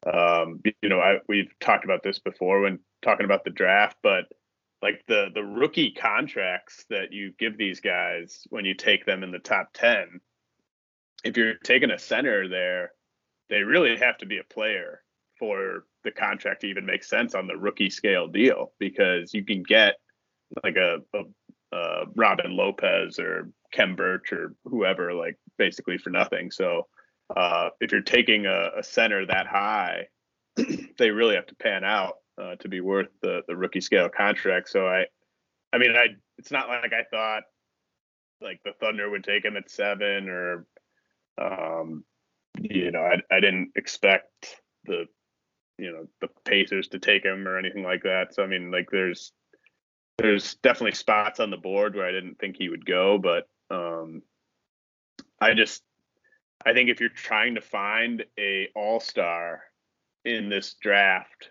um, 0.06 0.60
you 0.80 0.88
know 0.88 1.00
I, 1.00 1.18
we've 1.28 1.52
talked 1.60 1.84
about 1.84 2.02
this 2.02 2.18
before 2.18 2.60
when 2.60 2.78
talking 3.02 3.24
about 3.24 3.44
the 3.44 3.50
draft, 3.50 3.96
but 4.02 4.26
like 4.82 5.02
the 5.08 5.28
the 5.34 5.44
rookie 5.44 5.92
contracts 5.92 6.84
that 6.90 7.12
you 7.12 7.32
give 7.38 7.56
these 7.56 7.80
guys 7.80 8.46
when 8.50 8.64
you 8.64 8.74
take 8.74 9.04
them 9.04 9.22
in 9.22 9.30
the 9.30 9.38
top 9.38 9.70
10 9.74 10.20
if 11.24 11.36
you're 11.36 11.54
taking 11.64 11.90
a 11.90 11.98
center 11.98 12.48
there 12.48 12.92
they 13.50 13.62
really 13.62 13.96
have 13.96 14.16
to 14.18 14.26
be 14.26 14.38
a 14.38 14.54
player 14.54 15.02
for 15.38 15.84
the 16.04 16.10
contract 16.10 16.60
to 16.60 16.68
even 16.68 16.86
make 16.86 17.02
sense 17.02 17.34
on 17.34 17.46
the 17.46 17.56
rookie 17.56 17.90
scale 17.90 18.28
deal 18.28 18.72
because 18.78 19.34
you 19.34 19.44
can 19.44 19.62
get 19.62 19.96
like 20.62 20.76
a, 20.76 20.98
a, 21.14 21.76
a 21.76 22.04
Robin 22.14 22.56
Lopez 22.56 23.18
or 23.18 23.50
Khem 23.72 23.96
Birch 23.96 24.32
or 24.32 24.54
whoever 24.64 25.12
like 25.12 25.36
basically 25.58 25.98
for 25.98 26.10
nothing. 26.10 26.50
So 26.50 26.86
uh, 27.34 27.70
if 27.80 27.92
you're 27.92 28.02
taking 28.02 28.46
a, 28.46 28.70
a 28.78 28.82
center 28.82 29.26
that 29.26 29.46
high 29.46 30.08
they 30.98 31.10
really 31.10 31.34
have 31.34 31.46
to 31.46 31.54
pan 31.56 31.84
out 31.84 32.16
uh, 32.38 32.56
to 32.56 32.68
be 32.68 32.80
worth 32.80 33.08
the 33.22 33.42
the 33.48 33.56
rookie 33.56 33.80
scale 33.80 34.08
contract. 34.08 34.68
So 34.68 34.86
I, 34.86 35.06
I 35.72 35.78
mean, 35.78 35.92
I 35.96 36.08
it's 36.38 36.50
not 36.50 36.68
like 36.68 36.92
I 36.92 37.04
thought 37.10 37.44
like 38.40 38.60
the 38.64 38.72
Thunder 38.80 39.08
would 39.08 39.24
take 39.24 39.44
him 39.44 39.56
at 39.56 39.70
seven 39.70 40.28
or, 40.28 40.66
um, 41.38 42.04
you 42.58 42.90
know, 42.90 43.00
I 43.00 43.20
I 43.34 43.40
didn't 43.40 43.72
expect 43.76 44.60
the, 44.84 45.06
you 45.78 45.92
know, 45.92 46.06
the 46.20 46.28
Pacers 46.44 46.88
to 46.88 46.98
take 46.98 47.24
him 47.24 47.46
or 47.46 47.58
anything 47.58 47.82
like 47.82 48.02
that. 48.04 48.34
So 48.34 48.42
I 48.42 48.46
mean, 48.46 48.70
like 48.70 48.88
there's 48.90 49.32
there's 50.18 50.54
definitely 50.56 50.96
spots 50.96 51.40
on 51.40 51.50
the 51.50 51.56
board 51.56 51.94
where 51.94 52.06
I 52.06 52.12
didn't 52.12 52.38
think 52.38 52.56
he 52.58 52.68
would 52.68 52.84
go, 52.84 53.18
but 53.18 53.48
um, 53.70 54.22
I 55.40 55.54
just 55.54 55.82
I 56.64 56.74
think 56.74 56.90
if 56.90 57.00
you're 57.00 57.08
trying 57.08 57.54
to 57.54 57.60
find 57.60 58.24
a 58.38 58.68
all 58.74 59.00
star 59.00 59.62
in 60.24 60.48
this 60.48 60.74
draft 60.74 61.50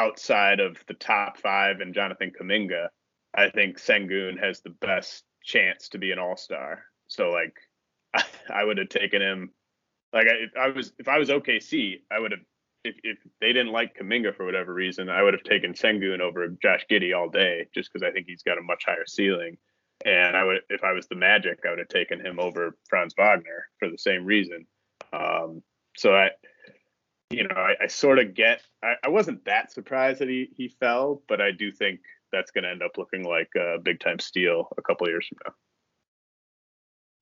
outside 0.00 0.60
of 0.60 0.76
the 0.88 0.94
top 0.94 1.36
five 1.36 1.80
and 1.80 1.94
Jonathan 1.94 2.32
Kuminga, 2.38 2.88
I 3.34 3.50
think 3.50 3.78
Sengun 3.78 4.42
has 4.42 4.60
the 4.60 4.70
best 4.70 5.24
chance 5.44 5.90
to 5.90 5.98
be 5.98 6.10
an 6.10 6.18
all 6.18 6.36
star. 6.36 6.84
So 7.08 7.30
like 7.30 7.54
I, 8.14 8.24
I 8.60 8.64
would 8.64 8.78
have 8.78 8.88
taken 8.88 9.20
him 9.20 9.50
like 10.12 10.26
if 10.28 10.50
I 10.58 10.68
was 10.68 10.92
if 10.98 11.08
I 11.08 11.18
was 11.18 11.28
OKC, 11.28 12.00
I 12.10 12.18
would 12.18 12.32
have 12.32 12.40
if, 12.82 12.96
if 13.02 13.18
they 13.40 13.52
didn't 13.52 13.72
like 13.72 13.96
Kuminga 13.96 14.34
for 14.34 14.46
whatever 14.46 14.72
reason, 14.72 15.10
I 15.10 15.22
would 15.22 15.34
have 15.34 15.42
taken 15.42 15.74
Sengun 15.74 16.20
over 16.20 16.48
Josh 16.62 16.86
Giddey 16.90 17.16
all 17.16 17.28
day 17.28 17.66
just 17.74 17.92
because 17.92 18.06
I 18.06 18.10
think 18.10 18.26
he's 18.26 18.42
got 18.42 18.58
a 18.58 18.62
much 18.62 18.84
higher 18.86 19.06
ceiling. 19.06 19.58
And 20.06 20.34
I 20.34 20.44
would, 20.44 20.60
if 20.70 20.82
I 20.82 20.92
was 20.92 21.06
the 21.06 21.14
Magic, 21.14 21.58
I 21.66 21.70
would 21.70 21.78
have 21.78 21.88
taken 21.88 22.24
him 22.24 22.40
over 22.40 22.78
Franz 22.88 23.12
Wagner 23.18 23.68
for 23.78 23.90
the 23.90 23.98
same 23.98 24.24
reason. 24.24 24.66
Um, 25.12 25.62
so 25.94 26.14
I, 26.14 26.30
you 27.30 27.46
know, 27.46 27.54
I, 27.54 27.74
I 27.84 27.86
sort 27.86 28.18
of 28.18 28.34
get. 28.34 28.62
I, 28.82 28.94
I, 29.04 29.08
wasn't 29.08 29.44
that 29.44 29.72
surprised 29.72 30.20
that 30.20 30.28
he 30.28 30.50
he 30.52 30.68
fell, 30.68 31.22
but 31.28 31.40
I 31.40 31.52
do 31.52 31.70
think 31.70 32.00
that's 32.32 32.50
going 32.50 32.64
to 32.64 32.70
end 32.70 32.82
up 32.82 32.98
looking 32.98 33.24
like 33.24 33.50
a 33.56 33.78
big 33.82 34.00
time 34.00 34.18
steal 34.18 34.68
a 34.76 34.82
couple 34.82 35.08
years 35.08 35.26
from 35.28 35.38
now. 35.46 35.54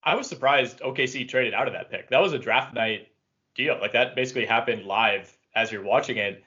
I 0.02 0.14
was 0.14 0.26
surprised 0.26 0.80
OKC 0.80 1.28
traded 1.28 1.54
out 1.54 1.66
of 1.66 1.74
that 1.74 1.90
pick. 1.90 2.10
That 2.10 2.22
was 2.22 2.32
a 2.32 2.38
draft 2.38 2.74
night 2.74 3.08
deal. 3.54 3.78
Like 3.80 3.92
that 3.92 4.16
basically 4.16 4.46
happened 4.46 4.84
live 4.84 5.36
as 5.54 5.70
you're 5.70 5.82
watching 5.82 6.16
it. 6.16 6.42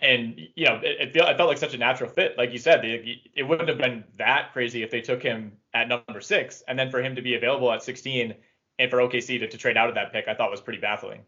And 0.00 0.40
you 0.54 0.66
know, 0.66 0.80
it, 0.82 1.08
it, 1.08 1.14
felt, 1.14 1.28
it 1.28 1.36
felt 1.36 1.48
like 1.48 1.58
such 1.58 1.74
a 1.74 1.78
natural 1.78 2.08
fit. 2.08 2.38
Like 2.38 2.52
you 2.52 2.58
said, 2.58 2.80
it 2.82 3.42
wouldn't 3.42 3.68
have 3.68 3.78
been 3.78 4.04
that 4.16 4.52
crazy 4.54 4.82
if 4.82 4.90
they 4.90 5.02
took 5.02 5.22
him 5.22 5.52
at 5.74 5.88
number 5.88 6.20
six, 6.22 6.62
and 6.66 6.78
then 6.78 6.90
for 6.90 7.02
him 7.02 7.16
to 7.16 7.22
be 7.22 7.34
available 7.34 7.70
at 7.72 7.82
16, 7.82 8.34
and 8.78 8.90
for 8.90 8.98
OKC 8.98 9.38
to, 9.40 9.48
to 9.48 9.58
trade 9.58 9.76
out 9.76 9.90
of 9.90 9.94
that 9.96 10.12
pick, 10.12 10.28
I 10.28 10.34
thought 10.34 10.50
was 10.50 10.60
pretty 10.62 10.80
baffling. 10.80 11.20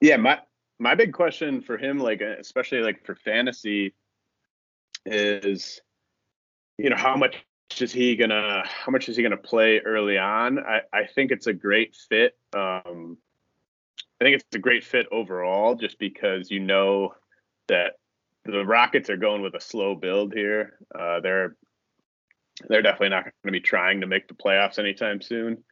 Yeah, 0.00 0.16
my 0.16 0.40
my 0.78 0.94
big 0.94 1.12
question 1.12 1.62
for 1.62 1.78
him, 1.78 1.98
like 1.98 2.20
especially 2.20 2.80
like 2.80 3.04
for 3.04 3.14
fantasy, 3.14 3.94
is 5.04 5.80
you 6.78 6.90
know 6.90 6.96
how 6.96 7.16
much 7.16 7.44
is 7.80 7.92
he 7.92 8.16
gonna 8.16 8.62
how 8.66 8.92
much 8.92 9.08
is 9.08 9.16
he 9.16 9.22
gonna 9.22 9.36
play 9.36 9.80
early 9.80 10.18
on? 10.18 10.58
I 10.58 10.80
I 10.92 11.06
think 11.06 11.30
it's 11.30 11.46
a 11.46 11.52
great 11.52 11.96
fit. 12.08 12.36
Um, 12.54 13.18
I 14.20 14.24
think 14.24 14.36
it's 14.36 14.44
a 14.54 14.58
great 14.58 14.84
fit 14.84 15.06
overall, 15.12 15.74
just 15.74 15.98
because 15.98 16.50
you 16.50 16.60
know 16.60 17.14
that 17.68 17.98
the 18.44 18.64
Rockets 18.64 19.10
are 19.10 19.16
going 19.16 19.42
with 19.42 19.54
a 19.54 19.60
slow 19.60 19.94
build 19.94 20.32
here. 20.32 20.78
Uh, 20.94 21.20
they're 21.20 21.56
they're 22.68 22.82
definitely 22.82 23.10
not 23.10 23.24
going 23.24 23.32
to 23.46 23.52
be 23.52 23.60
trying 23.60 24.00
to 24.00 24.06
make 24.06 24.28
the 24.28 24.34
playoffs 24.34 24.78
anytime 24.78 25.20
soon. 25.20 25.62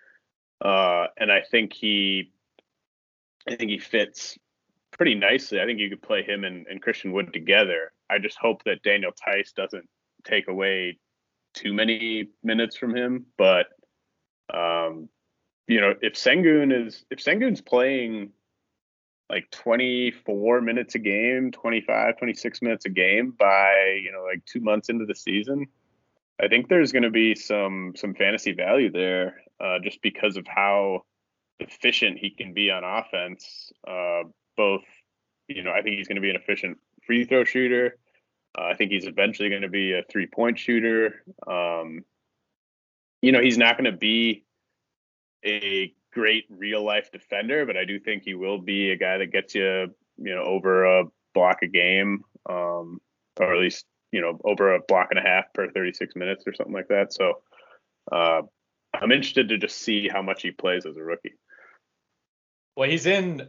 Uh, 0.60 1.06
and 1.16 1.32
I 1.32 1.42
think 1.50 1.72
he, 1.72 2.32
I 3.48 3.56
think 3.56 3.70
he 3.70 3.78
fits 3.78 4.38
pretty 4.92 5.14
nicely. 5.14 5.60
I 5.60 5.66
think 5.66 5.80
you 5.80 5.90
could 5.90 6.02
play 6.02 6.22
him 6.22 6.44
and, 6.44 6.66
and 6.66 6.80
Christian 6.80 7.12
Wood 7.12 7.32
together. 7.32 7.92
I 8.10 8.18
just 8.18 8.38
hope 8.40 8.64
that 8.64 8.82
Daniel 8.82 9.12
Theis 9.12 9.52
doesn't 9.52 9.88
take 10.24 10.48
away 10.48 10.98
too 11.54 11.72
many 11.72 12.28
minutes 12.42 12.76
from 12.76 12.94
him. 12.94 13.26
But 13.36 13.66
um, 14.52 15.08
you 15.66 15.80
know, 15.80 15.94
if 16.00 16.14
Sengun 16.14 16.86
is 16.86 17.04
if 17.10 17.18
Sengun's 17.18 17.60
playing 17.60 18.30
like 19.30 19.50
24 19.50 20.60
minutes 20.60 20.94
a 20.94 20.98
game, 20.98 21.50
25, 21.50 22.18
26 22.18 22.62
minutes 22.62 22.84
a 22.84 22.90
game 22.90 23.34
by, 23.38 23.98
you 24.02 24.12
know, 24.12 24.22
like 24.22 24.44
2 24.44 24.60
months 24.60 24.90
into 24.90 25.06
the 25.06 25.14
season, 25.14 25.66
I 26.40 26.48
think 26.48 26.68
there's 26.68 26.92
going 26.92 27.04
to 27.04 27.10
be 27.10 27.34
some 27.34 27.94
some 27.96 28.14
fantasy 28.14 28.52
value 28.52 28.90
there 28.90 29.42
uh, 29.60 29.78
just 29.82 30.02
because 30.02 30.36
of 30.36 30.46
how 30.46 31.04
efficient 31.60 32.18
he 32.18 32.30
can 32.30 32.52
be 32.52 32.70
on 32.70 32.84
offense. 32.84 33.72
Uh, 33.86 34.24
both, 34.56 34.84
you 35.48 35.62
know, 35.62 35.72
I 35.72 35.82
think 35.82 35.96
he's 35.96 36.08
going 36.08 36.16
to 36.16 36.22
be 36.22 36.30
an 36.30 36.36
efficient 36.36 36.78
free 37.06 37.24
throw 37.24 37.44
shooter. 37.44 37.96
Uh, 38.56 38.64
I 38.64 38.74
think 38.74 38.92
he's 38.92 39.06
eventually 39.06 39.48
going 39.48 39.62
to 39.62 39.68
be 39.68 39.92
a 39.92 40.02
three 40.10 40.26
point 40.26 40.58
shooter. 40.58 41.22
Um, 41.46 42.04
you 43.20 43.32
know, 43.32 43.40
he's 43.40 43.58
not 43.58 43.76
going 43.76 43.90
to 43.90 43.96
be 43.96 44.44
a 45.44 45.92
great 46.12 46.44
real 46.48 46.84
life 46.84 47.10
defender, 47.10 47.66
but 47.66 47.76
I 47.76 47.84
do 47.84 47.98
think 47.98 48.22
he 48.24 48.34
will 48.34 48.58
be 48.58 48.90
a 48.90 48.96
guy 48.96 49.18
that 49.18 49.32
gets 49.32 49.54
you, 49.54 49.94
you 50.16 50.34
know, 50.34 50.42
over 50.42 50.84
a 51.00 51.04
block 51.34 51.58
a 51.62 51.66
game, 51.66 52.24
um, 52.48 53.00
or 53.40 53.52
at 53.52 53.60
least 53.60 53.84
you 54.12 54.20
know 54.20 54.38
over 54.44 54.74
a 54.74 54.80
block 54.86 55.08
and 55.10 55.18
a 55.18 55.22
half 55.22 55.52
per 55.52 55.68
36 55.68 56.14
minutes 56.14 56.44
or 56.46 56.54
something 56.54 56.74
like 56.74 56.88
that. 56.88 57.12
So 57.12 57.40
uh, 58.12 58.42
I'm 58.94 59.12
interested 59.12 59.48
to 59.48 59.58
just 59.58 59.78
see 59.78 60.08
how 60.08 60.22
much 60.22 60.42
he 60.42 60.52
plays 60.52 60.86
as 60.86 60.96
a 60.96 61.02
rookie. 61.02 61.34
Well, 62.76 62.88
he's 62.88 63.06
in 63.06 63.48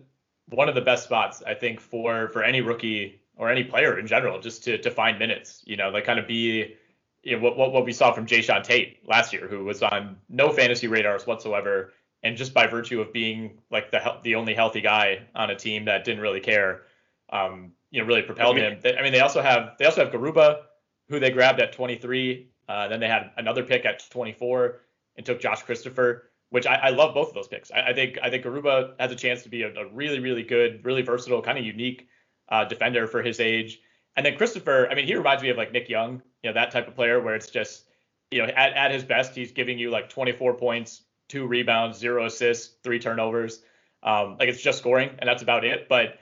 one 0.49 0.69
of 0.69 0.75
the 0.75 0.81
best 0.81 1.03
spots 1.03 1.41
I 1.45 1.55
think 1.55 1.79
for 1.79 2.29
for 2.29 2.43
any 2.43 2.61
rookie 2.61 3.21
or 3.35 3.49
any 3.49 3.63
player 3.63 3.97
in 3.97 4.07
general, 4.07 4.39
just 4.39 4.63
to 4.65 4.77
to 4.77 4.91
find 4.91 5.19
minutes. 5.19 5.63
You 5.65 5.77
know, 5.77 5.89
like 5.89 6.05
kind 6.05 6.19
of 6.19 6.27
be 6.27 6.75
you 7.23 7.35
know, 7.35 7.43
what, 7.43 7.57
what 7.57 7.73
what 7.73 7.85
we 7.85 7.91
saw 7.91 8.13
from 8.13 8.27
Jae'Sean 8.27 8.63
Tate 8.63 9.07
last 9.07 9.33
year, 9.33 9.47
who 9.47 9.65
was 9.65 9.81
on 9.81 10.17
no 10.29 10.51
fantasy 10.51 10.87
radars 10.87 11.25
whatsoever, 11.25 11.91
and 12.23 12.37
just 12.37 12.53
by 12.53 12.67
virtue 12.67 13.01
of 13.01 13.11
being 13.11 13.57
like 13.71 13.91
the 13.91 14.17
the 14.23 14.35
only 14.35 14.53
healthy 14.53 14.81
guy 14.81 15.23
on 15.33 15.49
a 15.49 15.55
team 15.55 15.85
that 15.85 16.05
didn't 16.05 16.21
really 16.21 16.39
care, 16.39 16.83
um, 17.31 17.71
you 17.89 17.99
know, 17.99 18.07
really 18.07 18.21
propelled 18.21 18.57
him. 18.57 18.79
I 18.85 19.01
mean, 19.01 19.11
they 19.11 19.19
also 19.19 19.41
have 19.41 19.73
they 19.79 19.85
also 19.85 20.05
have 20.05 20.13
Garuba, 20.13 20.61
who 21.09 21.19
they 21.19 21.31
grabbed 21.31 21.59
at 21.59 21.73
23. 21.73 22.49
Uh, 22.67 22.87
then 22.87 22.99
they 22.99 23.07
had 23.07 23.31
another 23.37 23.63
pick 23.63 23.85
at 23.85 24.09
24 24.09 24.81
and 25.17 25.25
took 25.25 25.39
Josh 25.39 25.63
Christopher, 25.63 26.29
which 26.49 26.65
I, 26.65 26.75
I 26.75 26.89
love 26.89 27.13
both 27.13 27.29
of 27.29 27.33
those 27.33 27.47
picks. 27.47 27.71
I, 27.71 27.89
I, 27.89 27.93
think 27.93 28.17
I 28.21 28.29
think 28.29 28.43
Garuba 28.43 28.93
has 28.99 29.11
a 29.11 29.15
chance 29.15 29.43
to 29.43 29.49
be 29.49 29.63
a, 29.63 29.73
a 29.73 29.87
really 29.91 30.19
really 30.19 30.43
good, 30.43 30.83
really 30.85 31.01
versatile, 31.01 31.41
kind 31.41 31.57
of 31.57 31.65
unique 31.65 32.07
uh, 32.49 32.65
defender 32.65 33.07
for 33.07 33.21
his 33.21 33.39
age. 33.39 33.79
And 34.15 34.25
then 34.25 34.37
Christopher, 34.37 34.87
I 34.89 34.95
mean, 34.95 35.05
he 35.05 35.15
reminds 35.15 35.43
me 35.43 35.49
of 35.49 35.57
like 35.57 35.71
Nick 35.71 35.89
Young, 35.89 36.21
you 36.41 36.49
know, 36.49 36.53
that 36.53 36.71
type 36.71 36.87
of 36.87 36.95
player 36.95 37.21
where 37.21 37.35
it's 37.35 37.49
just, 37.49 37.85
you 38.31 38.39
know, 38.39 38.45
at, 38.45 38.73
at 38.73 38.91
his 38.91 39.03
best, 39.03 39.35
he's 39.35 39.51
giving 39.51 39.77
you 39.77 39.89
like 39.89 40.09
24 40.09 40.53
points, 40.53 41.03
two 41.27 41.45
rebounds, 41.45 41.97
zero 41.97 42.25
assists, 42.25 42.75
three 42.83 42.99
turnovers. 42.99 43.61
Um, 44.03 44.37
like 44.39 44.49
it's 44.49 44.61
just 44.61 44.77
scoring, 44.77 45.09
and 45.19 45.27
that's 45.27 45.41
about 45.41 45.65
it. 45.65 45.89
But 45.89 46.19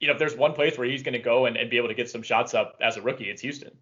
you 0.00 0.08
know, 0.08 0.14
if 0.14 0.18
there's 0.18 0.36
one 0.36 0.52
place 0.52 0.76
where 0.76 0.88
he's 0.88 1.02
going 1.02 1.14
to 1.14 1.18
go 1.18 1.46
and, 1.46 1.56
and 1.56 1.70
be 1.70 1.76
able 1.76 1.88
to 1.88 1.94
get 1.94 2.10
some 2.10 2.22
shots 2.22 2.54
up 2.54 2.76
as 2.80 2.96
a 2.96 3.02
rookie, 3.02 3.30
it's 3.30 3.42
Houston. 3.42 3.72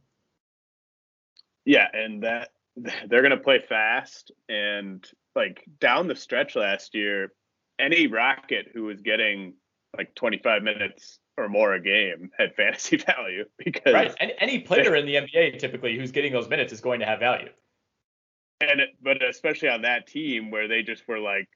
Yeah, 1.65 1.87
and 1.93 2.23
that 2.23 2.51
they're 2.77 3.23
going 3.23 3.31
to 3.31 3.37
play 3.37 3.61
fast 3.61 4.33
and 4.49 5.05
like 5.35 5.65
down 5.81 6.09
the 6.09 6.17
stretch 6.17 6.57
last 6.57 6.95
year, 6.95 7.33
any 7.79 8.07
Rocket 8.07 8.69
who 8.73 8.85
was 8.85 9.01
getting 9.01 9.55
like 9.97 10.15
25 10.15 10.63
minutes 10.63 11.19
or 11.37 11.49
more 11.49 11.75
a 11.75 11.81
game 11.81 12.31
had 12.39 12.55
fantasy 12.57 12.97
value 12.97 13.45
because 13.59 13.93
right. 13.93 14.15
And 14.21 14.33
any 14.39 14.61
player 14.61 14.95
in 14.95 15.07
the 15.07 15.17
NBA 15.17 15.59
typically 15.59 15.97
who's 15.97 16.13
getting 16.13 16.33
those 16.33 16.49
minutes 16.49 16.73
is 16.73 16.81
going 16.81 17.01
to 17.01 17.07
have 17.07 17.21
value. 17.21 17.51
And 18.61 18.81
it, 18.81 18.91
but 19.03 19.23
especially 19.23 19.69
on 19.69 19.83
that 19.83 20.07
team 20.07 20.51
where 20.51 20.69
they 20.69 20.83
just 20.83 21.07
were 21.09 21.19
like, 21.19 21.49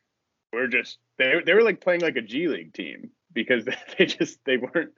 we're 0.52 0.66
just 0.66 0.98
they 1.18 1.34
they 1.44 1.54
were 1.54 1.62
like 1.62 1.80
playing 1.80 2.00
like 2.00 2.16
a 2.16 2.22
G 2.22 2.48
League 2.48 2.74
team 2.74 3.10
because 3.32 3.64
they 3.98 4.06
just 4.06 4.38
they 4.44 4.56
weren't 4.56 4.90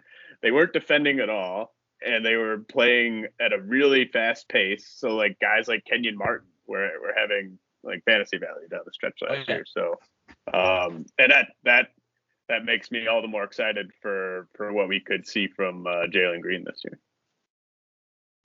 they 0.42 0.50
weren't 0.50 0.72
defending 0.72 1.20
at 1.20 1.28
all 1.28 1.74
and 2.04 2.24
they 2.24 2.36
were 2.36 2.58
playing 2.58 3.26
at 3.40 3.52
a 3.52 3.60
really 3.60 4.06
fast 4.06 4.48
pace. 4.48 4.90
So 4.96 5.16
like 5.16 5.38
guys 5.40 5.68
like 5.68 5.84
Kenyon 5.84 6.16
Martin 6.16 6.48
were 6.66 6.88
were 7.02 7.14
having 7.16 7.58
like 7.82 8.02
fantasy 8.04 8.38
value 8.38 8.68
down 8.68 8.80
the 8.84 8.92
stretch 8.92 9.18
last 9.22 9.32
oh, 9.32 9.44
yeah. 9.48 9.54
year. 9.54 9.64
So 9.66 9.94
um 10.52 11.06
and 11.18 11.32
that 11.32 11.48
that 11.64 11.88
that 12.50 12.64
makes 12.64 12.90
me 12.90 13.06
all 13.06 13.22
the 13.22 13.28
more 13.28 13.44
excited 13.44 13.92
for 14.02 14.48
for 14.54 14.72
what 14.72 14.88
we 14.88 15.00
could 15.00 15.26
see 15.26 15.46
from 15.46 15.86
uh, 15.86 16.06
Jalen 16.12 16.42
Green 16.42 16.64
this 16.64 16.82
year. 16.84 16.98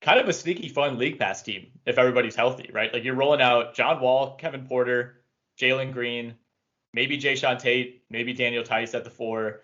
Kind 0.01 0.19
of 0.19 0.29
a 0.29 0.33
sneaky 0.33 0.69
fun 0.69 0.99
league 0.99 1.17
pass 1.17 1.41
team 1.41 1.71
if 1.87 1.97
everybody's 1.97 2.35
healthy, 2.35 2.69
right? 2.71 2.93
Like 2.93 3.03
you're 3.03 3.15
rolling 3.15 3.41
out 3.41 3.73
John 3.73 3.99
Wall, 3.99 4.35
Kevin 4.35 4.67
Porter, 4.67 5.21
Jalen 5.59 5.91
Green, 5.91 6.35
maybe 6.93 7.17
Jae'Sean 7.17 7.57
Tate, 7.57 8.03
maybe 8.11 8.33
Daniel 8.33 8.63
Theis 8.63 8.93
at 8.93 9.03
the 9.03 9.09
four, 9.09 9.61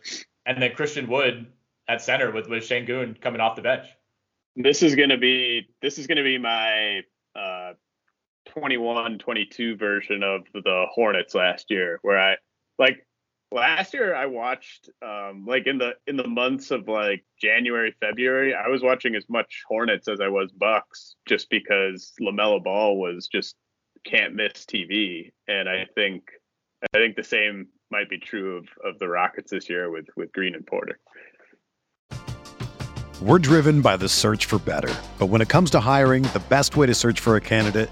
and 0.47 0.60
then 0.60 0.73
Christian 0.73 1.07
Wood 1.07 1.45
at 1.88 2.01
center 2.01 2.31
with 2.31 2.49
with 2.49 2.63
Sengun 2.63 3.21
coming 3.21 3.41
off 3.41 3.55
the 3.55 3.62
bench. 3.62 3.86
This 4.55 4.81
is 4.81 4.95
gonna 4.95 5.19
be 5.19 5.69
this 5.84 5.99
is 5.99 6.07
gonna 6.07 6.23
be 6.23 6.39
my 6.39 7.03
21 8.52 9.18
22 9.18 9.78
version 9.78 10.24
of 10.24 10.42
the 10.54 10.86
Hornets 10.94 11.34
last 11.34 11.72
year 11.72 12.00
where 12.02 12.20
I 12.20 12.36
like 12.78 13.06
last 13.52 13.94
year 13.94 14.14
I 14.14 14.26
watched 14.26 14.90
um 15.02 15.46
like 15.46 15.68
in 15.68 15.78
the 15.78 15.92
in 16.06 16.18
the 16.18 16.28
months 16.28 16.72
of 16.72 16.88
like 16.88 17.24
January, 17.40 17.96
February, 18.02 18.54
I 18.54 18.68
was 18.68 18.82
watching 18.82 19.16
as 19.16 19.26
much 19.30 19.64
Hornets 19.68 20.08
as 20.08 20.20
I 20.20 20.28
was 20.28 20.52
Bucks 20.52 21.16
just 21.28 21.50
because 21.50 22.12
LaMelo 22.22 22.62
Ball 22.62 22.98
was 22.98 23.28
just 23.28 23.56
can't 24.06 24.36
miss 24.36 24.66
TV 24.66 25.32
and 25.48 25.70
I 25.70 25.86
think 25.96 26.24
I 26.94 26.98
think 26.98 27.16
the 27.16 27.24
same 27.24 27.68
might 27.90 28.10
be 28.10 28.18
true 28.18 28.58
of 28.58 28.68
of 28.84 29.00
the 29.00 29.08
Rockets 29.08 29.52
this 29.52 29.70
year 29.70 29.90
with 29.90 30.08
with 30.18 30.32
Green 30.34 30.56
and 30.56 30.68
Porter. 30.68 31.00
We're 33.22 33.40
driven 33.40 33.82
by 33.82 33.98
the 33.98 34.10
search 34.10 34.46
for 34.46 34.58
better. 34.58 34.92
But 35.20 35.28
when 35.28 35.42
it 35.42 35.48
comes 35.48 35.70
to 35.72 35.80
hiring, 35.80 36.24
the 36.24 36.42
best 36.50 36.76
way 36.76 36.88
to 36.88 36.96
search 36.96 37.20
for 37.20 37.36
a 37.36 37.42
candidate 37.42 37.92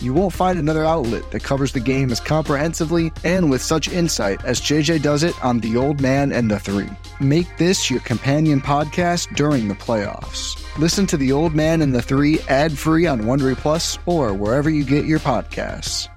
You 0.00 0.14
won't 0.14 0.32
find 0.32 0.60
another 0.60 0.84
outlet 0.84 1.28
that 1.32 1.42
covers 1.42 1.72
the 1.72 1.80
game 1.80 2.12
as 2.12 2.20
comprehensively 2.20 3.12
and 3.24 3.50
with 3.50 3.60
such 3.60 3.88
insight 3.88 4.44
as 4.44 4.60
JJ 4.60 5.02
does 5.02 5.24
it 5.24 5.34
on 5.44 5.58
The 5.58 5.76
Old 5.76 6.00
Man 6.00 6.30
and 6.30 6.48
the 6.48 6.60
Three. 6.60 6.88
Make 7.18 7.56
this 7.56 7.90
your 7.90 7.98
companion 8.00 8.60
podcast 8.60 9.34
during 9.34 9.66
the 9.66 9.74
playoffs. 9.74 10.64
Listen 10.78 11.04
to 11.08 11.16
The 11.16 11.32
Old 11.32 11.52
Man 11.52 11.82
and 11.82 11.92
the 11.92 12.00
Three 12.00 12.38
ad 12.48 12.78
free 12.78 13.08
on 13.08 13.22
Wondery 13.22 13.56
Plus 13.56 13.98
or 14.06 14.34
wherever 14.34 14.70
you 14.70 14.84
get 14.84 15.04
your 15.04 15.18
podcasts. 15.18 16.08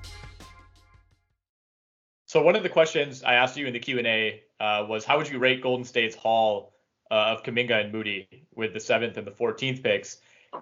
So 2.28 2.44
one 2.44 2.56
of 2.56 2.62
the 2.62 2.70
questions 2.70 3.24
I 3.24 3.34
asked 3.34 3.58
you 3.58 3.65
in 3.65 3.74
the 3.74 3.80
Q 3.80 3.98
and 3.98 4.06
A 4.06 4.44
uh, 4.60 4.86
was, 4.88 5.06
how 5.06 5.17
would 5.17 5.28
you 5.28 5.39
rate 5.39 5.63
Golden 5.63 5.86
State's 5.86 6.15
haul 6.15 6.76
uh, 7.10 7.36
of 7.36 7.44
Kuminga 7.44 7.84
and 7.84 7.91
Moody 7.91 8.46
with 8.54 8.74
the 8.74 8.80
seventh 8.80 9.17
and 9.17 9.26
the 9.26 9.32
14th 9.32 9.82
picks? 9.82 10.17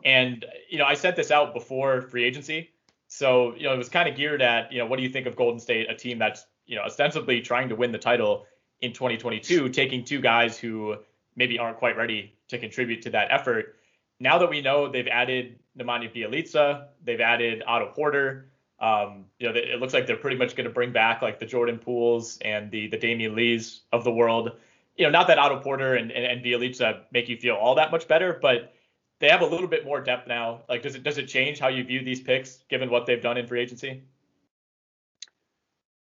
And 0.06 0.46
you 0.70 0.78
know, 0.78 0.86
I 0.86 0.94
sent 0.94 1.18
this 1.18 1.32
out 1.32 1.54
before 1.54 2.02
free 2.02 2.24
agency, 2.24 2.70
so 3.10 3.56
you 3.56 3.64
know, 3.64 3.74
it 3.74 3.78
was 3.78 3.90
kind 3.90 4.08
of 4.08 4.16
geared 4.16 4.42
at, 4.42 4.72
you 4.72 4.78
know, 4.78 4.86
what 4.86 4.98
do 4.98 5.04
you 5.04 5.10
think 5.10 5.26
of 5.26 5.36
Golden 5.36 5.60
State, 5.60 5.90
a 5.90 5.96
team 5.96 6.20
that's 6.20 6.46
you 6.66 6.76
know 6.76 6.84
ostensibly 6.84 7.42
trying 7.42 7.68
to 7.70 7.76
win 7.76 7.92
the 7.92 7.98
title 7.98 8.46
in 8.82 8.94
2022, 8.94 9.68
taking 9.70 10.06
two 10.06 10.22
guys 10.22 10.58
who 10.58 10.96
maybe 11.36 11.58
aren't 11.60 11.78
quite 11.78 11.98
ready 11.98 12.34
to 12.48 12.60
contribute 12.60 13.02
to 13.02 13.10
that 13.10 13.28
effort. 13.32 13.76
Now 14.20 14.38
that 14.38 14.50
we 14.50 14.62
know 14.62 14.90
they've 14.90 15.08
added 15.08 15.60
Nemanja 15.78 16.14
Bjelica, 16.16 16.86
they've 17.04 17.20
added 17.20 17.64
Otto 17.66 17.88
Porter. 17.88 18.52
Um, 18.80 19.26
you 19.40 19.50
know, 19.50 19.56
it 19.56 19.80
looks 19.80 19.94
like 19.94 20.06
they're 20.06 20.16
pretty 20.16 20.38
much 20.38 20.56
going 20.56 20.68
to 20.68 20.74
bring 20.74 20.94
back 20.94 21.22
like 21.22 21.40
the 21.40 21.46
Jordan 21.46 21.80
Pooles 21.80 22.38
and 22.42 22.70
the 22.70 22.88
the 22.88 22.98
Damion 22.98 23.36
Lees 23.36 23.82
of 23.92 24.04
the 24.04 24.12
world. 24.12 24.52
You 24.98 25.06
know, 25.06 25.12
not 25.12 25.28
that 25.28 25.40
Otto 25.40 25.62
Porter 25.62 25.96
and, 25.96 26.12
and, 26.12 26.46
and 26.46 27.04
make 27.12 27.28
you 27.28 27.38
feel 27.38 27.56
all 27.56 27.76
that 27.76 27.90
much 27.90 28.08
better, 28.08 28.38
but 28.40 28.74
they 29.20 29.30
have 29.30 29.42
a 29.42 29.46
little 29.46 29.68
bit 29.68 29.86
more 29.86 30.02
depth 30.02 30.28
now. 30.28 30.62
Like, 30.70 30.82
does 30.82 30.96
it 30.96 31.04
does 31.04 31.18
it 31.18 31.28
change 31.28 31.60
how 31.60 31.68
you 31.68 31.84
view 31.84 32.04
these 32.04 32.22
picks 32.22 32.64
given 32.70 32.90
what 32.90 33.06
they've 33.06 33.22
done 33.22 33.38
in 33.38 33.48
free 33.48 33.62
agency? 33.62 34.04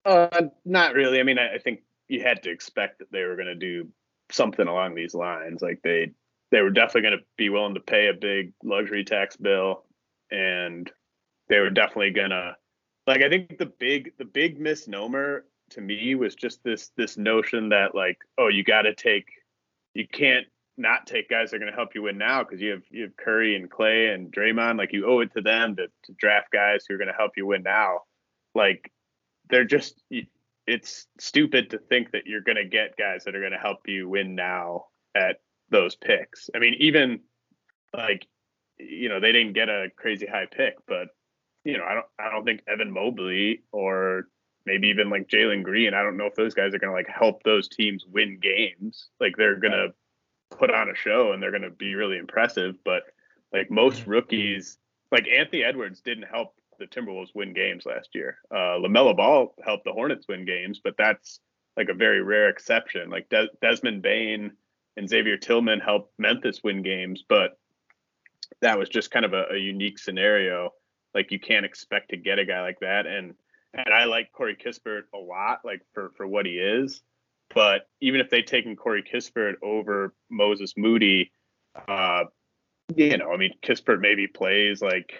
Uh, 0.05 0.43
not 0.65 0.95
really. 0.95 1.19
I 1.19 1.23
mean, 1.23 1.39
I, 1.39 1.55
I 1.55 1.59
think 1.59 1.81
you 2.09 2.23
had 2.23 2.43
to 2.45 2.51
expect 2.51 3.01
that 3.01 3.11
they 3.11 3.25
were 3.25 3.35
going 3.35 3.47
to 3.47 3.55
do 3.55 3.89
something 4.31 4.67
along 4.67 4.95
these 4.95 5.15
lines. 5.15 5.63
Like 5.63 5.81
they 5.83 6.13
they 6.51 6.61
were 6.61 6.71
definitely 6.71 7.03
going 7.03 7.19
to 7.19 7.25
be 7.37 7.49
willing 7.49 7.75
to 7.75 7.81
pay 7.81 8.09
a 8.09 8.15
big 8.15 8.53
luxury 8.63 9.05
tax 9.05 9.37
bill, 9.37 9.85
and 10.31 10.91
they 11.49 11.59
were 11.59 11.71
definitely 11.71 12.11
going 12.11 12.31
to 12.31 12.57
like. 13.07 13.23
I 13.23 13.29
think 13.29 13.59
the 13.59 13.67
big 13.67 14.13
the 14.19 14.25
big 14.25 14.61
misnomer 14.61 15.45
to 15.71 15.81
me 15.81 16.15
was 16.15 16.35
just 16.35 16.63
this 16.63 16.91
this 16.97 17.17
notion 17.17 17.71
that 17.71 17.95
like, 17.95 18.19
oh, 18.39 18.49
you 18.49 18.63
got 18.63 18.83
to 18.83 18.95
take, 18.95 19.27
you 19.95 20.07
can't 20.07 20.47
not 20.77 21.07
take 21.07 21.29
guys 21.29 21.51
that 21.51 21.57
are 21.57 21.61
going 21.61 21.71
to 21.71 21.77
help 21.77 21.95
you 21.95 22.03
win 22.03 22.19
now 22.19 22.43
because 22.43 22.61
you 22.61 22.71
have 22.71 22.83
you 22.91 23.03
have 23.05 23.17
Curry 23.17 23.57
and 23.57 23.71
Clay 23.71 24.09
and 24.09 24.33
Draymond. 24.33 24.79
Like 24.79 24.93
you 24.93 25.07
owe 25.07 25.21
it 25.21 25.33
to 25.35 25.41
them 25.41 25.77
to, 25.77 25.87
to 26.05 26.13
draft 26.19 26.53
guys 26.53 26.85
who 26.87 26.95
are 26.95 26.99
going 26.99 27.09
to 27.09 27.15
help 27.15 27.33
you 27.37 27.47
win 27.47 27.63
now. 27.63 28.01
Like 28.55 28.93
they're 29.49 29.65
just 29.65 30.03
it's 30.67 31.07
stupid 31.19 31.71
to 31.71 31.79
think 31.79 32.11
that 32.13 32.27
you're 32.27 32.41
going 32.41 32.57
to 32.57 32.65
get 32.65 32.97
guys 32.97 33.25
that 33.25 33.35
are 33.35 33.41
going 33.41 33.53
to 33.53 33.59
help 33.59 33.79
you 33.87 34.09
win 34.09 34.35
now 34.35 34.87
at 35.15 35.37
those 35.71 35.95
picks. 35.95 36.51
I 36.55 36.59
mean, 36.59 36.75
even 36.79 37.21
like 37.95 38.27
you 38.79 39.09
know 39.09 39.21
they 39.21 39.33
didn't 39.33 39.55
get 39.55 39.69
a 39.69 39.89
crazy 39.97 40.27
high 40.27 40.47
pick, 40.51 40.75
but 40.87 41.09
you 41.65 41.79
know 41.79 41.85
I 41.85 41.95
don't 41.95 42.07
I 42.19 42.31
don't 42.31 42.45
think 42.45 42.61
Evan 42.69 42.93
Mobley 42.93 43.63
or 43.73 44.29
maybe 44.67 44.89
even 44.89 45.09
like 45.09 45.29
Jalen 45.29 45.63
Green. 45.63 45.95
I 45.95 46.03
don't 46.03 46.17
know 46.17 46.27
if 46.27 46.35
those 46.35 46.55
guys 46.55 46.75
are 46.75 46.79
going 46.79 46.91
to 46.91 46.97
like 46.97 47.09
help 47.09 47.43
those 47.45 47.69
teams 47.69 48.05
win 48.07 48.39
games. 48.43 49.09
Like 49.21 49.37
they're 49.37 49.57
going 49.57 49.73
to 49.73 49.95
put 50.51 50.71
on 50.71 50.89
a 50.89 50.95
show 50.95 51.33
and 51.33 51.43
they're 51.43 51.51
going 51.51 51.63
to 51.63 51.71
be 51.71 51.95
really 51.95 52.19
impressive. 52.19 52.77
But 52.85 53.03
like 53.53 53.71
most 53.71 54.07
rookies, 54.07 54.79
like 55.11 55.27
Anthony 55.29 55.63
Edwards 55.63 56.01
didn't 56.01 56.29
help 56.31 56.55
the 56.79 56.87
Timberwolves 56.87 57.35
win 57.35 57.53
games 57.53 57.87
last 57.87 58.11
year. 58.15 58.39
Uh, 58.51 58.79
LaMelo 58.79 59.17
Ball 59.17 59.55
helped 59.65 59.85
the 59.85 59.93
Hornets 59.93 60.27
win 60.29 60.45
games, 60.45 60.81
but 60.83 60.95
that's 60.99 61.41
like 61.77 61.89
a 61.89 61.95
very 61.95 62.23
rare 62.23 62.49
exception. 62.49 63.11
Like 63.11 63.29
Des- 63.29 63.49
Desmond 63.61 64.03
Bane 64.03 64.53
and 64.97 65.09
Xavier 65.09 65.37
Tillman 65.37 65.81
helped 65.81 66.13
Memphis 66.19 66.63
win 66.63 66.83
games, 66.83 67.25
but 67.29 67.59
that 68.61 68.79
was 68.79 68.89
just 68.89 69.11
kind 69.11 69.25
of 69.25 69.33
a, 69.33 69.47
a 69.53 69.59
unique 69.59 69.99
scenario. 69.99 70.73
Like 71.15 71.31
you 71.31 71.41
can't 71.41 71.67
expect 71.67 72.11
to 72.11 72.17
get 72.17 72.39
a 72.39 72.45
guy 72.45 72.61
like 72.61 72.81
that. 72.81 73.07
And 73.07 73.35
and 73.75 73.93
I 73.93 74.05
like 74.05 74.33
Corey 74.33 74.57
Kispert 74.57 75.03
a 75.15 75.19
lot, 75.19 75.61
like 75.65 75.83
for 75.93 76.13
for 76.17 76.27
what 76.27 76.47
he 76.47 76.53
is. 76.53 77.03
But 77.55 77.89
even 78.01 78.21
if 78.21 78.31
they'd 78.31 78.47
taken 78.47 78.77
Corey 78.77 79.03
Kispert 79.03 79.55
over 79.63 80.15
Moses 80.31 80.75
Moody, 80.77 81.31
uh, 81.89 82.25
you 82.95 83.17
know, 83.17 83.33
I 83.33 83.37
mean, 83.37 83.53
Kispert 83.63 84.01
maybe 84.01 84.27
plays 84.27 84.83
like 84.83 85.13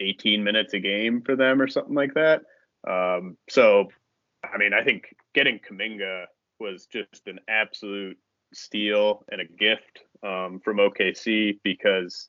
18 0.00 0.44
minutes 0.44 0.74
a 0.74 0.80
game 0.80 1.22
for 1.22 1.36
them 1.36 1.60
or 1.60 1.68
something 1.68 1.94
like 1.94 2.14
that. 2.14 2.42
Um, 2.86 3.36
so, 3.48 3.88
I 4.44 4.58
mean, 4.58 4.72
I 4.74 4.84
think 4.84 5.14
getting 5.34 5.58
Kuminga 5.58 6.24
was 6.60 6.86
just 6.86 7.26
an 7.26 7.40
absolute 7.48 8.18
steal 8.52 9.24
and 9.30 9.40
a 9.40 9.44
gift 9.44 10.00
um, 10.22 10.60
from 10.64 10.78
OKC 10.78 11.58
because 11.62 12.28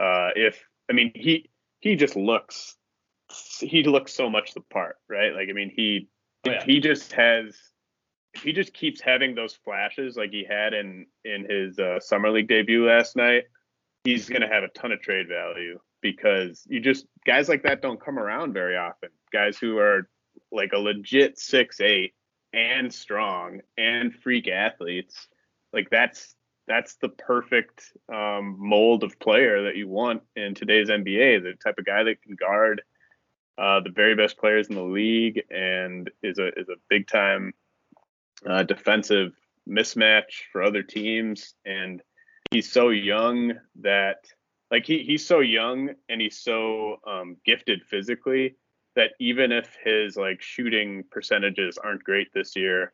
uh, 0.00 0.30
if 0.36 0.64
I 0.88 0.92
mean 0.92 1.12
he 1.14 1.50
he 1.80 1.96
just 1.96 2.16
looks 2.16 2.76
he 3.60 3.82
looks 3.82 4.14
so 4.14 4.30
much 4.30 4.54
the 4.54 4.60
part, 4.60 4.96
right? 5.08 5.34
Like 5.34 5.48
I 5.48 5.52
mean 5.52 5.72
he 5.74 6.08
oh, 6.46 6.52
yeah. 6.52 6.64
he 6.64 6.80
just 6.80 7.12
has 7.12 7.56
he 8.34 8.52
just 8.52 8.72
keeps 8.72 9.00
having 9.00 9.34
those 9.34 9.54
flashes 9.64 10.16
like 10.16 10.30
he 10.30 10.44
had 10.48 10.74
in 10.74 11.06
in 11.24 11.46
his 11.48 11.78
uh, 11.78 12.00
summer 12.00 12.30
league 12.30 12.48
debut 12.48 12.86
last 12.86 13.16
night, 13.16 13.44
he's 14.04 14.28
going 14.28 14.42
to 14.42 14.48
have 14.48 14.64
a 14.64 14.68
ton 14.68 14.92
of 14.92 15.00
trade 15.00 15.28
value 15.28 15.78
because 16.00 16.64
you 16.68 16.80
just 16.80 17.06
guys 17.26 17.48
like 17.48 17.62
that 17.64 17.82
don't 17.82 18.00
come 18.00 18.18
around 18.18 18.52
very 18.52 18.76
often. 18.76 19.10
Guys 19.32 19.58
who 19.58 19.78
are 19.78 20.08
like 20.52 20.72
a 20.72 20.78
legit 20.78 21.38
six 21.38 21.80
eight 21.80 22.14
and 22.52 22.92
strong 22.92 23.60
and 23.76 24.14
freak 24.14 24.48
athletes. 24.48 25.28
Like 25.72 25.88
that's 25.90 26.34
that's 26.66 26.96
the 26.96 27.08
perfect 27.08 27.92
um, 28.12 28.56
mold 28.58 29.02
of 29.02 29.18
player 29.18 29.64
that 29.64 29.76
you 29.76 29.88
want 29.88 30.22
in 30.36 30.54
today's 30.54 30.88
NBA. 30.88 31.42
The 31.42 31.54
type 31.62 31.78
of 31.78 31.86
guy 31.86 32.04
that 32.04 32.22
can 32.22 32.36
guard 32.36 32.82
uh, 33.56 33.80
the 33.80 33.90
very 33.90 34.14
best 34.14 34.38
players 34.38 34.68
in 34.68 34.76
the 34.76 34.82
league 34.82 35.42
and 35.50 36.10
is 36.22 36.38
a 36.38 36.48
is 36.48 36.68
a 36.68 36.76
big 36.88 37.08
time 37.08 37.52
uh, 38.46 38.62
defensive 38.62 39.32
mismatch 39.68 40.42
for 40.52 40.62
other 40.62 40.82
teams. 40.82 41.54
And 41.64 42.02
he's 42.50 42.70
so 42.70 42.90
young 42.90 43.54
that 43.80 44.24
like 44.70 44.84
he, 44.84 45.02
he's 45.02 45.26
so 45.26 45.40
young 45.40 45.90
and 46.08 46.20
he's 46.20 46.38
so 46.40 46.96
um, 47.06 47.36
gifted 47.44 47.82
physically 47.84 48.56
that 48.96 49.12
even 49.20 49.52
if 49.52 49.76
his 49.84 50.16
like 50.16 50.42
shooting 50.42 51.04
percentages 51.10 51.78
aren't 51.78 52.04
great 52.04 52.28
this 52.34 52.56
year, 52.56 52.92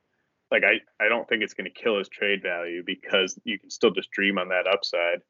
like 0.50 0.62
I, 0.62 0.80
I 1.02 1.08
don't 1.08 1.28
think 1.28 1.42
it's 1.42 1.54
going 1.54 1.70
to 1.72 1.82
kill 1.82 1.98
his 1.98 2.08
trade 2.08 2.42
value 2.42 2.82
because 2.84 3.38
you 3.44 3.58
can 3.58 3.70
still 3.70 3.90
just 3.90 4.10
dream 4.10 4.38
on 4.38 4.48
that 4.48 4.66
upside. 4.66 5.20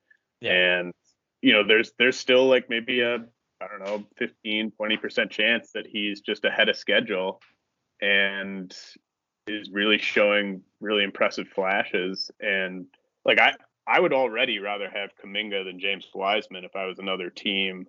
Yeah. 0.40 0.52
And 0.52 0.92
you 1.40 1.52
know, 1.52 1.66
there's 1.66 1.92
there's 1.98 2.18
still 2.18 2.46
like 2.46 2.68
maybe 2.68 3.00
a 3.00 3.24
I 3.60 3.68
don't 3.68 3.84
know 3.84 4.04
15 4.16 4.72
20% 4.78 5.30
chance 5.30 5.70
that 5.72 5.86
he's 5.86 6.20
just 6.20 6.44
ahead 6.44 6.68
of 6.68 6.76
schedule 6.76 7.40
and 8.02 8.76
is 9.46 9.70
really 9.70 9.98
showing 9.98 10.62
really 10.80 11.04
impressive 11.04 11.48
flashes 11.48 12.30
and 12.40 12.86
like 13.24 13.38
I 13.38 13.54
I 13.86 14.00
would 14.00 14.12
already 14.12 14.58
rather 14.58 14.88
have 14.88 15.10
Kuminga 15.22 15.64
than 15.64 15.78
James 15.78 16.08
Wiseman 16.14 16.64
if 16.64 16.74
I 16.74 16.86
was 16.86 16.98
another 16.98 17.28
team 17.28 17.86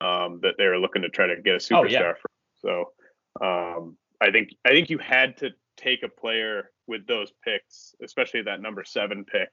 um, 0.00 0.40
that 0.42 0.54
they 0.58 0.66
were 0.66 0.78
looking 0.78 1.02
to 1.02 1.08
try 1.08 1.28
to 1.28 1.40
get 1.40 1.54
a 1.54 1.58
superstar 1.58 1.84
oh, 1.84 1.88
yeah. 1.88 2.12
from. 2.14 2.30
So 2.56 2.92
um, 3.40 3.96
I 4.20 4.30
think 4.30 4.50
I 4.64 4.70
think 4.70 4.90
you 4.90 4.98
had 4.98 5.36
to 5.38 5.50
take 5.76 6.02
a 6.02 6.08
player 6.08 6.70
with 6.86 7.06
those 7.06 7.32
picks, 7.44 7.94
especially 8.02 8.42
that 8.42 8.60
number 8.60 8.84
seven 8.84 9.24
pick, 9.24 9.50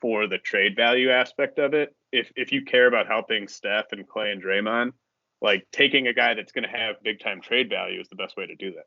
for 0.00 0.26
the 0.26 0.38
trade 0.38 0.76
value 0.76 1.10
aspect 1.10 1.58
of 1.58 1.72
it. 1.74 1.94
If 2.12 2.30
if 2.36 2.52
you 2.52 2.64
care 2.64 2.86
about 2.86 3.06
helping 3.06 3.48
Steph 3.48 3.92
and 3.92 4.06
Klay 4.06 4.32
and 4.32 4.42
Draymond, 4.42 4.92
like 5.40 5.66
taking 5.72 6.08
a 6.08 6.12
guy 6.12 6.34
that's 6.34 6.52
going 6.52 6.68
to 6.68 6.76
have 6.76 7.02
big 7.02 7.20
time 7.20 7.40
trade 7.40 7.70
value 7.70 8.00
is 8.00 8.08
the 8.08 8.16
best 8.16 8.36
way 8.36 8.46
to 8.46 8.56
do 8.56 8.72
that. 8.72 8.86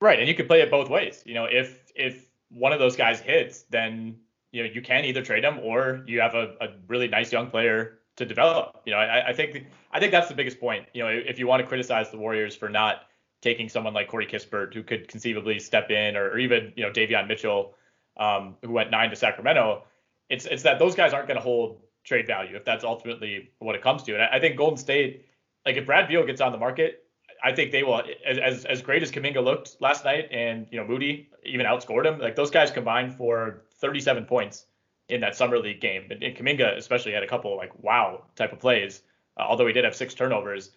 Right, 0.00 0.18
and 0.18 0.28
you 0.28 0.34
can 0.34 0.46
play 0.46 0.62
it 0.62 0.70
both 0.70 0.88
ways. 0.88 1.22
You 1.26 1.34
know, 1.34 1.44
if 1.44 1.92
if 1.94 2.26
one 2.50 2.72
of 2.72 2.78
those 2.78 2.96
guys 2.96 3.20
hits, 3.20 3.62
then 3.70 4.16
you 4.52 4.62
know 4.62 4.70
you 4.72 4.80
can 4.80 5.04
either 5.04 5.22
trade 5.22 5.44
them 5.44 5.58
or 5.62 6.02
you 6.06 6.20
have 6.20 6.34
a, 6.34 6.54
a 6.60 6.68
really 6.88 7.08
nice 7.08 7.30
young 7.32 7.50
player 7.50 7.98
to 8.16 8.24
develop. 8.24 8.80
You 8.86 8.92
know, 8.92 8.98
I, 8.98 9.28
I 9.28 9.32
think 9.32 9.66
I 9.92 10.00
think 10.00 10.12
that's 10.12 10.28
the 10.28 10.34
biggest 10.34 10.58
point. 10.58 10.86
You 10.94 11.02
know, 11.02 11.08
if 11.08 11.38
you 11.38 11.46
want 11.46 11.60
to 11.60 11.66
criticize 11.66 12.10
the 12.10 12.18
Warriors 12.18 12.56
for 12.56 12.68
not 12.68 13.02
taking 13.42 13.68
someone 13.68 13.94
like 13.94 14.08
Corey 14.08 14.26
Kispert 14.26 14.74
who 14.74 14.82
could 14.82 15.08
conceivably 15.08 15.58
step 15.58 15.90
in, 15.90 16.16
or, 16.16 16.30
or 16.30 16.38
even 16.38 16.72
you 16.76 16.84
know 16.84 16.90
Davion 16.90 17.28
Mitchell, 17.28 17.74
um, 18.16 18.56
who 18.62 18.72
went 18.72 18.90
nine 18.90 19.10
to 19.10 19.16
Sacramento, 19.16 19.84
it's 20.30 20.46
it's 20.46 20.62
that 20.62 20.78
those 20.78 20.94
guys 20.94 21.12
aren't 21.12 21.28
going 21.28 21.38
to 21.38 21.42
hold 21.42 21.82
trade 22.04 22.26
value 22.26 22.56
if 22.56 22.64
that's 22.64 22.84
ultimately 22.84 23.50
what 23.58 23.74
it 23.74 23.82
comes 23.82 24.02
to. 24.04 24.14
And 24.14 24.22
I, 24.22 24.36
I 24.36 24.40
think 24.40 24.56
Golden 24.56 24.78
State, 24.78 25.26
like 25.66 25.76
if 25.76 25.84
Brad 25.84 26.08
Beal 26.08 26.24
gets 26.24 26.40
on 26.40 26.52
the 26.52 26.58
market, 26.58 27.04
I 27.42 27.52
think 27.52 27.72
they 27.72 27.82
will 27.82 28.02
as 28.24 28.64
as 28.64 28.82
great 28.82 29.02
as 29.02 29.10
Kuminga 29.10 29.42
looked 29.42 29.76
last 29.80 30.04
night, 30.04 30.28
and 30.30 30.66
you 30.70 30.78
know 30.78 30.86
Moody 30.86 31.28
even 31.44 31.66
outscored 31.66 32.06
him. 32.06 32.18
Like 32.18 32.36
those 32.36 32.50
guys 32.50 32.70
combined 32.70 33.14
for 33.14 33.62
37 33.80 34.26
points 34.26 34.66
in 35.08 35.20
that 35.20 35.36
summer 35.36 35.58
league 35.58 35.80
game. 35.80 36.06
And, 36.10 36.22
and 36.22 36.36
Kuminga 36.36 36.76
especially 36.76 37.12
had 37.12 37.22
a 37.22 37.26
couple 37.26 37.56
like 37.56 37.72
wow 37.82 38.24
type 38.36 38.52
of 38.52 38.60
plays, 38.60 39.02
uh, 39.38 39.42
although 39.42 39.66
he 39.66 39.72
did 39.72 39.84
have 39.84 39.94
six 39.94 40.14
turnovers. 40.14 40.70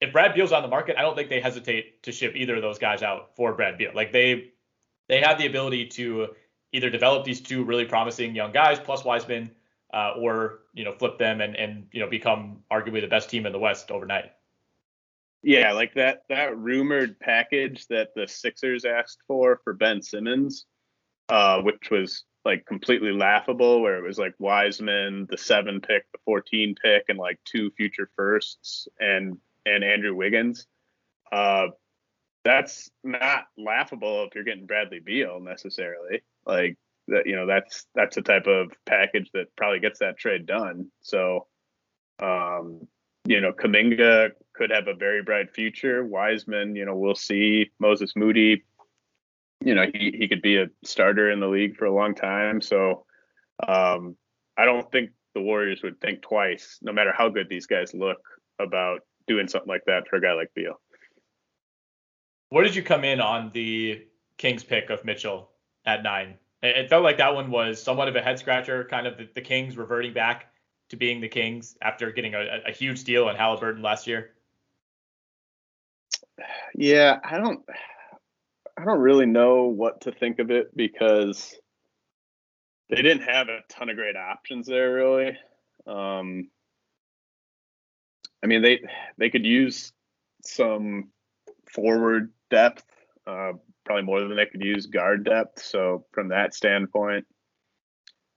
If 0.00 0.12
Brad 0.12 0.34
Beal's 0.34 0.52
on 0.52 0.62
the 0.62 0.68
market, 0.68 0.96
I 0.96 1.02
don't 1.02 1.16
think 1.16 1.28
they 1.28 1.40
hesitate 1.40 2.02
to 2.04 2.12
ship 2.12 2.34
either 2.36 2.56
of 2.56 2.62
those 2.62 2.78
guys 2.78 3.02
out 3.02 3.34
for 3.34 3.54
Brad 3.54 3.78
Beal. 3.78 3.92
Like 3.94 4.12
they 4.12 4.52
they 5.08 5.20
have 5.20 5.38
the 5.38 5.46
ability 5.46 5.86
to 5.86 6.28
either 6.72 6.90
develop 6.90 7.24
these 7.24 7.40
two 7.40 7.64
really 7.64 7.84
promising 7.84 8.34
young 8.34 8.52
guys 8.52 8.78
plus 8.78 9.04
Wiseman, 9.04 9.50
uh, 9.92 10.14
or 10.18 10.60
you 10.74 10.84
know 10.84 10.92
flip 10.92 11.18
them 11.18 11.40
and 11.40 11.56
and 11.56 11.86
you 11.92 12.00
know 12.00 12.08
become 12.08 12.58
arguably 12.70 13.00
the 13.00 13.08
best 13.08 13.30
team 13.30 13.46
in 13.46 13.52
the 13.52 13.58
West 13.58 13.90
overnight. 13.90 14.32
Yeah, 15.42 15.72
like 15.72 15.94
that 15.94 16.22
that 16.28 16.58
rumored 16.58 17.18
package 17.20 17.86
that 17.88 18.08
the 18.14 18.26
Sixers 18.26 18.84
asked 18.84 19.18
for 19.26 19.60
for 19.62 19.72
Ben 19.72 20.02
Simmons, 20.02 20.66
uh, 21.28 21.62
which 21.62 21.90
was 21.90 22.24
like 22.44 22.66
completely 22.66 23.12
laughable, 23.12 23.80
where 23.80 23.98
it 23.98 24.06
was 24.06 24.18
like 24.18 24.34
Wiseman, 24.38 25.26
the 25.30 25.38
seven 25.38 25.80
pick, 25.80 26.04
the 26.12 26.18
fourteen 26.24 26.74
pick, 26.82 27.04
and 27.08 27.18
like 27.18 27.38
two 27.44 27.70
future 27.76 28.10
firsts, 28.16 28.88
and 28.98 29.38
and 29.64 29.84
Andrew 29.84 30.14
Wiggins. 30.14 30.66
Uh, 31.30 31.68
that's 32.44 32.90
not 33.04 33.44
laughable 33.56 34.24
if 34.24 34.34
you're 34.34 34.44
getting 34.44 34.66
Bradley 34.66 35.00
Beal 35.00 35.40
necessarily. 35.40 36.22
Like 36.46 36.78
that, 37.08 37.26
you 37.26 37.36
know, 37.36 37.46
that's 37.46 37.86
that's 37.94 38.16
the 38.16 38.22
type 38.22 38.46
of 38.46 38.72
package 38.86 39.30
that 39.34 39.54
probably 39.56 39.80
gets 39.80 40.00
that 40.00 40.18
trade 40.18 40.46
done. 40.46 40.90
So, 41.02 41.46
um, 42.20 42.88
you 43.28 43.42
know, 43.42 43.52
Kuminga 43.52 44.30
could 44.54 44.70
have 44.70 44.88
a 44.88 44.94
very 44.94 45.22
bright 45.22 45.54
future. 45.54 46.02
Wiseman, 46.02 46.74
you 46.74 46.86
know, 46.86 46.96
we'll 46.96 47.14
see. 47.14 47.70
Moses 47.78 48.14
Moody, 48.16 48.64
you 49.62 49.74
know, 49.74 49.84
he, 49.92 50.16
he 50.18 50.28
could 50.28 50.40
be 50.40 50.56
a 50.56 50.68
starter 50.82 51.30
in 51.30 51.38
the 51.38 51.46
league 51.46 51.76
for 51.76 51.84
a 51.84 51.94
long 51.94 52.14
time. 52.14 52.62
So 52.62 53.04
um, 53.68 54.16
I 54.56 54.64
don't 54.64 54.90
think 54.90 55.10
the 55.34 55.42
Warriors 55.42 55.82
would 55.82 56.00
think 56.00 56.22
twice, 56.22 56.78
no 56.80 56.90
matter 56.90 57.12
how 57.14 57.28
good 57.28 57.50
these 57.50 57.66
guys 57.66 57.92
look, 57.92 58.16
about 58.58 59.00
doing 59.26 59.46
something 59.46 59.68
like 59.68 59.84
that 59.86 60.08
for 60.08 60.16
a 60.16 60.22
guy 60.22 60.32
like 60.32 60.54
Beal. 60.54 60.80
Where 62.48 62.64
did 62.64 62.74
you 62.74 62.82
come 62.82 63.04
in 63.04 63.20
on 63.20 63.50
the 63.52 64.06
Kings 64.38 64.64
pick 64.64 64.88
of 64.88 65.04
Mitchell 65.04 65.50
at 65.84 66.02
nine? 66.02 66.38
It 66.62 66.88
felt 66.88 67.04
like 67.04 67.18
that 67.18 67.34
one 67.34 67.50
was 67.50 67.80
somewhat 67.80 68.08
of 68.08 68.16
a 68.16 68.22
head 68.22 68.38
scratcher, 68.38 68.88
kind 68.90 69.06
of 69.06 69.18
the, 69.18 69.28
the 69.34 69.42
Kings 69.42 69.76
reverting 69.76 70.14
back 70.14 70.46
to 70.90 70.96
being 70.96 71.20
the 71.20 71.28
Kings 71.28 71.76
after 71.82 72.10
getting 72.12 72.34
a, 72.34 72.60
a 72.66 72.72
huge 72.72 73.04
deal 73.04 73.28
on 73.28 73.36
Halliburton 73.36 73.82
last 73.82 74.06
year? 74.06 74.30
Yeah, 76.74 77.18
I 77.24 77.38
don't 77.38 77.64
I 78.76 78.84
don't 78.84 79.00
really 79.00 79.26
know 79.26 79.64
what 79.64 80.02
to 80.02 80.12
think 80.12 80.38
of 80.38 80.50
it 80.50 80.76
because 80.76 81.54
they 82.88 83.02
didn't 83.02 83.28
have 83.28 83.48
a 83.48 83.60
ton 83.68 83.90
of 83.90 83.96
great 83.96 84.16
options 84.16 84.66
there 84.66 84.94
really. 84.94 85.36
Um, 85.86 86.48
I 88.42 88.46
mean 88.46 88.62
they 88.62 88.80
they 89.16 89.30
could 89.30 89.44
use 89.44 89.92
some 90.44 91.10
forward 91.72 92.32
depth, 92.50 92.84
uh, 93.26 93.52
probably 93.84 94.04
more 94.04 94.20
than 94.20 94.36
they 94.36 94.46
could 94.46 94.62
use 94.62 94.86
guard 94.86 95.24
depth. 95.24 95.62
So 95.62 96.06
from 96.12 96.28
that 96.28 96.54
standpoint, 96.54 97.26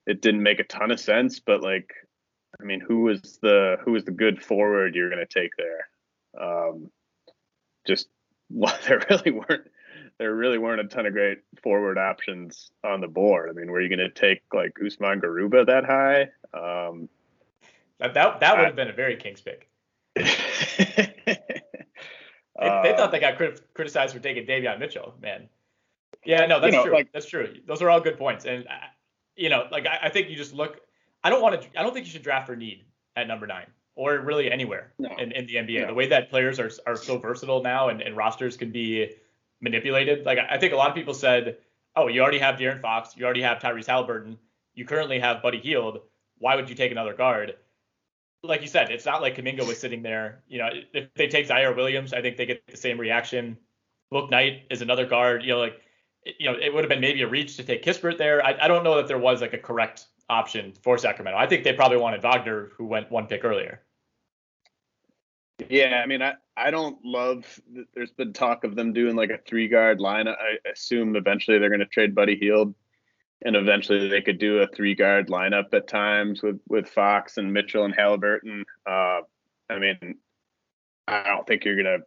it 0.06 0.20
didn't 0.20 0.42
make 0.42 0.58
a 0.58 0.64
ton 0.64 0.90
of 0.90 1.00
sense. 1.00 1.40
But 1.40 1.62
like 1.62 1.92
I 2.60 2.64
mean, 2.64 2.80
who 2.80 3.00
was 3.02 3.38
the 3.42 3.76
who 3.84 3.92
was 3.92 4.04
the 4.04 4.10
good 4.10 4.42
forward 4.42 4.94
you're 4.94 5.10
going 5.10 5.26
to 5.26 5.40
take 5.40 5.52
there? 5.56 5.88
Um, 6.40 6.90
just 7.86 8.08
well, 8.50 8.76
there 8.86 9.04
really 9.10 9.30
weren't 9.30 9.68
there 10.18 10.34
really 10.34 10.58
weren't 10.58 10.80
a 10.80 10.84
ton 10.84 11.06
of 11.06 11.12
great 11.12 11.38
forward 11.62 11.98
options 11.98 12.70
on 12.84 13.00
the 13.00 13.08
board. 13.08 13.50
I 13.50 13.52
mean, 13.52 13.70
were 13.70 13.80
you 13.80 13.88
going 13.88 13.98
to 13.98 14.10
take 14.10 14.42
like 14.52 14.76
Usman 14.84 15.20
Garuba 15.20 15.66
that 15.66 15.84
high? 15.84 16.22
Um, 16.54 17.08
that 17.98 18.14
that, 18.14 18.40
that 18.40 18.56
would 18.56 18.66
have 18.66 18.76
been 18.76 18.88
a 18.88 18.92
very 18.92 19.16
Kings 19.16 19.40
pick. 19.40 19.68
they, 20.14 20.26
they, 22.56 22.94
thought 22.96 23.10
they 23.10 23.20
got 23.20 23.36
crit- 23.36 23.62
criticized 23.74 24.14
for 24.14 24.20
taking 24.20 24.44
Davion 24.46 24.78
Mitchell, 24.78 25.14
man. 25.20 25.48
Yeah, 26.24 26.46
no, 26.46 26.60
that's 26.60 26.72
you 26.72 26.78
know, 26.78 26.84
true. 26.84 26.94
Like, 26.94 27.12
that's 27.12 27.26
true. 27.26 27.54
Those 27.66 27.82
are 27.82 27.90
all 27.90 28.00
good 28.00 28.18
points, 28.18 28.44
and 28.44 28.66
uh, 28.66 28.72
you 29.34 29.48
know, 29.48 29.66
like 29.72 29.86
I, 29.86 30.00
I 30.04 30.08
think 30.10 30.28
you 30.28 30.36
just 30.36 30.52
look 30.52 30.80
I 31.24 31.30
don't 31.30 31.42
want 31.42 31.62
to. 31.62 31.68
I 31.78 31.82
don't 31.82 31.92
think 31.92 32.06
you 32.06 32.12
should 32.12 32.22
draft 32.22 32.46
for 32.46 32.56
need 32.56 32.84
at 33.16 33.28
number 33.28 33.46
nine 33.46 33.66
or 33.94 34.18
really 34.18 34.50
anywhere 34.50 34.92
no. 34.98 35.10
in, 35.18 35.32
in 35.32 35.46
the 35.46 35.56
NBA. 35.56 35.82
No. 35.82 35.86
The 35.88 35.94
way 35.94 36.06
that 36.08 36.30
players 36.30 36.58
are 36.58 36.70
are 36.86 36.96
so 36.96 37.18
versatile 37.18 37.62
now 37.62 37.88
and, 37.88 38.00
and 38.00 38.16
rosters 38.16 38.56
can 38.56 38.70
be 38.70 39.14
manipulated. 39.60 40.24
Like 40.24 40.38
I 40.38 40.58
think 40.58 40.72
a 40.72 40.76
lot 40.76 40.88
of 40.88 40.94
people 40.94 41.14
said, 41.14 41.58
oh, 41.96 42.08
you 42.08 42.22
already 42.22 42.38
have 42.38 42.56
De'Aaron 42.56 42.80
Fox, 42.80 43.16
you 43.16 43.24
already 43.24 43.42
have 43.42 43.58
Tyrese 43.58 43.86
Halliburton, 43.86 44.38
you 44.74 44.84
currently 44.84 45.18
have 45.20 45.42
Buddy 45.42 45.58
Hield. 45.58 46.00
Why 46.38 46.56
would 46.56 46.68
you 46.68 46.74
take 46.74 46.90
another 46.90 47.14
guard? 47.14 47.54
Like 48.42 48.62
you 48.62 48.66
said, 48.66 48.90
it's 48.90 49.06
not 49.06 49.22
like 49.22 49.36
Kuminga 49.36 49.64
was 49.64 49.78
sitting 49.78 50.02
there. 50.02 50.42
You 50.48 50.58
know, 50.58 50.68
if 50.92 51.14
they 51.14 51.28
take 51.28 51.46
Ziaire 51.46 51.76
Williams, 51.76 52.12
I 52.12 52.20
think 52.20 52.36
they 52.36 52.46
get 52.46 52.66
the 52.66 52.76
same 52.76 52.98
reaction. 52.98 53.56
Bouknight 54.12 54.62
is 54.68 54.82
another 54.82 55.06
guard. 55.06 55.44
You 55.44 55.52
know, 55.52 55.60
like 55.60 55.80
you 56.38 56.50
know, 56.50 56.58
it 56.58 56.74
would 56.74 56.82
have 56.82 56.88
been 56.88 57.00
maybe 57.00 57.22
a 57.22 57.28
reach 57.28 57.56
to 57.56 57.62
take 57.62 57.84
Kispert 57.84 58.18
there. 58.18 58.44
I, 58.44 58.56
I 58.62 58.68
don't 58.68 58.82
know 58.82 58.96
that 58.96 59.06
there 59.06 59.18
was 59.18 59.40
like 59.40 59.52
a 59.52 59.58
correct 59.58 60.06
option 60.28 60.72
for 60.82 60.98
Sacramento. 60.98 61.38
I 61.38 61.46
think 61.46 61.64
they 61.64 61.72
probably 61.72 61.98
wanted 61.98 62.22
Wagner, 62.22 62.70
who 62.76 62.86
went 62.86 63.10
one 63.10 63.26
pick 63.26 63.44
earlier. 63.44 63.82
Yeah, 65.68 66.00
I 66.02 66.06
mean, 66.06 66.22
I, 66.22 66.34
I 66.56 66.70
don't 66.70 66.98
love. 67.04 67.60
There's 67.94 68.10
been 68.12 68.32
talk 68.32 68.64
of 68.64 68.74
them 68.74 68.92
doing 68.92 69.16
like 69.16 69.30
a 69.30 69.38
three 69.46 69.68
guard 69.68 70.00
line. 70.00 70.28
I 70.28 70.56
assume 70.70 71.16
eventually 71.16 71.58
they're 71.58 71.68
going 71.68 71.80
to 71.80 71.86
trade 71.86 72.14
Buddy 72.14 72.36
Hield, 72.36 72.74
and 73.44 73.56
eventually 73.56 74.08
they 74.08 74.22
could 74.22 74.38
do 74.38 74.58
a 74.58 74.66
three 74.66 74.94
guard 74.94 75.28
lineup 75.28 75.72
at 75.72 75.88
times 75.88 76.42
with 76.42 76.60
with 76.68 76.88
Fox 76.88 77.36
and 77.36 77.52
Mitchell 77.52 77.84
and 77.84 77.94
Halliburton. 77.94 78.64
Uh, 78.88 79.20
I 79.70 79.78
mean, 79.78 80.16
I 81.06 81.24
don't 81.24 81.46
think 81.46 81.64
you're 81.64 81.80
going 81.80 82.00
to 82.00 82.06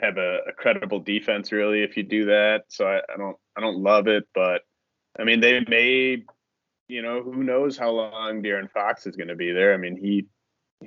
have 0.00 0.16
a, 0.16 0.38
a, 0.48 0.52
credible 0.52 1.00
defense 1.00 1.50
really 1.50 1.82
if 1.82 1.96
you 1.96 2.02
do 2.02 2.26
that. 2.26 2.64
So 2.68 2.86
I, 2.86 2.98
I 3.12 3.16
don't 3.16 3.36
I 3.56 3.60
don't 3.60 3.82
love 3.82 4.06
it, 4.06 4.24
but 4.34 4.62
I 5.18 5.24
mean 5.24 5.40
they 5.40 5.60
may 5.68 6.24
you 6.92 7.00
know 7.00 7.22
who 7.22 7.42
knows 7.42 7.78
how 7.78 7.90
long 7.90 8.42
De'Aaron 8.42 8.70
Fox 8.70 9.06
is 9.06 9.16
going 9.16 9.28
to 9.28 9.34
be 9.34 9.50
there. 9.50 9.72
I 9.72 9.78
mean 9.78 9.96
he 9.96 10.26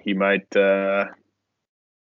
he 0.03 0.13
might 0.13 0.55
uh, 0.55 1.05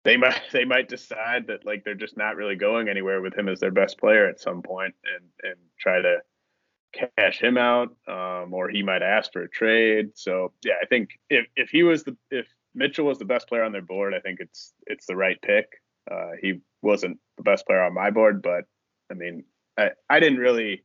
they 0.05 0.19
might 0.19 0.41
they 0.53 0.67
might 0.67 0.89
decide 0.89 1.47
that 1.47 1.65
like 1.65 1.85
they're 1.85 1.95
just 1.95 2.17
not 2.17 2.37
really 2.37 2.57
going 2.57 2.89
anywhere 2.89 3.23
with 3.23 3.35
him 3.35 3.49
as 3.49 3.61
their 3.61 3.71
best 3.71 3.99
player 3.99 4.29
at 4.29 4.41
some 4.41 4.63
point 4.63 4.95
and 5.15 5.51
and 5.51 5.61
try 5.81 6.03
to 6.03 6.19
cash 7.17 7.41
him 7.41 7.57
out 7.57 7.89
um, 8.07 8.53
or 8.55 8.69
he 8.69 8.83
might 8.83 9.03
ask 9.03 9.33
for 9.33 9.43
a 9.43 9.49
trade. 9.49 10.11
So 10.15 10.53
yeah 10.63 10.75
i 10.83 10.87
think 10.87 11.11
if, 11.31 11.47
if 11.57 11.71
he 11.71 11.83
was 11.83 12.05
the 12.05 12.17
if 12.31 12.47
mitchell 12.75 13.07
was 13.07 13.19
the 13.19 13.25
best 13.25 13.49
player 13.49 13.65
on 13.65 13.73
their 13.73 13.83
board 13.83 14.15
i 14.15 14.21
think 14.21 14.39
it's 14.41 14.75
it's 14.87 15.07
the 15.07 15.17
right 15.17 15.41
pick. 15.41 15.67
Uh, 16.11 16.33
he 16.43 16.61
wasn't 16.83 17.19
the 17.39 17.43
best 17.43 17.67
player 17.67 17.83
on 17.83 17.95
my 17.95 18.11
board 18.11 18.43
but 18.43 18.65
i 19.11 19.15
mean 19.15 19.43
i 19.79 19.91
i 20.11 20.21
didn't 20.21 20.39
really 20.39 20.85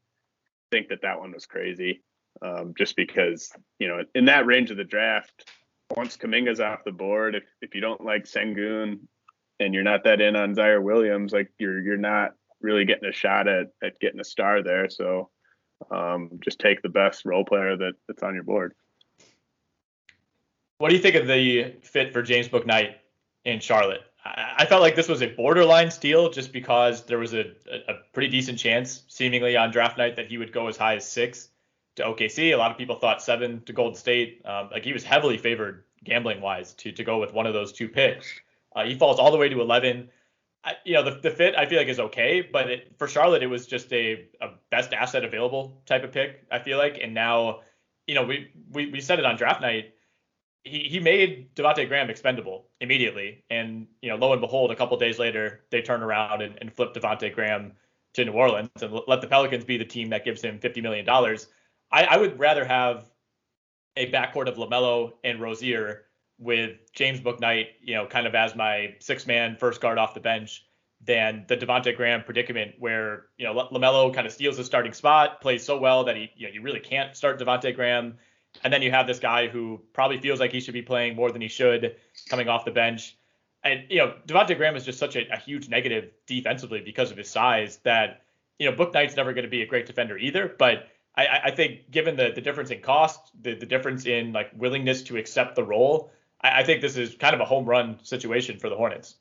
think 0.71 0.87
that 0.87 1.01
that 1.01 1.19
one 1.19 1.33
was 1.33 1.45
crazy 1.45 2.01
um, 2.41 2.73
just 2.77 2.95
because 2.95 3.51
you 3.79 3.87
know 3.87 4.03
in 4.15 4.25
that 4.25 4.45
range 4.45 4.71
of 4.71 4.77
the 4.77 4.83
draft 4.83 5.45
once 5.95 6.17
Kuminga's 6.17 6.59
off 6.59 6.83
the 6.83 6.91
board, 6.91 7.35
if 7.35 7.43
if 7.61 7.73
you 7.75 7.81
don't 7.81 8.03
like 8.03 8.25
Sengun 8.25 8.99
and 9.59 9.73
you're 9.73 9.83
not 9.83 10.03
that 10.03 10.21
in 10.21 10.35
on 10.35 10.55
Ziaire 10.55 10.83
Williams, 10.83 11.33
like 11.33 11.51
you're 11.57 11.81
you're 11.81 11.97
not 11.97 12.33
really 12.61 12.85
getting 12.85 13.09
a 13.09 13.13
shot 13.13 13.47
at 13.47 13.67
at 13.83 13.99
getting 13.99 14.19
a 14.19 14.25
star 14.25 14.61
there. 14.63 14.89
So 14.89 15.29
um, 15.91 16.39
just 16.43 16.59
take 16.59 16.81
the 16.81 16.89
best 16.89 17.25
role 17.25 17.45
player 17.45 17.75
that, 17.77 17.93
that's 18.07 18.23
on 18.23 18.35
your 18.35 18.43
board. 18.43 18.73
What 20.77 20.89
do 20.89 20.95
you 20.95 21.01
think 21.01 21.15
of 21.15 21.27
the 21.27 21.75
fit 21.81 22.13
for 22.13 22.21
James 22.21 22.47
Bouknight 22.47 22.95
in 23.45 23.59
Charlotte? 23.59 24.01
I, 24.23 24.55
I 24.59 24.65
felt 24.65 24.81
like 24.81 24.95
this 24.95 25.07
was 25.07 25.21
a 25.21 25.27
borderline 25.27 25.91
steal 25.91 26.29
just 26.29 26.51
because 26.53 27.05
there 27.05 27.17
was 27.17 27.33
a, 27.33 27.51
a, 27.71 27.93
a 27.93 27.93
pretty 28.13 28.29
decent 28.29 28.59
chance, 28.59 29.03
seemingly 29.07 29.57
on 29.57 29.71
draft 29.71 29.97
night, 29.97 30.15
that 30.17 30.27
he 30.27 30.37
would 30.37 30.53
go 30.53 30.67
as 30.67 30.77
high 30.77 30.95
as 30.95 31.07
six 31.07 31.49
to 31.99 32.05
OKC. 32.05 32.53
A 32.53 32.55
lot 32.55 32.71
of 32.71 32.77
people 32.77 32.95
thought 32.95 33.21
seven 33.21 33.61
to 33.65 33.73
Golden 33.73 33.95
State. 33.95 34.41
Um, 34.45 34.69
like 34.71 34.83
he 34.83 34.93
was 34.93 35.03
heavily 35.03 35.37
favored 35.37 35.83
gambling 36.03 36.41
wise 36.41 36.73
to 36.75 36.91
to 36.91 37.03
go 37.03 37.19
with 37.19 37.33
one 37.33 37.45
of 37.45 37.53
those 37.53 37.71
two 37.71 37.87
picks. 37.87 38.27
Uh, 38.75 38.85
he 38.85 38.95
falls 38.95 39.19
all 39.19 39.31
the 39.31 39.37
way 39.37 39.49
to 39.49 39.61
11. 39.61 40.09
I, 40.63 40.73
you 40.83 40.93
know, 40.93 41.03
the, 41.03 41.19
the 41.21 41.31
fit 41.31 41.55
I 41.55 41.65
feel 41.65 41.79
like 41.79 41.87
is 41.87 41.99
okay, 41.99 42.41
but 42.41 42.69
it, 42.69 42.93
for 42.97 43.07
Charlotte, 43.07 43.43
it 43.43 43.47
was 43.47 43.65
just 43.65 43.91
a, 43.93 44.27
a 44.41 44.49
best 44.69 44.93
asset 44.93 45.23
available 45.23 45.81
type 45.85 46.03
of 46.03 46.11
pick. 46.11 46.45
I 46.51 46.59
feel 46.59 46.77
like, 46.77 46.99
and 47.01 47.13
now, 47.13 47.61
you 48.07 48.15
know, 48.15 48.23
we 48.23 48.51
we, 48.71 48.87
we 48.87 49.01
said 49.01 49.19
it 49.19 49.25
on 49.25 49.35
draft 49.35 49.61
night. 49.61 49.93
He, 50.63 50.79
he 50.79 50.99
made 50.99 51.55
Devonte 51.55 51.87
Graham 51.87 52.09
expendable 52.09 52.67
immediately, 52.81 53.43
and 53.49 53.87
you 54.01 54.09
know, 54.09 54.17
lo 54.17 54.31
and 54.33 54.41
behold, 54.41 54.71
a 54.71 54.75
couple 54.75 54.97
days 54.97 55.19
later, 55.19 55.61
they 55.71 55.81
turn 55.81 56.03
around 56.03 56.41
and, 56.41 56.57
and 56.59 56.73
flip 56.73 56.93
Devonte 56.93 57.33
Graham 57.33 57.73
to 58.13 58.25
New 58.25 58.33
Orleans 58.33 58.69
and 58.81 58.99
let 59.07 59.21
the 59.21 59.27
Pelicans 59.27 59.63
be 59.63 59.77
the 59.77 59.85
team 59.85 60.09
that 60.09 60.25
gives 60.25 60.41
him 60.41 60.59
fifty 60.59 60.81
million 60.81 61.05
dollars. 61.05 61.47
I, 61.91 62.05
I 62.05 62.17
would 62.17 62.39
rather 62.39 62.65
have 62.65 63.09
a 63.95 64.11
backcourt 64.11 64.47
of 64.47 64.55
LaMelo 64.55 65.13
and 65.23 65.41
Rozier 65.41 66.05
with 66.37 66.77
James 66.93 67.19
Bouknight, 67.19 67.67
you 67.81 67.95
know, 67.95 68.05
kind 68.05 68.25
of 68.25 68.33
as 68.33 68.55
my 68.55 68.95
six 68.99 69.27
man 69.27 69.57
first 69.57 69.81
guard 69.81 69.97
off 69.97 70.13
the 70.13 70.19
bench 70.19 70.65
than 71.01 71.45
the 71.47 71.55
Devonte 71.55 71.95
Graham 71.95 72.23
predicament 72.23 72.75
where, 72.79 73.27
you 73.37 73.45
know, 73.45 73.53
LaMelo 73.53 74.13
kind 74.13 74.27
of 74.27 74.33
steals 74.33 74.57
the 74.57 74.63
starting 74.63 74.93
spot, 74.93 75.41
plays 75.41 75.63
so 75.63 75.77
well 75.77 76.03
that 76.05 76.15
he, 76.15 76.29
you 76.35 76.47
know, 76.47 76.53
you 76.53 76.61
really 76.61 76.79
can't 76.79 77.15
start 77.15 77.39
Devonte 77.39 77.73
Graham. 77.75 78.17
And 78.63 78.73
then 78.73 78.81
you 78.81 78.91
have 78.91 79.07
this 79.07 79.19
guy 79.19 79.47
who 79.47 79.81
probably 79.93 80.19
feels 80.19 80.39
like 80.39 80.51
he 80.51 80.59
should 80.59 80.73
be 80.73 80.81
playing 80.81 81.15
more 81.15 81.31
than 81.31 81.41
he 81.41 81.47
should 81.47 81.95
coming 82.29 82.49
off 82.49 82.65
the 82.65 82.71
bench. 82.71 83.15
And, 83.63 83.83
you 83.89 83.97
know, 83.97 84.15
Devonte 84.27 84.57
Graham 84.57 84.75
is 84.75 84.85
just 84.85 84.99
such 84.99 85.15
a, 85.15 85.27
a 85.31 85.37
huge 85.37 85.69
negative 85.69 86.11
defensively 86.25 86.81
because 86.81 87.11
of 87.11 87.17
his 87.17 87.29
size 87.29 87.77
that, 87.83 88.23
you 88.57 88.69
know, 88.69 88.75
Bouknight's 88.75 89.15
never 89.15 89.33
going 89.33 89.43
to 89.43 89.49
be 89.49 89.61
a 89.61 89.67
great 89.67 89.85
defender 89.85 90.17
either. 90.17 90.53
But 90.57 90.87
I, 91.15 91.41
I 91.45 91.51
think 91.51 91.91
given 91.91 92.15
the, 92.15 92.31
the 92.33 92.41
difference 92.41 92.69
in 92.71 92.81
cost, 92.81 93.31
the, 93.41 93.55
the 93.55 93.65
difference 93.65 94.05
in 94.05 94.31
like 94.31 94.51
willingness 94.55 95.01
to 95.03 95.17
accept 95.17 95.55
the 95.55 95.63
role, 95.63 96.11
I, 96.41 96.61
I 96.61 96.63
think 96.63 96.81
this 96.81 96.97
is 96.97 97.15
kind 97.15 97.33
of 97.33 97.41
a 97.41 97.45
home 97.45 97.65
run 97.65 97.99
situation 98.03 98.59
for 98.59 98.69
the 98.69 98.75
Hornets. 98.75 99.15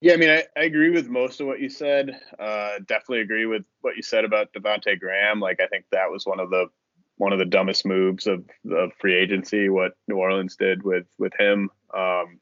Yeah, 0.00 0.12
I 0.12 0.16
mean, 0.16 0.30
I, 0.30 0.44
I 0.56 0.64
agree 0.64 0.90
with 0.90 1.08
most 1.08 1.40
of 1.40 1.46
what 1.46 1.60
you 1.60 1.68
said. 1.70 2.20
Uh, 2.38 2.78
definitely 2.86 3.20
agree 3.20 3.46
with 3.46 3.64
what 3.80 3.96
you 3.96 4.02
said 4.02 4.24
about 4.24 4.52
Devonte 4.52 4.98
Graham. 4.98 5.40
Like, 5.40 5.60
I 5.60 5.66
think 5.68 5.86
that 5.90 6.10
was 6.10 6.26
one 6.26 6.40
of 6.40 6.50
the 6.50 6.66
one 7.16 7.32
of 7.32 7.38
the 7.38 7.44
dumbest 7.44 7.84
moves 7.84 8.26
of 8.26 8.44
free 8.98 9.14
agency. 9.14 9.68
What 9.68 9.92
New 10.08 10.16
Orleans 10.16 10.56
did 10.56 10.82
with 10.82 11.06
with 11.18 11.32
him. 11.38 11.70
Um, 11.94 12.40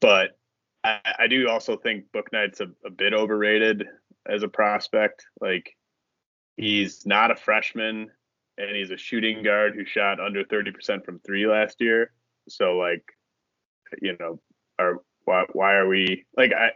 but 0.00 0.38
I, 0.82 1.00
I 1.20 1.26
do 1.26 1.48
also 1.48 1.76
think 1.76 2.06
Bouknight's 2.12 2.60
a, 2.60 2.68
a 2.84 2.90
bit 2.90 3.12
overrated 3.12 3.86
as 4.26 4.42
a 4.42 4.48
prospect. 4.48 5.26
Like, 5.40 5.76
He's 6.56 7.06
not 7.06 7.30
a 7.30 7.36
freshman, 7.36 8.10
and 8.58 8.76
he's 8.76 8.90
a 8.90 8.96
shooting 8.96 9.42
guard 9.42 9.74
who 9.74 9.84
shot 9.84 10.20
under 10.20 10.44
30% 10.44 11.04
from 11.04 11.20
three 11.20 11.46
last 11.46 11.80
year. 11.80 12.12
So, 12.48 12.76
like, 12.76 13.04
you 14.00 14.16
know, 14.18 14.40
are 14.78 15.02
why, 15.24 15.44
why 15.52 15.74
are 15.74 15.88
we 15.88 16.24
like 16.36 16.52
I 16.52 16.70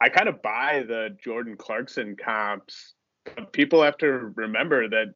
I 0.00 0.08
kind 0.08 0.28
of 0.28 0.42
buy 0.42 0.84
the 0.86 1.16
Jordan 1.22 1.56
Clarkson 1.56 2.16
comps. 2.16 2.94
People 3.52 3.82
have 3.82 3.98
to 3.98 4.32
remember 4.36 4.88
that 4.88 5.14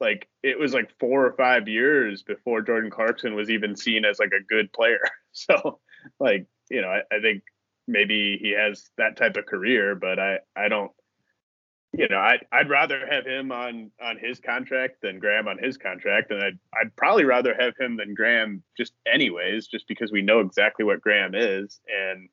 like 0.00 0.28
it 0.42 0.58
was 0.58 0.74
like 0.74 0.90
four 0.98 1.24
or 1.24 1.32
five 1.34 1.68
years 1.68 2.22
before 2.22 2.62
Jordan 2.62 2.90
Clarkson 2.90 3.34
was 3.34 3.50
even 3.50 3.76
seen 3.76 4.04
as 4.04 4.18
like 4.18 4.32
a 4.32 4.44
good 4.44 4.72
player. 4.72 5.00
So 5.34 5.80
like, 6.20 6.46
you 6.68 6.82
know, 6.82 6.88
I, 6.88 7.00
I 7.10 7.18
think 7.22 7.42
maybe 7.88 8.36
he 8.38 8.50
has 8.50 8.90
that 8.98 9.16
type 9.16 9.38
of 9.38 9.46
career, 9.46 9.94
but 9.94 10.18
I 10.18 10.40
I 10.54 10.68
don't 10.68 10.92
you 11.92 12.08
know, 12.08 12.18
I'd, 12.18 12.46
I'd 12.50 12.70
rather 12.70 13.06
have 13.06 13.26
him 13.26 13.52
on 13.52 13.90
on 14.02 14.16
his 14.18 14.40
contract 14.40 15.02
than 15.02 15.18
Graham 15.18 15.46
on 15.46 15.58
his 15.58 15.76
contract, 15.76 16.30
and 16.30 16.42
I'd 16.42 16.58
I'd 16.74 16.96
probably 16.96 17.24
rather 17.24 17.54
have 17.58 17.74
him 17.78 17.96
than 17.96 18.14
Graham 18.14 18.62
just 18.76 18.94
anyways, 19.06 19.66
just 19.66 19.86
because 19.88 20.10
we 20.10 20.22
know 20.22 20.40
exactly 20.40 20.84
what 20.84 21.02
Graham 21.02 21.34
is, 21.34 21.80
and 21.88 22.28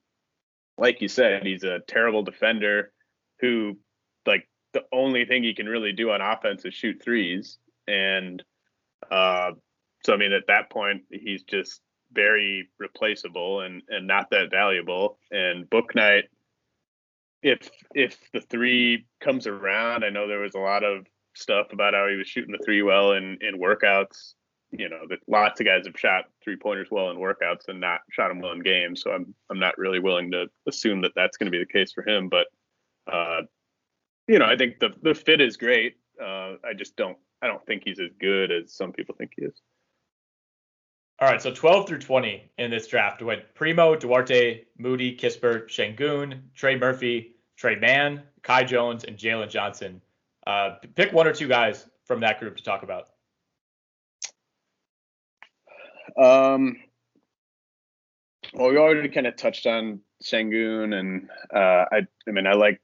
like 0.77 1.01
you 1.01 1.09
said, 1.09 1.45
he's 1.45 1.63
a 1.63 1.81
terrible 1.87 2.23
defender 2.23 2.93
who 3.41 3.77
like 4.25 4.47
the 4.73 4.83
only 4.93 5.25
thing 5.25 5.43
he 5.43 5.53
can 5.53 5.67
really 5.67 5.91
do 5.91 6.11
on 6.11 6.21
offense 6.21 6.63
is 6.63 6.73
shoot 6.73 7.01
threes, 7.03 7.57
and 7.85 8.41
uh, 9.11 9.51
so 10.05 10.13
I 10.13 10.17
mean 10.17 10.31
at 10.31 10.47
that 10.47 10.69
point 10.69 11.03
he's 11.11 11.43
just 11.43 11.81
very 12.13 12.69
replaceable 12.79 13.59
and 13.59 13.81
and 13.89 14.07
not 14.07 14.29
that 14.31 14.51
valuable, 14.51 15.19
and 15.31 15.69
Bouknight 15.69 16.23
if 17.41 17.69
if 17.93 18.17
the 18.33 18.41
three 18.41 19.05
comes 19.21 19.47
around, 19.47 20.03
I 20.03 20.09
know 20.09 20.27
there 20.27 20.39
was 20.39 20.55
a 20.55 20.59
lot 20.59 20.83
of 20.83 21.05
stuff 21.35 21.67
about 21.71 21.93
how 21.93 22.07
he 22.07 22.15
was 22.15 22.27
shooting 22.27 22.51
the 22.51 22.63
three 22.65 22.81
well 22.81 23.13
in 23.13 23.37
in 23.41 23.59
workouts. 23.59 24.33
You 24.71 24.87
know, 24.87 25.01
that 25.09 25.19
lots 25.27 25.59
of 25.59 25.65
guys 25.65 25.87
have 25.87 25.99
shot 25.99 26.25
three 26.43 26.55
pointers 26.55 26.89
well 26.91 27.09
in 27.09 27.17
workouts 27.17 27.69
and 27.69 27.79
not 27.79 28.01
shot 28.11 28.27
them 28.27 28.39
well 28.39 28.51
in 28.51 28.61
games. 28.61 29.01
So 29.01 29.11
I'm 29.11 29.33
I'm 29.49 29.59
not 29.59 29.77
really 29.77 29.99
willing 29.99 30.31
to 30.31 30.47
assume 30.67 31.01
that 31.01 31.13
that's 31.15 31.37
going 31.37 31.51
to 31.51 31.57
be 31.57 31.63
the 31.63 31.65
case 31.65 31.91
for 31.91 32.07
him. 32.07 32.29
But 32.29 32.47
uh, 33.11 33.41
you 34.27 34.37
know, 34.37 34.45
I 34.45 34.57
think 34.57 34.79
the 34.79 34.89
the 35.01 35.15
fit 35.15 35.41
is 35.41 35.57
great. 35.57 35.95
Uh, 36.21 36.55
I 36.63 36.73
just 36.77 36.95
don't 36.95 37.17
I 37.41 37.47
don't 37.47 37.65
think 37.65 37.83
he's 37.85 37.99
as 37.99 38.11
good 38.19 38.51
as 38.51 38.73
some 38.73 38.91
people 38.91 39.15
think 39.17 39.31
he 39.35 39.45
is. 39.45 39.59
All 41.21 41.27
right, 41.27 41.41
so 41.41 41.51
12 41.51 41.87
through 41.89 41.99
20 41.99 42.49
in 42.57 42.71
this 42.71 42.87
draft 42.87 43.21
went 43.21 43.53
Primo, 43.53 43.93
Duarte, 43.93 44.63
Moody, 44.77 45.17
Kispert, 45.17 45.67
Sengun, 45.69 46.43
Trey 46.55 46.77
Murphy, 46.77 47.35
Tre 47.57 47.75
Mann, 47.75 48.23
Kai 48.41 48.63
Jones, 48.63 49.03
and 49.03 49.17
Jalen 49.17 49.49
Johnson. 49.49 50.01
Uh, 50.47 50.75
pick 50.95 51.11
one 51.11 51.27
or 51.27 51.33
two 51.33 51.49
guys 51.49 51.85
from 52.05 52.21
that 52.21 52.39
group 52.39 52.55
to 52.55 52.63
talk 52.63 52.83
about. 52.83 53.09
Um, 56.17 56.77
well, 58.53 58.69
we 58.69 58.77
already 58.77 59.09
kind 59.09 59.27
of 59.27 59.35
touched 59.35 59.67
on 59.67 59.99
Sengun, 60.23 60.93
and 60.93 61.29
uh, 61.53 61.85
I, 61.91 62.07
I 62.27 62.31
mean, 62.31 62.47
I 62.47 62.53
like 62.53 62.81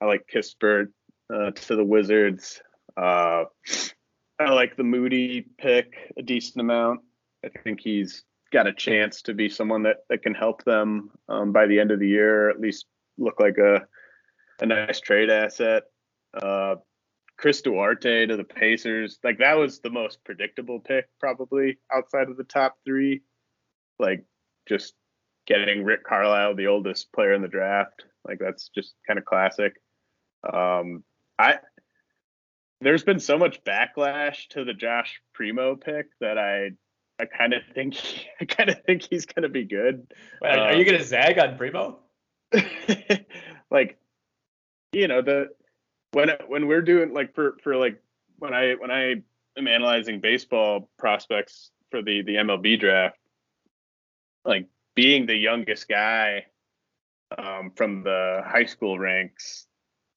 I 0.00 0.06
like 0.06 0.26
Kispert 0.32 0.86
uh, 1.32 1.50
to 1.50 1.76
the 1.76 1.84
Wizards. 1.84 2.62
Uh, 2.96 3.44
I 4.38 4.50
like 4.50 4.76
the 4.76 4.84
Moody 4.84 5.42
pick 5.58 5.94
a 6.16 6.22
decent 6.22 6.62
amount. 6.62 7.00
I 7.44 7.58
think 7.62 7.80
he's 7.80 8.24
got 8.52 8.66
a 8.66 8.72
chance 8.72 9.22
to 9.22 9.34
be 9.34 9.48
someone 9.48 9.82
that, 9.82 9.98
that 10.08 10.22
can 10.22 10.34
help 10.34 10.64
them 10.64 11.10
um, 11.28 11.52
by 11.52 11.66
the 11.66 11.78
end 11.80 11.90
of 11.90 12.00
the 12.00 12.08
year, 12.08 12.50
at 12.50 12.60
least 12.60 12.86
look 13.18 13.38
like 13.40 13.58
a 13.58 13.86
a 14.60 14.66
nice 14.66 15.00
trade 15.00 15.30
asset. 15.30 15.82
Uh, 16.32 16.76
Chris 17.36 17.60
Duarte 17.62 18.26
to 18.26 18.36
the 18.36 18.44
Pacers, 18.44 19.18
like 19.24 19.38
that 19.38 19.54
was 19.54 19.80
the 19.80 19.90
most 19.90 20.22
predictable 20.24 20.78
pick 20.78 21.06
probably 21.18 21.78
outside 21.92 22.28
of 22.28 22.36
the 22.36 22.44
top 22.44 22.76
three. 22.84 23.22
Like 23.98 24.24
just 24.68 24.94
getting 25.46 25.84
Rick 25.84 26.04
Carlisle, 26.04 26.54
the 26.54 26.68
oldest 26.68 27.12
player 27.12 27.32
in 27.32 27.42
the 27.42 27.48
draft, 27.48 28.04
like 28.26 28.38
that's 28.38 28.70
just 28.74 28.94
kind 29.06 29.18
of 29.18 29.24
classic. 29.24 29.74
Um, 30.50 31.02
I 31.38 31.58
there's 32.80 33.04
been 33.04 33.20
so 33.20 33.38
much 33.38 33.64
backlash 33.64 34.48
to 34.50 34.64
the 34.64 34.74
Josh 34.74 35.20
Primo 35.32 35.74
pick 35.74 36.06
that 36.20 36.38
I 36.38 36.70
I 37.18 37.26
kind 37.26 37.52
of 37.52 37.62
think 37.74 37.96
I 38.40 38.44
kind 38.44 38.70
of 38.70 38.82
think 38.84 39.06
he's 39.08 39.26
gonna 39.26 39.48
be 39.48 39.64
good. 39.64 40.06
Wait, 40.40 40.50
are, 40.50 40.58
uh, 40.58 40.64
are 40.66 40.74
you 40.74 40.84
gonna 40.84 41.04
zag 41.04 41.38
on 41.38 41.56
Primo? 41.56 41.98
like 43.70 43.98
you 44.92 45.08
know 45.08 45.22
the 45.22 45.48
when 46.12 46.30
when 46.48 46.66
we're 46.66 46.82
doing 46.82 47.12
like 47.12 47.34
for 47.34 47.56
for 47.62 47.76
like 47.76 48.00
when 48.38 48.54
I 48.54 48.74
when 48.74 48.90
I 48.90 49.22
am 49.56 49.68
analyzing 49.68 50.20
baseball 50.20 50.88
prospects 50.98 51.70
for 51.90 52.02
the 52.02 52.22
the 52.22 52.36
MLB 52.36 52.78
draft, 52.78 53.18
like 54.44 54.66
being 54.94 55.26
the 55.26 55.36
youngest 55.36 55.88
guy 55.88 56.46
um, 57.36 57.72
from 57.76 58.02
the 58.02 58.42
high 58.44 58.66
school 58.66 58.98
ranks 58.98 59.66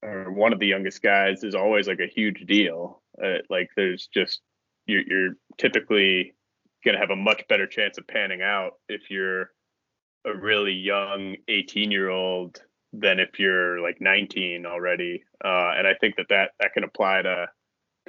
or 0.04 0.32
one 0.32 0.54
of 0.54 0.60
the 0.60 0.68
youngest 0.68 1.02
guys 1.02 1.44
is 1.44 1.56
always 1.56 1.88
like 1.88 2.00
a 2.00 2.08
huge 2.08 2.46
deal. 2.46 3.02
Uh, 3.24 3.40
like 3.50 3.70
there's 3.76 4.08
just 4.14 4.42
you're, 4.86 5.02
you're 5.02 5.34
typically 5.58 6.36
going 6.84 6.96
to 6.96 7.02
have 7.02 7.12
a 7.12 7.16
much 7.16 7.44
better 7.48 7.68
chance 7.68 7.98
of 7.98 8.08
panning 8.08 8.42
out 8.42 8.74
if 8.88 9.10
you're 9.10 9.52
a 10.26 10.36
really 10.36 10.74
young 10.74 11.36
18 11.48 11.92
year 11.92 12.10
old 12.10 12.62
than 12.94 13.20
if 13.20 13.40
you're 13.40 13.80
like 13.82 14.00
19 14.00 14.66
already. 14.66 15.24
Uh, 15.44 15.72
and 15.78 15.88
I 15.88 15.94
think 16.00 16.16
that, 16.18 16.28
that 16.30 16.52
that 16.60 16.74
can 16.74 16.84
apply 16.84 17.22
to 17.22 17.48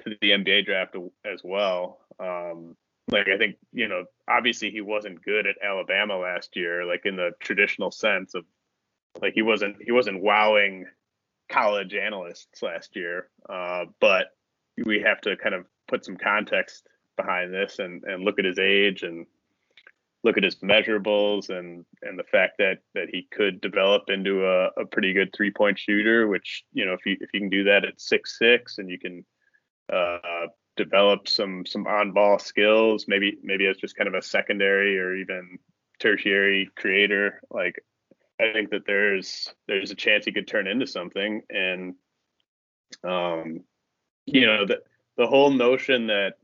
to 0.05 0.17
the 0.21 0.31
NBA 0.31 0.65
draft 0.65 0.95
as 1.25 1.41
well. 1.43 1.99
Um, 2.21 2.77
like 3.11 3.29
I 3.29 3.39
think 3.39 3.57
you 3.73 3.89
know, 3.89 4.05
obviously 4.29 4.71
he 4.71 4.81
wasn't 4.81 5.25
good 5.25 5.47
at 5.47 5.57
Alabama 5.65 6.19
last 6.19 6.57
year, 6.57 6.85
like 6.85 7.03
in 7.05 7.17
the 7.17 7.31
traditional 7.41 7.91
sense 7.91 8.35
of 8.35 8.45
like 9.21 9.35
he 9.35 9.43
wasn't 9.43 9.77
he 9.85 9.93
wasn't 9.93 10.23
wowing 10.23 10.87
college 11.51 11.95
analysts 11.95 12.63
last 12.63 12.95
year. 12.95 13.29
Uh, 13.49 13.87
but 14.01 14.27
we 14.85 15.01
have 15.01 15.21
to 15.23 15.37
kind 15.37 15.55
of 15.55 15.67
put 15.89 16.05
some 16.05 16.17
context 16.17 16.87
behind 17.19 17.53
this 17.53 17.79
and 17.79 18.03
and 18.05 18.25
look 18.25 18.39
at 18.39 18.47
his 18.47 18.59
age 18.59 19.03
and 19.03 19.27
look 20.25 20.37
at 20.37 20.45
his 20.45 20.57
measurables 20.57 21.51
and 21.51 21.85
and 22.03 22.19
the 22.19 22.25
fact 22.25 22.55
that 22.59 22.79
that 22.95 23.09
he 23.13 23.29
could 23.31 23.61
develop 23.61 24.05
into 24.09 24.47
a, 24.47 24.67
a 24.81 24.87
pretty 24.87 25.13
good 25.13 25.31
three 25.37 25.51
point 25.51 25.79
shooter 25.79 26.27
which 26.27 26.65
you 26.73 26.87
know 26.87 26.95
if 26.95 27.05
you 27.05 27.17
if 27.21 27.29
you 27.35 27.41
can 27.41 27.51
do 27.51 27.65
that 27.65 27.85
at 27.85 28.01
six 28.01 28.39
six 28.39 28.79
and 28.79 28.89
you 28.89 28.99
can 28.99 29.25
uh, 29.93 30.47
develop 30.77 31.29
some 31.29 31.67
some 31.67 31.87
on 31.87 32.13
ball 32.13 32.39
skills 32.39 33.05
maybe 33.09 33.37
maybe 33.43 33.67
as 33.67 33.77
just 33.77 33.97
kind 33.97 34.09
of 34.09 34.15
a 34.15 34.23
secondary 34.23 34.99
or 34.99 35.15
even 35.15 35.59
tertiary 35.99 36.71
creator 36.77 37.41
like 37.51 37.83
i 38.41 38.53
think 38.53 38.71
that 38.71 38.87
there's 38.87 39.53
there's 39.67 39.91
a 39.91 39.97
chance 39.97 40.25
he 40.25 40.33
could 40.33 40.47
turn 40.47 40.67
into 40.67 40.87
something. 40.87 41.43
And 41.51 41.95
um 43.05 43.61
you 44.27 44.47
know 44.47 44.67
the 44.67 44.79
the 45.17 45.27
whole 45.27 45.51
notion 45.51 46.07
that 46.07 46.35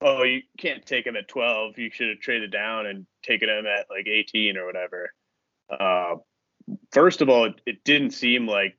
oh, 0.00 0.22
you 0.22 0.42
can't 0.58 0.84
take 0.84 1.06
him 1.06 1.16
at 1.16 1.28
12. 1.28 1.78
You 1.78 1.90
should 1.90 2.10
have 2.10 2.20
traded 2.20 2.52
down 2.52 2.86
and 2.86 3.06
taken 3.22 3.48
him 3.48 3.66
at 3.66 3.86
like 3.90 4.06
18 4.06 4.56
or 4.56 4.66
whatever. 4.66 5.10
Uh, 5.70 6.16
first 6.92 7.22
of 7.22 7.28
all, 7.28 7.46
it, 7.46 7.60
it 7.66 7.84
didn't 7.84 8.10
seem 8.10 8.46
like 8.46 8.76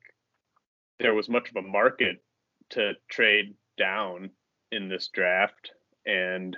there 0.98 1.14
was 1.14 1.28
much 1.28 1.50
of 1.50 1.56
a 1.56 1.66
market 1.66 2.22
to 2.70 2.92
trade 3.08 3.54
down 3.76 4.30
in 4.72 4.88
this 4.88 5.08
draft. 5.12 5.72
And 6.06 6.56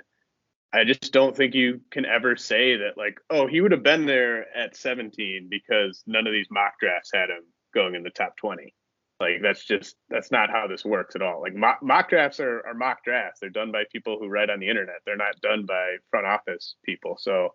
I 0.73 0.83
just 0.83 1.11
don't 1.11 1.35
think 1.35 1.53
you 1.53 1.81
can 1.91 2.05
ever 2.05 2.35
say 2.35 2.77
that, 2.77 2.97
like, 2.97 3.19
oh, 3.29 3.47
he 3.47 3.61
would 3.61 3.71
have 3.71 3.83
been 3.83 4.05
there 4.05 4.45
at 4.57 4.75
17 4.75 5.47
because 5.49 6.03
none 6.07 6.27
of 6.27 6.33
these 6.33 6.47
mock 6.49 6.73
drafts 6.79 7.11
had 7.13 7.29
him 7.29 7.43
going 7.73 7.95
in 7.95 8.03
the 8.03 8.09
top 8.09 8.37
20. 8.37 8.73
Like 9.21 9.41
that's 9.41 9.63
just 9.63 9.95
that's 10.09 10.31
not 10.31 10.49
how 10.49 10.67
this 10.67 10.83
works 10.83 11.15
at 11.15 11.21
all. 11.21 11.41
Like 11.41 11.53
mock, 11.53 11.79
mock 11.81 12.09
drafts 12.09 12.39
are, 12.39 12.65
are 12.65 12.73
mock 12.73 13.03
drafts. 13.03 13.39
They're 13.39 13.49
done 13.49 13.71
by 13.71 13.83
people 13.91 14.17
who 14.19 14.27
write 14.27 14.49
on 14.49 14.59
the 14.59 14.69
internet. 14.69 14.97
They're 15.05 15.15
not 15.15 15.39
done 15.41 15.65
by 15.65 15.97
front 16.09 16.25
office 16.25 16.75
people. 16.83 17.17
So 17.19 17.49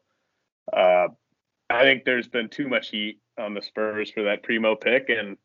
uh, 0.72 1.08
I 1.68 1.82
think 1.82 2.04
there's 2.04 2.28
been 2.28 2.48
too 2.48 2.68
much 2.68 2.88
heat 2.88 3.20
on 3.38 3.54
the 3.54 3.62
Spurs 3.62 4.10
for 4.10 4.22
that 4.24 4.42
primo 4.42 4.76
pick, 4.76 5.08
and 5.08 5.36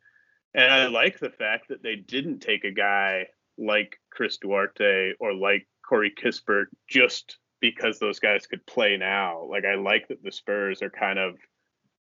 and 0.53 0.71
I 0.71 0.87
like 0.87 1.19
the 1.19 1.29
fact 1.29 1.69
that 1.69 1.81
they 1.81 1.95
didn't 1.95 2.39
take 2.39 2.63
a 2.63 2.71
guy 2.71 3.27
like 3.57 3.97
Chris 4.11 4.37
Duarte 4.37 5.13
or 5.19 5.33
like 5.33 5.67
Corey 5.87 6.11
Kispert 6.11 6.65
just 6.87 7.37
because 7.59 7.99
those 7.99 8.19
guys 8.19 8.47
could 8.47 8.65
play 8.65 8.97
now. 8.97 9.45
Like 9.49 9.65
I 9.65 9.75
like 9.75 10.07
that 10.09 10.23
the 10.23 10.31
Spurs 10.31 10.81
are 10.81 10.89
kind 10.89 11.19
of 11.19 11.35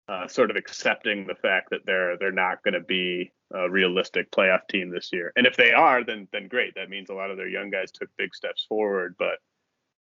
uh, 0.07 0.27
sort 0.27 0.51
of 0.51 0.55
accepting 0.55 1.25
the 1.25 1.35
fact 1.35 1.69
that 1.71 1.85
they're 1.85 2.17
they're 2.17 2.31
not 2.31 2.63
going 2.63 2.73
to 2.73 2.79
be 2.79 3.31
a 3.53 3.69
realistic 3.69 4.31
playoff 4.31 4.67
team 4.69 4.89
this 4.89 5.09
year. 5.11 5.31
And 5.35 5.47
if 5.47 5.55
they 5.55 5.71
are, 5.71 6.03
then 6.03 6.27
then 6.31 6.47
great. 6.47 6.75
That 6.75 6.89
means 6.89 7.09
a 7.09 7.15
lot 7.15 7.31
of 7.31 7.37
their 7.37 7.47
young 7.47 7.69
guys 7.69 7.91
took 7.91 8.09
big 8.17 8.35
steps 8.35 8.65
forward. 8.67 9.15
But 9.17 9.39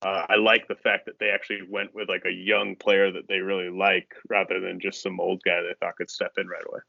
uh, 0.02 0.26
I 0.30 0.36
like 0.38 0.68
the 0.68 0.76
fact 0.76 1.06
that 1.06 1.20
they 1.20 1.30
actually 1.30 1.62
went 1.70 1.94
with 1.94 2.10
like 2.10 2.24
a 2.26 2.32
young 2.32 2.76
player 2.76 3.12
that 3.12 3.28
they 3.28 3.40
really 3.40 3.70
like 3.70 4.12
rather 4.30 4.60
than 4.60 4.80
just 4.80 5.04
some 5.04 5.20
old 5.20 5.42
guy 5.44 5.62
they 5.62 5.76
thought 5.80 5.96
could 5.98 6.10
step 6.10 6.34
in 6.38 6.48
right 6.48 6.64
away. 6.68 6.80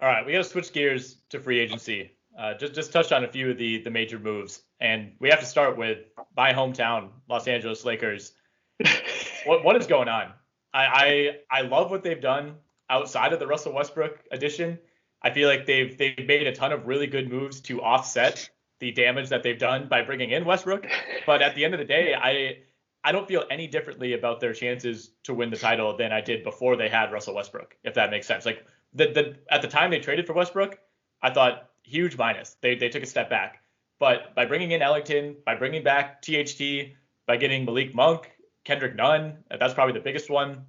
All 0.00 0.08
right, 0.08 0.24
we 0.24 0.32
got 0.32 0.38
to 0.38 0.44
switch 0.44 0.72
gears 0.72 1.16
to 1.30 1.40
free 1.40 1.58
agency. 1.58 2.12
Uh, 2.38 2.54
just 2.54 2.74
just 2.74 2.92
touch 2.92 3.12
on 3.12 3.24
a 3.24 3.28
few 3.28 3.50
of 3.50 3.58
the 3.58 3.82
the 3.82 3.90
major 3.90 4.18
moves, 4.18 4.62
and 4.80 5.12
we 5.20 5.28
have 5.28 5.40
to 5.40 5.46
start 5.46 5.76
with 5.76 5.98
my 6.36 6.52
hometown, 6.52 7.10
Los 7.28 7.48
Angeles 7.48 7.84
Lakers. 7.84 8.32
what 9.44 9.64
what 9.64 9.76
is 9.76 9.86
going 9.86 10.08
on? 10.08 10.32
I, 10.72 11.36
I 11.50 11.58
I 11.58 11.60
love 11.62 11.90
what 11.90 12.02
they've 12.02 12.20
done 12.20 12.56
outside 12.90 13.32
of 13.32 13.38
the 13.38 13.46
Russell 13.46 13.72
Westbrook 13.72 14.20
addition. 14.30 14.78
I 15.22 15.30
feel 15.30 15.48
like 15.48 15.66
they've 15.66 15.96
they've 15.96 16.26
made 16.26 16.46
a 16.46 16.54
ton 16.54 16.72
of 16.72 16.86
really 16.86 17.06
good 17.06 17.30
moves 17.30 17.60
to 17.62 17.82
offset 17.82 18.48
the 18.78 18.92
damage 18.92 19.30
that 19.30 19.42
they've 19.42 19.58
done 19.58 19.88
by 19.88 20.02
bringing 20.02 20.30
in 20.30 20.44
Westbrook. 20.44 20.86
But 21.26 21.42
at 21.42 21.54
the 21.54 21.64
end 21.64 21.74
of 21.74 21.78
the 21.78 21.86
day, 21.86 22.14
I 22.14 22.58
I 23.02 23.12
don't 23.12 23.26
feel 23.28 23.44
any 23.50 23.66
differently 23.66 24.12
about 24.12 24.40
their 24.40 24.52
chances 24.52 25.10
to 25.24 25.34
win 25.34 25.50
the 25.50 25.56
title 25.56 25.96
than 25.96 26.12
I 26.12 26.20
did 26.20 26.42
before 26.42 26.76
they 26.76 26.88
had 26.88 27.12
Russell 27.12 27.34
Westbrook, 27.34 27.76
if 27.84 27.94
that 27.94 28.10
makes 28.10 28.26
sense. 28.26 28.44
Like 28.44 28.64
the 28.92 29.06
the 29.06 29.36
at 29.50 29.62
the 29.62 29.68
time 29.68 29.90
they 29.90 30.00
traded 30.00 30.26
for 30.26 30.32
Westbrook, 30.32 30.78
I 31.22 31.30
thought 31.30 31.70
huge 31.82 32.16
minus. 32.16 32.56
They 32.60 32.74
they 32.74 32.88
took 32.88 33.02
a 33.02 33.06
step 33.06 33.30
back. 33.30 33.62
But 33.98 34.34
by 34.34 34.44
bringing 34.44 34.72
in 34.72 34.82
Ellington, 34.82 35.36
by 35.46 35.54
bringing 35.54 35.82
back 35.82 36.20
THT, 36.20 36.92
by 37.26 37.36
getting 37.38 37.64
Malik 37.64 37.94
Monk, 37.94 38.30
Kendrick 38.66 38.94
Nunn, 38.94 39.38
that's 39.48 39.72
probably 39.72 39.94
the 39.94 40.04
biggest 40.04 40.28
one 40.28 40.66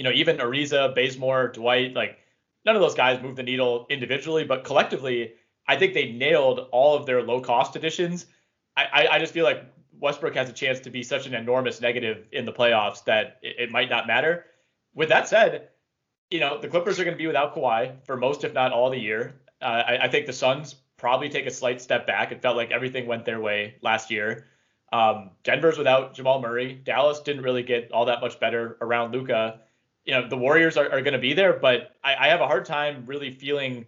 you 0.00 0.04
know, 0.04 0.12
even 0.12 0.38
Ariza, 0.38 0.94
Bazemore, 0.94 1.48
Dwight, 1.48 1.94
like 1.94 2.18
none 2.64 2.74
of 2.74 2.80
those 2.80 2.94
guys 2.94 3.22
move 3.22 3.36
the 3.36 3.42
needle 3.42 3.86
individually, 3.90 4.44
but 4.44 4.64
collectively, 4.64 5.34
I 5.68 5.76
think 5.76 5.92
they 5.92 6.12
nailed 6.12 6.68
all 6.72 6.96
of 6.96 7.04
their 7.04 7.22
low 7.22 7.42
cost 7.42 7.76
additions. 7.76 8.24
I, 8.76 8.84
I, 8.84 9.08
I 9.12 9.18
just 9.18 9.34
feel 9.34 9.44
like 9.44 9.62
Westbrook 10.00 10.34
has 10.36 10.48
a 10.48 10.54
chance 10.54 10.80
to 10.80 10.90
be 10.90 11.02
such 11.02 11.26
an 11.26 11.34
enormous 11.34 11.82
negative 11.82 12.26
in 12.32 12.46
the 12.46 12.52
playoffs 12.52 13.04
that 13.04 13.38
it, 13.42 13.56
it 13.58 13.70
might 13.70 13.90
not 13.90 14.06
matter. 14.06 14.46
With 14.94 15.10
that 15.10 15.28
said, 15.28 15.68
you 16.30 16.40
know, 16.40 16.58
the 16.58 16.68
Clippers 16.68 16.98
are 16.98 17.04
going 17.04 17.14
to 17.14 17.22
be 17.22 17.26
without 17.26 17.54
Kawhi 17.54 17.92
for 18.06 18.16
most, 18.16 18.42
if 18.44 18.54
not 18.54 18.72
all, 18.72 18.88
the 18.88 18.98
year. 18.98 19.34
Uh, 19.60 19.82
I, 19.86 20.04
I, 20.04 20.08
think 20.08 20.24
the 20.24 20.32
Suns 20.32 20.76
probably 20.96 21.28
take 21.28 21.44
a 21.44 21.50
slight 21.50 21.82
step 21.82 22.06
back. 22.06 22.32
It 22.32 22.40
felt 22.40 22.56
like 22.56 22.70
everything 22.70 23.06
went 23.06 23.26
their 23.26 23.40
way 23.40 23.74
last 23.82 24.10
year. 24.10 24.46
Um, 24.92 25.30
Denver's 25.44 25.78
without 25.78 26.14
Jamal 26.14 26.40
Murray. 26.40 26.74
Dallas 26.74 27.20
didn't 27.20 27.42
really 27.42 27.62
get 27.62 27.92
all 27.92 28.06
that 28.06 28.20
much 28.20 28.40
better 28.40 28.76
around 28.80 29.12
Luka 29.12 29.60
you 30.04 30.14
know 30.14 30.28
the 30.28 30.36
Warriors 30.36 30.76
are, 30.76 30.90
are 30.90 31.02
going 31.02 31.12
to 31.12 31.18
be 31.18 31.34
there, 31.34 31.52
but 31.52 31.96
I, 32.02 32.14
I, 32.14 32.28
have 32.28 32.40
a 32.40 32.46
hard 32.46 32.64
time 32.64 33.04
really 33.06 33.30
feeling 33.30 33.86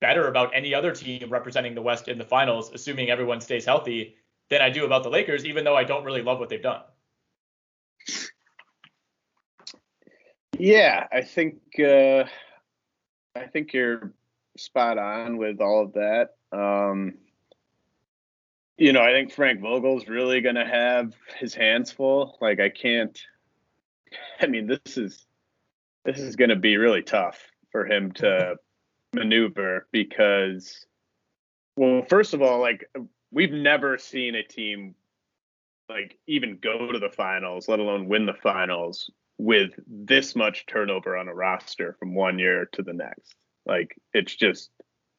better 0.00 0.28
about 0.28 0.50
any 0.54 0.74
other 0.74 0.92
team 0.92 1.28
representing 1.30 1.74
the 1.74 1.82
West 1.82 2.08
in 2.08 2.18
the 2.18 2.24
finals, 2.24 2.70
assuming 2.72 3.10
everyone 3.10 3.40
stays 3.40 3.64
healthy, 3.64 4.16
than 4.50 4.62
I 4.62 4.70
do 4.70 4.84
about 4.84 5.02
the 5.02 5.10
Lakers, 5.10 5.44
even 5.44 5.64
though 5.64 5.76
I 5.76 5.84
don't 5.84 6.04
really 6.04 6.22
love 6.22 6.38
what 6.38 6.48
they've 6.48 6.62
done. 6.62 6.82
Yeah, 10.58 11.06
I 11.12 11.22
think 11.22 11.56
uh, 11.78 12.24
I 13.36 13.46
think 13.52 13.72
you're 13.72 14.12
spot 14.56 14.98
on 14.98 15.36
with 15.36 15.60
all 15.60 15.84
of 15.84 15.92
that. 15.92 16.30
Um, 16.50 17.14
you 18.78 18.92
know, 18.92 19.02
I 19.02 19.10
think 19.10 19.32
Frank 19.32 19.60
Vogel's 19.60 20.06
really 20.06 20.40
going 20.40 20.54
to 20.54 20.64
have 20.64 21.12
his 21.38 21.52
hands 21.54 21.90
full. 21.90 22.38
Like 22.40 22.60
I 22.60 22.68
can't. 22.70 23.20
I 24.40 24.46
mean, 24.46 24.66
this 24.66 24.96
is 24.96 25.26
this 26.04 26.20
is 26.20 26.36
going 26.36 26.50
to 26.50 26.56
be 26.56 26.76
really 26.76 27.02
tough 27.02 27.38
for 27.72 27.84
him 27.84 28.12
to 28.12 28.56
maneuver 29.12 29.86
because, 29.90 30.86
well, 31.76 32.02
first 32.08 32.34
of 32.34 32.40
all, 32.40 32.60
like 32.60 32.88
we've 33.32 33.52
never 33.52 33.98
seen 33.98 34.36
a 34.36 34.42
team 34.42 34.94
like 35.88 36.18
even 36.26 36.58
go 36.62 36.92
to 36.92 36.98
the 36.98 37.10
finals, 37.10 37.68
let 37.68 37.80
alone 37.80 38.08
win 38.08 38.26
the 38.26 38.34
finals 38.34 39.10
with 39.38 39.70
this 39.86 40.36
much 40.36 40.66
turnover 40.66 41.16
on 41.16 41.28
a 41.28 41.34
roster 41.34 41.96
from 41.98 42.14
one 42.14 42.38
year 42.38 42.68
to 42.72 42.82
the 42.82 42.92
next. 42.92 43.34
Like 43.66 43.96
it's 44.12 44.34
just 44.34 44.70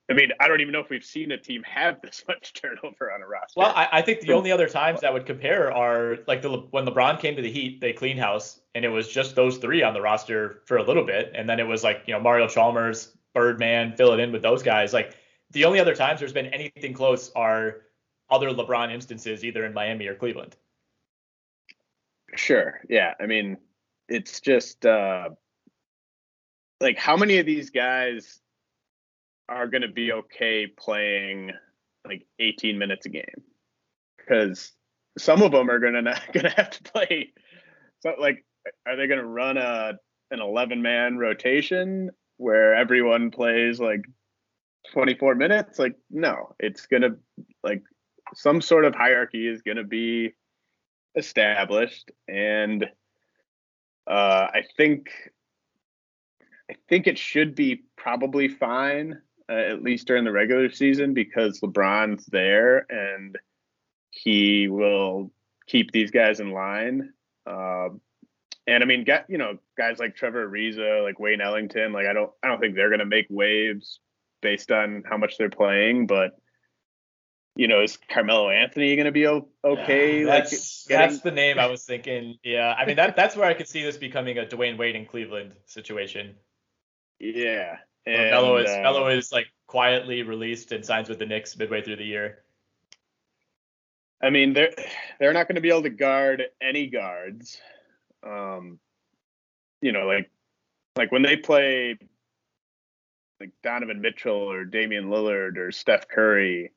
I 0.10 0.14
mean, 0.14 0.32
I 0.40 0.48
don't 0.48 0.60
even 0.60 0.72
know 0.72 0.80
if 0.80 0.90
we've 0.90 1.06
seen 1.06 1.32
a 1.32 1.38
team 1.38 1.62
have 1.64 2.02
this 2.02 2.24
much 2.28 2.54
turnover 2.54 3.12
on 3.12 3.22
a 3.22 3.28
roster. 3.28 3.60
Well, 3.60 3.74
I, 3.76 3.88
I 3.92 4.02
think 4.02 4.22
the 4.22 4.34
only 4.34 4.52
other 4.52 4.68
times 4.68 5.02
that 5.02 5.14
would 5.14 5.26
compare 5.26 5.72
are 5.72 6.18
like 6.28 6.42
the 6.42 6.50
when 6.72 6.86
LeBron 6.86 7.20
came 7.20 7.36
to 7.36 7.42
the 7.42 7.52
Heat, 7.52 7.80
they 7.80 7.94
cleaned 7.94 8.20
house, 8.20 8.60
and 8.74 8.84
it 8.84 8.90
was 8.90 9.08
just 9.08 9.36
those 9.36 9.58
three 9.58 9.84
on 9.84 9.94
the 9.94 10.02
roster 10.02 10.62
for 10.66 10.78
a 10.78 10.84
little 10.84 11.06
bit, 11.06 11.32
and 11.36 11.48
then 11.48 11.60
it 11.60 11.68
was 11.68 11.84
like 11.84 12.04
you 12.08 12.14
know 12.14 12.20
Mario 12.20 12.48
Chalmers, 12.48 13.16
Birdman, 13.34 13.96
fill 13.96 14.14
it 14.14 14.20
in 14.20 14.32
with 14.32 14.42
those 14.42 14.64
guys. 14.64 14.94
Like 14.94 15.16
the 15.52 15.66
only 15.66 15.80
other 15.80 15.96
times 15.96 16.20
there's 16.20 16.34
been 16.34 16.48
anything 16.48 16.94
close 16.94 17.32
are 17.36 17.82
other 18.30 18.50
LeBron 18.50 18.92
instances, 18.92 19.44
either 19.44 19.66
in 19.66 19.74
Miami 19.74 20.08
or 20.08 20.16
Cleveland. 20.16 20.56
Sure. 22.36 22.80
Yeah. 22.88 23.14
I 23.20 23.26
mean, 23.26 23.58
it's 24.08 24.40
just 24.40 24.86
uh, 24.86 25.30
like 26.80 26.98
how 26.98 27.18
many 27.18 27.40
of 27.40 27.46
these 27.46 27.70
guys 27.70 28.40
are 29.50 29.68
going 29.68 29.82
to 29.82 29.88
be 29.88 30.12
okay 30.12 30.68
playing 30.68 31.52
like 32.06 32.26
18 32.40 32.78
minutes 32.78 33.06
a 33.06 33.10
game? 33.10 33.44
Because 34.18 34.72
some 35.18 35.42
of 35.42 35.52
them 35.52 35.70
are 35.70 35.80
going 35.80 35.94
to 35.94 36.02
not 36.02 36.22
going 36.34 36.46
to 36.46 36.52
have 36.52 36.70
to 36.70 36.84
play. 36.84 37.34
So 38.02 38.14
like, 38.20 38.46
are 38.86 38.96
they 38.96 39.08
going 39.08 39.20
to 39.20 39.28
run 39.28 39.58
a 39.58 39.94
an 40.32 40.40
11 40.42 40.82
man 40.82 41.18
rotation 41.18 42.12
where 42.38 42.76
everyone 42.76 43.32
plays 43.32 43.80
like 43.80 44.02
24 44.94 45.36
minutes? 45.36 45.80
Like, 45.80 45.96
no, 46.10 46.56
it's 46.60 46.86
going 46.86 47.02
to 47.02 47.18
like 47.64 47.84
some 48.36 48.62
sort 48.62 48.86
of 48.86 48.96
hierarchy 48.96 49.48
is 49.48 49.62
going 49.62 49.78
to 49.78 49.84
be 49.84 50.34
established, 51.16 52.12
and 52.28 52.86
uh, 54.08 54.48
I 54.54 54.64
think 54.78 55.10
I 56.70 56.76
think 56.88 57.08
it 57.08 57.18
should 57.18 57.56
be 57.56 57.84
probably 57.98 58.48
fine, 58.48 59.22
uh, 59.50 59.54
at 59.54 59.84
least 59.84 60.08
during 60.08 60.24
the 60.24 60.32
regular 60.32 60.70
season, 60.70 61.14
because 61.14 61.60
LeBron's 61.62 62.26
there 62.28 62.86
and 62.90 63.38
he 64.12 64.68
will 64.68 65.32
keep 65.68 65.92
these 65.92 66.12
guys 66.12 66.40
in 66.40 66.52
line. 66.52 67.14
Uh, 67.46 67.90
and 68.68 68.84
I 68.84 68.86
mean, 68.86 69.04
get 69.04 69.26
you 69.30 69.38
know, 69.38 69.58
guys 69.78 70.00
like 70.00 70.16
Trevor 70.16 70.48
Ariza, 70.48 71.04
like 71.04 71.20
Wayne 71.20 71.42
Ellington, 71.42 71.94
like 71.94 72.06
I 72.06 72.14
don't, 72.14 72.32
I 72.44 72.48
don't 72.48 72.60
think 72.60 72.76
they're 72.76 72.90
going 72.90 73.00
to 73.00 73.06
make 73.06 73.28
waves 73.30 74.00
based 74.42 74.72
on 74.72 75.04
how 75.10 75.18
much 75.18 75.38
they're 75.38 75.50
playing, 75.50 76.08
but 76.08 76.38
you 77.56 77.68
know, 77.68 77.82
is 77.82 77.98
Carmelo 78.10 78.50
Anthony 78.50 78.96
going 78.96 79.06
to 79.06 79.12
be 79.12 79.28
okay? 79.28 80.24
that's, 80.24 80.86
like 80.88 80.90
getting... 80.90 81.10
that's 81.10 81.24
the 81.24 81.32
name 81.32 81.60
I 81.60 81.66
was 81.66 81.84
thinking. 81.84 82.38
Yeah, 82.44 82.74
I 82.78 82.86
mean 82.86 82.96
that 82.98 83.16
that's 83.16 83.36
where 83.36 83.48
I 83.48 83.54
could 83.54 83.68
see 83.68 83.84
this 83.84 83.98
becoming 83.98 84.38
a 84.38 84.46
Dwyane 84.46 84.78
Wade 84.78 84.96
in 84.96 85.06
Cleveland 85.06 85.54
situation. 85.66 86.36
Yeah, 87.20 87.78
and, 88.10 88.32
Melo 88.32 88.58
is 88.58 88.70
uh, 88.70 88.82
Melo 88.82 89.08
is 89.08 89.32
like 89.32 89.48
quietly 89.68 90.24
released 90.24 90.72
and 90.72 90.86
signs 90.86 91.10
with 91.10 91.20
the 91.20 91.26
Knicks 91.26 91.58
midway 91.58 91.82
through 91.82 91.98
the 91.98 92.06
year. 92.06 92.40
I 94.22 94.30
mean, 94.30 94.54
they're 94.54 94.74
they're 95.20 95.34
not 95.34 95.48
going 95.48 95.56
to 95.56 95.62
be 95.62 95.70
able 95.70 95.84
to 95.84 95.90
guard 95.90 96.44
any 96.62 96.88
guards. 96.88 97.60
Um, 98.24 98.80
you 99.82 99.92
know, 99.92 100.08
like 100.08 100.30
like 100.96 101.12
when 101.12 101.22
they 101.22 101.38
play 101.38 101.98
like 103.40 103.52
Donovan 103.64 104.02
Mitchell 104.02 104.52
or 104.52 104.66
Damian 104.66 105.06
Lillard 105.06 105.58
or 105.58 105.72
Steph 105.72 106.08
Curry, 106.08 106.74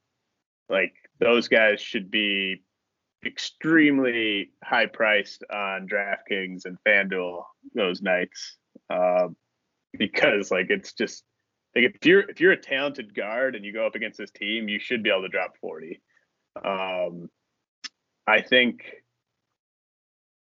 like 0.68 0.94
those 1.18 1.48
guys 1.48 1.80
should 1.80 2.10
be 2.10 2.62
extremely 3.24 4.50
high 4.62 4.86
priced 4.86 5.44
on 5.52 5.88
DraftKings 5.88 6.64
and 6.64 6.78
FanDuel 6.86 7.42
those 7.74 8.02
nights. 8.02 8.56
Uh, 8.90 9.28
because 9.98 10.50
like 10.50 10.66
it's 10.70 10.92
just 10.92 11.24
like 11.74 11.84
if 11.84 12.04
you're 12.04 12.28
if 12.28 12.40
you're 12.40 12.52
a 12.52 12.60
talented 12.60 13.14
guard 13.14 13.54
and 13.54 13.64
you 13.64 13.72
go 13.72 13.86
up 13.86 13.94
against 13.94 14.18
this 14.18 14.30
team, 14.30 14.68
you 14.68 14.78
should 14.78 15.02
be 15.02 15.10
able 15.10 15.22
to 15.22 15.28
drop 15.28 15.56
40. 15.60 16.00
Um, 16.62 17.28
I 18.26 18.42
think 18.42 18.84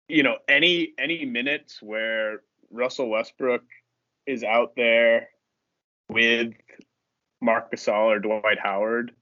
you 0.08 0.22
know 0.22 0.36
any 0.48 0.92
any 0.98 1.24
minutes 1.24 1.80
where 1.80 2.42
Russell 2.70 3.08
Westbrook 3.08 3.62
is 4.26 4.44
out 4.44 4.72
there 4.76 5.28
with 6.08 6.52
Marc 7.40 7.72
Gasol 7.72 8.06
or 8.06 8.18
Dwight 8.18 8.58
Howard, 8.62 9.12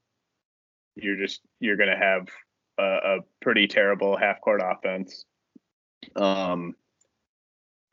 you're 0.95 1.17
just 1.17 1.41
you're 1.59 1.77
gonna 1.77 1.97
have 1.97 2.27
a, 2.77 2.83
a 2.83 3.17
pretty 3.41 3.67
terrible 3.67 4.17
half 4.17 4.41
court 4.41 4.61
offense. 4.63 5.25
Um, 6.15 6.75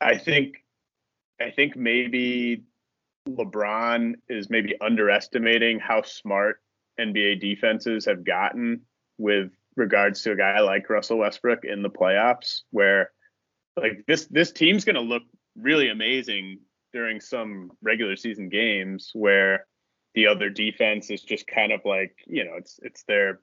I 0.01 0.17
think 0.17 0.63
I 1.39 1.51
think 1.51 1.75
maybe 1.75 2.63
LeBron 3.27 4.15
is 4.29 4.49
maybe 4.49 4.75
underestimating 4.81 5.79
how 5.79 6.01
smart 6.01 6.61
NBA 6.99 7.39
defenses 7.39 8.05
have 8.05 8.23
gotten 8.23 8.81
with 9.17 9.51
regards 9.75 10.23
to 10.23 10.31
a 10.31 10.35
guy 10.35 10.59
like 10.59 10.89
Russell 10.89 11.19
Westbrook 11.19 11.63
in 11.63 11.83
the 11.83 11.89
playoffs, 11.89 12.61
where 12.71 13.11
like 13.75 14.03
this 14.07 14.25
this 14.27 14.51
team's 14.51 14.85
going 14.85 14.95
to 14.95 15.01
look 15.01 15.23
really 15.55 15.89
amazing 15.89 16.59
during 16.93 17.19
some 17.19 17.71
regular 17.81 18.15
season 18.15 18.49
games 18.49 19.11
where 19.13 19.65
the 20.15 20.27
other 20.27 20.49
defense 20.49 21.11
is 21.11 21.21
just 21.21 21.45
kind 21.47 21.71
of 21.71 21.81
like 21.85 22.15
you 22.25 22.43
know 22.43 22.53
it's 22.57 22.79
it's 22.81 23.03
their 23.03 23.39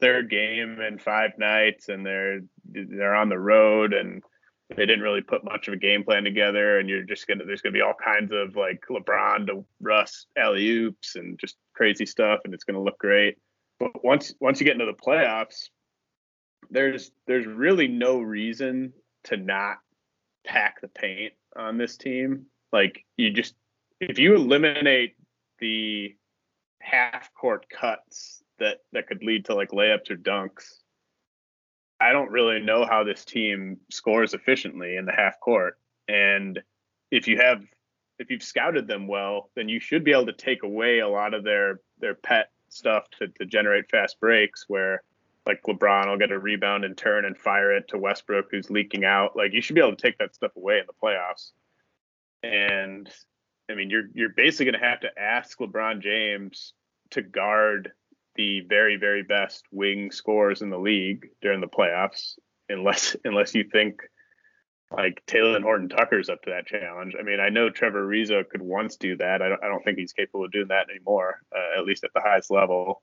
third 0.00 0.28
game 0.28 0.80
in 0.80 0.98
five 0.98 1.30
nights 1.38 1.88
and 1.88 2.04
they're 2.04 2.40
they're 2.66 3.14
on 3.14 3.28
the 3.28 3.38
road 3.38 3.94
and 3.94 4.22
they 4.70 4.86
didn't 4.86 5.02
really 5.02 5.20
put 5.20 5.44
much 5.44 5.68
of 5.68 5.74
a 5.74 5.78
game 5.78 6.04
plan 6.04 6.24
together, 6.24 6.78
and 6.78 6.88
you're 6.88 7.02
just 7.02 7.26
gonna 7.26 7.44
there's 7.44 7.60
gonna 7.60 7.72
be 7.72 7.82
all 7.82 7.94
kinds 7.94 8.32
of 8.32 8.56
like 8.56 8.80
LeBron 8.90 9.46
to 9.46 9.64
Russ 9.80 10.26
alley 10.36 10.68
oops 10.68 11.16
and 11.16 11.38
just 11.38 11.56
crazy 11.74 12.06
stuff, 12.06 12.40
and 12.44 12.54
it's 12.54 12.64
gonna 12.64 12.82
look 12.82 12.98
great. 12.98 13.36
But 13.78 14.04
once 14.04 14.34
once 14.40 14.60
you 14.60 14.64
get 14.64 14.74
into 14.74 14.86
the 14.86 14.92
playoffs, 14.92 15.68
there's 16.70 17.10
there's 17.26 17.46
really 17.46 17.88
no 17.88 18.20
reason 18.20 18.92
to 19.24 19.36
not 19.36 19.76
pack 20.46 20.80
the 20.80 20.88
paint 20.88 21.34
on 21.56 21.78
this 21.78 21.96
team. 21.96 22.46
Like 22.72 23.04
you 23.16 23.30
just 23.30 23.54
if 24.00 24.18
you 24.18 24.34
eliminate 24.34 25.14
the 25.58 26.14
half 26.80 27.32
court 27.34 27.66
cuts 27.68 28.42
that 28.58 28.78
that 28.92 29.06
could 29.08 29.22
lead 29.22 29.46
to 29.46 29.54
like 29.54 29.70
layups 29.70 30.10
or 30.10 30.16
dunks, 30.16 30.64
I 32.00 32.12
don't 32.12 32.30
really 32.30 32.60
know 32.60 32.84
how 32.84 33.04
this 33.04 33.24
team 33.24 33.78
scores 33.90 34.34
efficiently 34.34 34.96
in 34.96 35.06
the 35.06 35.12
half 35.12 35.40
court. 35.40 35.78
And 36.08 36.60
if 37.10 37.28
you 37.28 37.38
have 37.38 37.64
if 38.18 38.30
you've 38.30 38.42
scouted 38.42 38.86
them 38.86 39.08
well, 39.08 39.50
then 39.56 39.68
you 39.68 39.80
should 39.80 40.04
be 40.04 40.12
able 40.12 40.26
to 40.26 40.32
take 40.32 40.62
away 40.62 41.00
a 41.00 41.08
lot 41.08 41.34
of 41.34 41.44
their 41.44 41.80
their 41.98 42.14
pet 42.14 42.50
stuff 42.68 43.08
to, 43.18 43.28
to 43.28 43.46
generate 43.46 43.90
fast 43.90 44.18
breaks 44.20 44.64
where 44.68 45.02
like 45.46 45.62
LeBron 45.62 46.08
will 46.08 46.18
get 46.18 46.32
a 46.32 46.38
rebound 46.38 46.84
and 46.84 46.96
turn 46.96 47.24
and 47.24 47.36
fire 47.36 47.72
it 47.72 47.88
to 47.88 47.98
Westbrook 47.98 48.46
who's 48.50 48.70
leaking 48.70 49.04
out. 49.04 49.36
Like 49.36 49.52
you 49.52 49.60
should 49.60 49.74
be 49.74 49.80
able 49.80 49.94
to 49.94 50.02
take 50.02 50.18
that 50.18 50.34
stuff 50.34 50.52
away 50.56 50.78
in 50.78 50.86
the 50.86 50.92
playoffs. 51.02 51.50
And 52.42 53.08
I 53.70 53.74
mean 53.74 53.90
you're 53.90 54.08
you're 54.14 54.30
basically 54.30 54.72
gonna 54.72 54.84
have 54.84 55.00
to 55.00 55.18
ask 55.18 55.58
LeBron 55.58 56.00
James 56.00 56.72
to 57.10 57.22
guard 57.22 57.92
the 58.36 58.60
very 58.68 58.96
very 58.96 59.22
best 59.22 59.64
wing 59.70 60.10
scores 60.10 60.62
in 60.62 60.70
the 60.70 60.78
league 60.78 61.26
during 61.40 61.60
the 61.60 61.66
playoffs 61.66 62.34
unless 62.68 63.16
unless 63.24 63.54
you 63.54 63.64
think 63.64 64.00
like 64.90 65.22
Talen 65.26 65.62
Horton-Tucker's 65.62 66.28
up 66.28 66.42
to 66.42 66.50
that 66.50 66.66
challenge. 66.66 67.14
I 67.18 67.22
mean, 67.22 67.40
I 67.40 67.48
know 67.48 67.68
Trevor 67.68 68.06
Ariza 68.06 68.48
could 68.48 68.62
once 68.62 68.96
do 68.96 69.16
that. 69.16 69.42
I 69.42 69.48
don't, 69.48 69.64
I 69.64 69.66
don't 69.66 69.82
think 69.82 69.98
he's 69.98 70.12
capable 70.12 70.44
of 70.44 70.52
doing 70.52 70.68
that 70.68 70.88
anymore, 70.88 71.40
uh, 71.52 71.80
at 71.80 71.84
least 71.84 72.04
at 72.04 72.10
the 72.14 72.20
highest 72.20 72.50
level. 72.50 73.02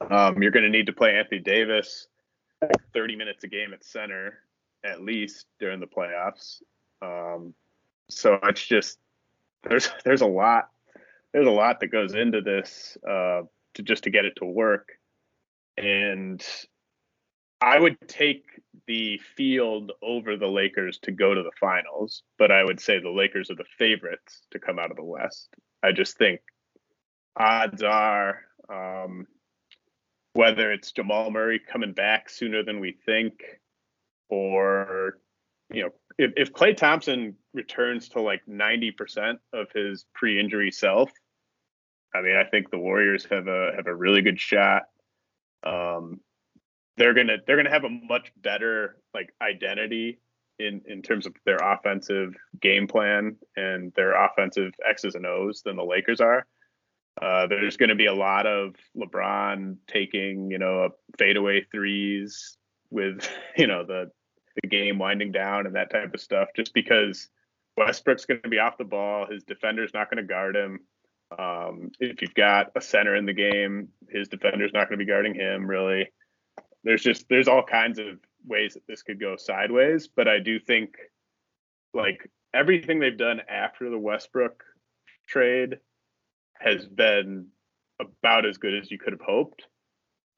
Um, 0.00 0.40
you're 0.40 0.52
going 0.52 0.64
to 0.64 0.70
need 0.70 0.86
to 0.86 0.94
play 0.94 1.16
Anthony 1.16 1.40
Davis 1.40 2.06
30 2.94 3.16
minutes 3.16 3.44
a 3.44 3.48
game 3.48 3.74
at 3.74 3.84
center 3.84 4.38
at 4.84 5.02
least 5.02 5.46
during 5.58 5.80
the 5.80 5.86
playoffs. 5.86 6.62
Um, 7.02 7.54
so 8.08 8.38
it's 8.44 8.64
just 8.64 8.98
there's 9.62 9.88
there's 10.04 10.20
a 10.20 10.26
lot 10.26 10.68
there's 11.32 11.46
a 11.46 11.50
lot 11.50 11.80
that 11.80 11.88
goes 11.88 12.14
into 12.14 12.40
this. 12.40 12.96
Uh, 13.08 13.42
to 13.74 13.82
just 13.82 14.04
to 14.04 14.10
get 14.10 14.24
it 14.24 14.34
to 14.36 14.44
work. 14.44 14.92
And 15.76 16.44
I 17.60 17.78
would 17.78 17.96
take 18.08 18.44
the 18.86 19.18
field 19.36 19.92
over 20.02 20.36
the 20.36 20.46
Lakers 20.46 20.98
to 20.98 21.12
go 21.12 21.34
to 21.34 21.42
the 21.42 21.52
finals, 21.58 22.22
but 22.38 22.50
I 22.50 22.62
would 22.62 22.80
say 22.80 22.98
the 22.98 23.10
Lakers 23.10 23.50
are 23.50 23.56
the 23.56 23.64
favorites 23.78 24.42
to 24.50 24.58
come 24.58 24.78
out 24.78 24.90
of 24.90 24.96
the 24.96 25.04
West. 25.04 25.48
I 25.82 25.92
just 25.92 26.18
think 26.18 26.40
odds 27.36 27.82
are 27.82 28.40
um, 28.68 29.26
whether 30.34 30.72
it's 30.72 30.92
Jamal 30.92 31.30
Murray 31.30 31.60
coming 31.60 31.92
back 31.92 32.28
sooner 32.28 32.62
than 32.62 32.80
we 32.80 32.96
think, 33.06 33.40
or 34.28 35.18
you 35.72 35.84
know, 35.84 35.90
if, 36.18 36.32
if 36.36 36.52
Klay 36.52 36.76
Thompson 36.76 37.36
returns 37.54 38.08
to 38.10 38.20
like 38.20 38.42
90% 38.48 39.38
of 39.52 39.68
his 39.74 40.04
pre-injury 40.14 40.70
self, 40.70 41.10
I 42.14 42.22
mean, 42.22 42.36
I 42.36 42.44
think 42.44 42.70
the 42.70 42.78
Warriors 42.78 43.26
have 43.30 43.48
a 43.48 43.72
have 43.76 43.86
a 43.86 43.94
really 43.94 44.22
good 44.22 44.40
shot. 44.40 44.82
Um, 45.64 46.20
they're 46.96 47.14
gonna 47.14 47.38
they're 47.46 47.56
gonna 47.56 47.70
have 47.70 47.84
a 47.84 47.88
much 47.88 48.32
better 48.36 48.96
like 49.12 49.34
identity 49.42 50.20
in 50.58 50.82
in 50.86 51.02
terms 51.02 51.26
of 51.26 51.34
their 51.44 51.56
offensive 51.56 52.34
game 52.60 52.86
plan 52.86 53.36
and 53.56 53.92
their 53.94 54.12
offensive 54.12 54.72
X's 54.88 55.14
and 55.14 55.26
O's 55.26 55.62
than 55.62 55.76
the 55.76 55.84
Lakers 55.84 56.20
are. 56.20 56.46
Uh, 57.20 57.46
there's 57.46 57.76
going 57.76 57.90
to 57.90 57.94
be 57.94 58.06
a 58.06 58.14
lot 58.14 58.46
of 58.46 58.74
LeBron 58.96 59.76
taking 59.86 60.50
you 60.50 60.58
know 60.58 60.90
fadeaway 61.18 61.64
threes 61.70 62.56
with 62.90 63.28
you 63.56 63.66
know 63.66 63.84
the 63.84 64.10
the 64.62 64.68
game 64.68 64.98
winding 64.98 65.32
down 65.32 65.66
and 65.66 65.74
that 65.74 65.90
type 65.90 66.14
of 66.14 66.20
stuff, 66.20 66.48
just 66.54 66.72
because 66.74 67.28
Westbrook's 67.76 68.24
going 68.24 68.40
to 68.42 68.48
be 68.48 68.58
off 68.58 68.78
the 68.78 68.84
ball. 68.84 69.26
His 69.28 69.42
defender's 69.42 69.92
not 69.92 70.08
going 70.10 70.22
to 70.22 70.28
guard 70.28 70.54
him. 70.54 70.80
Um, 71.38 71.90
if 72.00 72.22
you've 72.22 72.34
got 72.34 72.72
a 72.76 72.80
center 72.80 73.16
in 73.16 73.26
the 73.26 73.32
game, 73.32 73.88
his 74.08 74.28
defender's 74.28 74.72
not 74.72 74.88
going 74.88 74.98
to 74.98 75.04
be 75.04 75.10
guarding 75.10 75.34
him 75.34 75.66
really. 75.66 76.10
There's 76.82 77.02
just 77.02 77.28
there's 77.28 77.48
all 77.48 77.62
kinds 77.62 77.98
of 77.98 78.18
ways 78.46 78.74
that 78.74 78.86
this 78.86 79.02
could 79.02 79.18
go 79.18 79.36
sideways, 79.36 80.08
but 80.08 80.28
I 80.28 80.38
do 80.38 80.58
think 80.58 80.96
like 81.94 82.28
everything 82.52 82.98
they've 82.98 83.16
done 83.16 83.40
after 83.48 83.90
the 83.90 83.98
Westbrook 83.98 84.62
trade 85.26 85.78
has 86.58 86.86
been 86.86 87.46
about 88.00 88.46
as 88.46 88.58
good 88.58 88.74
as 88.74 88.90
you 88.90 88.98
could 88.98 89.12
have 89.12 89.20
hoped. 89.20 89.66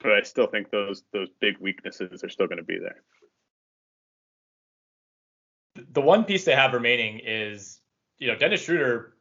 But 0.00 0.12
I 0.12 0.22
still 0.22 0.46
think 0.46 0.70
those 0.70 1.02
those 1.12 1.28
big 1.40 1.58
weaknesses 1.58 2.22
are 2.22 2.28
still 2.28 2.46
going 2.46 2.58
to 2.58 2.64
be 2.64 2.78
there. 2.78 3.02
The 5.90 6.00
one 6.00 6.24
piece 6.24 6.44
they 6.44 6.54
have 6.54 6.72
remaining 6.72 7.20
is, 7.24 7.80
you 8.18 8.28
know, 8.28 8.36
Dennis 8.36 8.62
Schroeder 8.62 9.15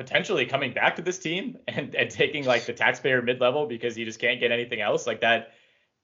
potentially 0.00 0.46
coming 0.46 0.72
back 0.72 0.96
to 0.96 1.02
this 1.02 1.18
team 1.18 1.58
and, 1.68 1.94
and 1.94 2.10
taking 2.10 2.46
like 2.46 2.64
the 2.64 2.72
taxpayer 2.72 3.20
mid 3.20 3.38
level 3.38 3.66
because 3.66 3.94
he 3.94 4.06
just 4.06 4.18
can't 4.18 4.40
get 4.40 4.50
anything 4.50 4.80
else. 4.80 5.06
Like 5.06 5.20
that, 5.20 5.50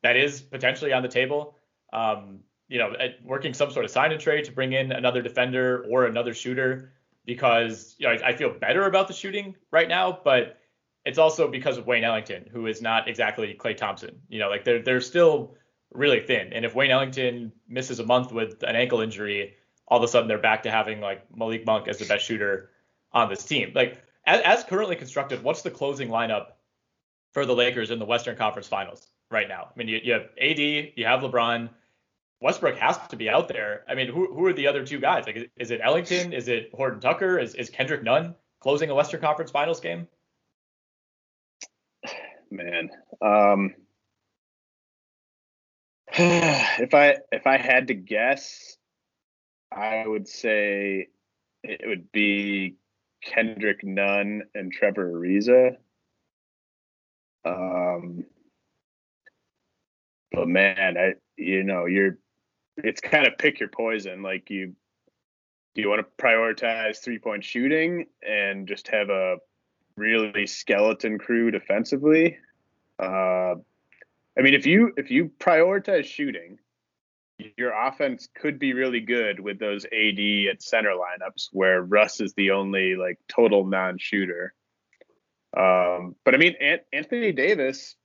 that 0.02 0.16
is 0.16 0.42
potentially 0.42 0.92
on 0.92 1.02
the 1.02 1.08
table. 1.08 1.56
Um, 1.94 2.40
you 2.68 2.78
know, 2.78 2.92
working 3.24 3.54
some 3.54 3.70
sort 3.70 3.86
of 3.86 3.90
sign 3.90 4.12
and 4.12 4.20
trade 4.20 4.44
to 4.44 4.52
bring 4.52 4.74
in 4.74 4.92
another 4.92 5.22
defender 5.22 5.86
or 5.88 6.04
another 6.04 6.34
shooter 6.34 6.92
because 7.24 7.94
you 7.98 8.06
know 8.06 8.12
I, 8.12 8.28
I, 8.28 8.36
feel 8.36 8.50
better 8.50 8.84
about 8.86 9.08
the 9.08 9.14
shooting 9.14 9.54
right 9.70 9.88
now, 9.88 10.18
but 10.22 10.58
it's 11.06 11.16
also 11.16 11.48
because 11.48 11.78
of 11.78 11.86
Wayne 11.86 12.04
Ellington, 12.04 12.44
who 12.52 12.66
is 12.66 12.82
not 12.82 13.08
exactly 13.08 13.56
Klay 13.58 13.76
Thompson. 13.76 14.20
You 14.28 14.40
know, 14.40 14.50
like 14.50 14.64
they're 14.64 14.82
they're 14.82 15.00
still 15.00 15.54
really 15.92 16.20
thin, 16.20 16.52
and 16.52 16.64
if 16.64 16.74
Wayne 16.74 16.90
Ellington 16.90 17.52
misses 17.68 18.00
a 18.00 18.04
month 18.04 18.32
with 18.32 18.62
an 18.62 18.74
ankle 18.74 19.00
injury, 19.00 19.54
all 19.88 19.98
of 19.98 20.04
a 20.04 20.08
sudden 20.08 20.28
they're 20.28 20.38
back 20.38 20.64
to 20.64 20.70
having 20.70 21.00
like 21.00 21.22
Malik 21.34 21.64
Monk 21.64 21.88
as 21.88 21.98
the 21.98 22.04
best 22.04 22.26
shooter 22.26 22.70
on 23.12 23.28
this 23.28 23.44
team. 23.44 23.72
Like 23.74 24.02
as, 24.26 24.40
as 24.42 24.64
currently 24.64 24.96
constructed, 24.96 25.42
what's 25.42 25.62
the 25.62 25.70
closing 25.70 26.08
lineup 26.08 26.52
for 27.32 27.46
the 27.46 27.54
Lakers 27.54 27.90
in 27.90 27.98
the 27.98 28.04
Western 28.04 28.36
Conference 28.36 28.68
Finals 28.68 29.08
right 29.30 29.48
now? 29.48 29.68
I 29.74 29.78
mean, 29.78 29.88
you, 29.88 30.00
you 30.02 30.12
have 30.12 30.28
AD, 30.40 30.58
you 30.58 31.04
have 31.04 31.20
LeBron. 31.20 31.70
Westbrook 32.42 32.76
has 32.76 32.98
to 33.08 33.16
be 33.16 33.30
out 33.30 33.48
there. 33.48 33.84
I 33.88 33.94
mean, 33.94 34.08
who, 34.08 34.32
who 34.32 34.44
are 34.44 34.52
the 34.52 34.66
other 34.66 34.84
two 34.84 35.00
guys? 35.00 35.24
Like, 35.26 35.50
is 35.56 35.70
it 35.70 35.80
Ellington? 35.82 36.34
Is 36.34 36.48
it 36.48 36.70
Horton 36.74 37.00
Tucker? 37.00 37.38
Is, 37.38 37.54
is 37.54 37.70
Kendrick 37.70 38.02
Nunn 38.02 38.34
closing 38.60 38.90
a 38.90 38.94
Western 38.94 39.20
Conference 39.20 39.50
Finals 39.50 39.80
game? 39.80 40.06
Man, 42.50 42.90
um, 43.22 43.74
if 46.12 46.94
I 46.94 47.16
if 47.32 47.46
I 47.46 47.56
had 47.56 47.88
to 47.88 47.94
guess, 47.94 48.76
I 49.72 50.06
would 50.06 50.28
say 50.28 51.08
it 51.62 51.80
would 51.84 52.12
be 52.12 52.76
Kendrick 53.26 53.84
Nunn 53.84 54.42
and 54.54 54.72
Trevor 54.72 55.12
Ariza. 55.12 55.76
Um, 57.44 58.24
but 60.32 60.48
man, 60.48 60.96
I 60.96 61.14
you 61.36 61.62
know 61.62 61.86
you're 61.86 62.18
it's 62.76 63.00
kind 63.00 63.26
of 63.26 63.38
pick 63.38 63.60
your 63.60 63.68
poison. 63.68 64.22
Like 64.22 64.50
you, 64.50 64.74
do 65.74 65.82
you 65.82 65.88
want 65.88 66.04
to 66.04 66.22
prioritize 66.24 66.98
three 66.98 67.18
point 67.18 67.44
shooting 67.44 68.06
and 68.26 68.66
just 68.66 68.88
have 68.88 69.10
a 69.10 69.36
really 69.96 70.46
skeleton 70.46 71.18
crew 71.18 71.50
defensively? 71.50 72.38
Uh, 72.98 73.54
I 74.38 74.42
mean, 74.42 74.54
if 74.54 74.66
you 74.66 74.92
if 74.96 75.10
you 75.10 75.30
prioritize 75.38 76.04
shooting, 76.04 76.58
your 77.56 77.72
offense 77.72 78.28
could 78.34 78.58
be 78.58 78.72
really 78.72 79.00
good 79.00 79.40
with 79.40 79.58
those 79.58 79.84
AD 79.84 80.48
at 80.50 80.62
center 80.62 80.92
lineups 80.92 81.48
where 81.52 81.82
Russ 81.82 82.20
is 82.20 82.32
the 82.34 82.52
only 82.52 82.96
like 82.96 83.18
total 83.28 83.66
non-shooter. 83.66 84.54
Um, 85.56 86.16
but 86.24 86.34
I 86.34 86.38
mean, 86.38 86.54
Anthony 86.92 87.32
Davis, 87.32 87.96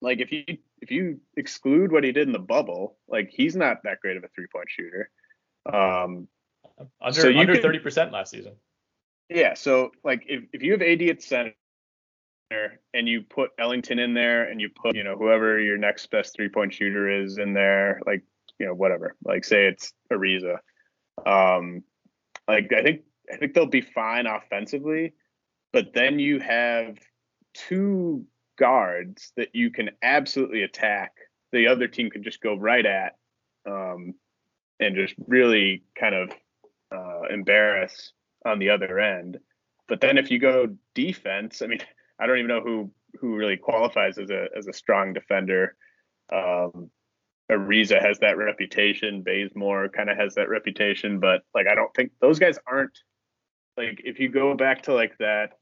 like 0.00 0.20
if 0.20 0.32
you 0.32 0.44
if 0.80 0.90
you 0.90 1.20
exclude 1.36 1.92
what 1.92 2.04
he 2.04 2.12
did 2.12 2.26
in 2.26 2.32
the 2.32 2.38
bubble, 2.38 2.98
like 3.08 3.30
he's 3.30 3.56
not 3.56 3.82
that 3.84 4.00
great 4.00 4.16
of 4.16 4.24
a 4.24 4.28
three 4.28 4.46
point 4.52 4.68
shooter. 4.68 5.10
Um, 5.64 6.28
under 7.00 7.20
so 7.20 7.28
under 7.36 7.60
thirty 7.60 7.78
percent 7.78 8.12
last 8.12 8.30
season. 8.30 8.54
Yeah, 9.28 9.54
so 9.54 9.90
like 10.04 10.24
if, 10.28 10.44
if 10.52 10.62
you 10.62 10.72
have 10.72 10.82
AD 10.82 11.02
at 11.02 11.22
center 11.22 11.54
and 12.50 13.08
you 13.08 13.22
put 13.22 13.50
Ellington 13.58 13.98
in 13.98 14.14
there 14.14 14.44
and 14.44 14.60
you 14.60 14.68
put 14.68 14.94
you 14.94 15.04
know 15.04 15.16
whoever 15.16 15.60
your 15.60 15.78
next 15.78 16.10
best 16.10 16.34
three 16.34 16.48
point 16.48 16.72
shooter 16.72 17.08
is 17.08 17.38
in 17.38 17.52
there, 17.52 18.00
like 18.06 18.22
you 18.58 18.66
know 18.66 18.74
whatever, 18.74 19.16
like 19.24 19.44
say 19.44 19.66
it's 19.66 19.92
Ariza, 20.12 20.58
um, 21.24 21.82
like 22.48 22.72
I 22.72 22.82
think 22.82 23.02
I 23.32 23.36
think 23.36 23.54
they'll 23.54 23.66
be 23.66 23.80
fine 23.80 24.26
offensively, 24.26 25.14
but 25.72 25.92
then 25.94 26.18
you 26.18 26.38
have 26.40 26.98
two 27.54 28.24
guards 28.58 29.32
that 29.36 29.54
you 29.54 29.70
can 29.70 29.90
absolutely 30.02 30.62
attack. 30.62 31.12
The 31.52 31.68
other 31.68 31.88
team 31.88 32.10
can 32.10 32.22
just 32.22 32.40
go 32.40 32.56
right 32.56 32.84
at 32.84 33.16
um, 33.66 34.14
and 34.80 34.94
just 34.94 35.14
really 35.26 35.82
kind 35.98 36.14
of 36.14 36.30
uh, 36.92 37.22
embarrass 37.30 38.12
on 38.44 38.58
the 38.58 38.70
other 38.70 38.98
end. 39.00 39.38
But 39.88 40.00
then 40.00 40.18
if 40.18 40.30
you 40.30 40.38
go 40.38 40.76
defense, 40.94 41.62
I 41.62 41.66
mean, 41.66 41.80
I 42.18 42.26
don't 42.26 42.38
even 42.38 42.48
know 42.48 42.60
who 42.60 42.90
who 43.20 43.36
really 43.36 43.56
qualifies 43.56 44.18
as 44.18 44.30
a 44.30 44.46
as 44.56 44.66
a 44.66 44.72
strong 44.72 45.12
defender. 45.12 45.76
Um, 46.32 46.90
Ariza 47.50 48.02
has 48.02 48.18
that 48.18 48.36
reputation. 48.36 49.22
Bazemore 49.22 49.88
kind 49.88 50.10
of 50.10 50.16
has 50.16 50.34
that 50.34 50.48
reputation, 50.48 51.20
but 51.20 51.42
like 51.54 51.66
I 51.68 51.74
don't 51.74 51.94
think 51.94 52.12
those 52.20 52.38
guys 52.38 52.58
aren't 52.66 52.98
like 53.76 54.00
if 54.04 54.18
you 54.18 54.28
go 54.28 54.54
back 54.54 54.82
to 54.82 54.94
like 54.94 55.16
that 55.18 55.52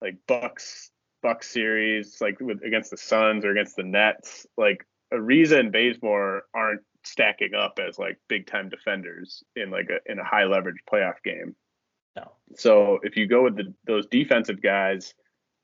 like 0.00 0.16
Bucks 0.26 0.90
Bucks 1.22 1.50
series, 1.50 2.20
like 2.20 2.40
with 2.40 2.62
against 2.62 2.90
the 2.90 2.96
Suns 2.96 3.44
or 3.44 3.50
against 3.50 3.76
the 3.76 3.82
Nets, 3.82 4.46
like 4.56 4.86
Ariza 5.12 5.58
and 5.58 5.72
Bazemore 5.72 6.42
aren't 6.54 6.82
stacking 7.04 7.54
up 7.54 7.78
as 7.78 7.98
like 7.98 8.18
big 8.28 8.46
time 8.46 8.68
defenders 8.68 9.42
in 9.56 9.70
like 9.70 9.88
a 9.90 10.10
in 10.10 10.18
a 10.18 10.24
high 10.24 10.44
leverage 10.44 10.82
playoff 10.90 11.22
game. 11.24 11.54
No. 12.16 12.32
So 12.56 12.98
if 13.02 13.16
you 13.16 13.26
go 13.26 13.44
with 13.44 13.56
the, 13.56 13.74
those 13.86 14.06
defensive 14.06 14.60
guys, 14.60 15.14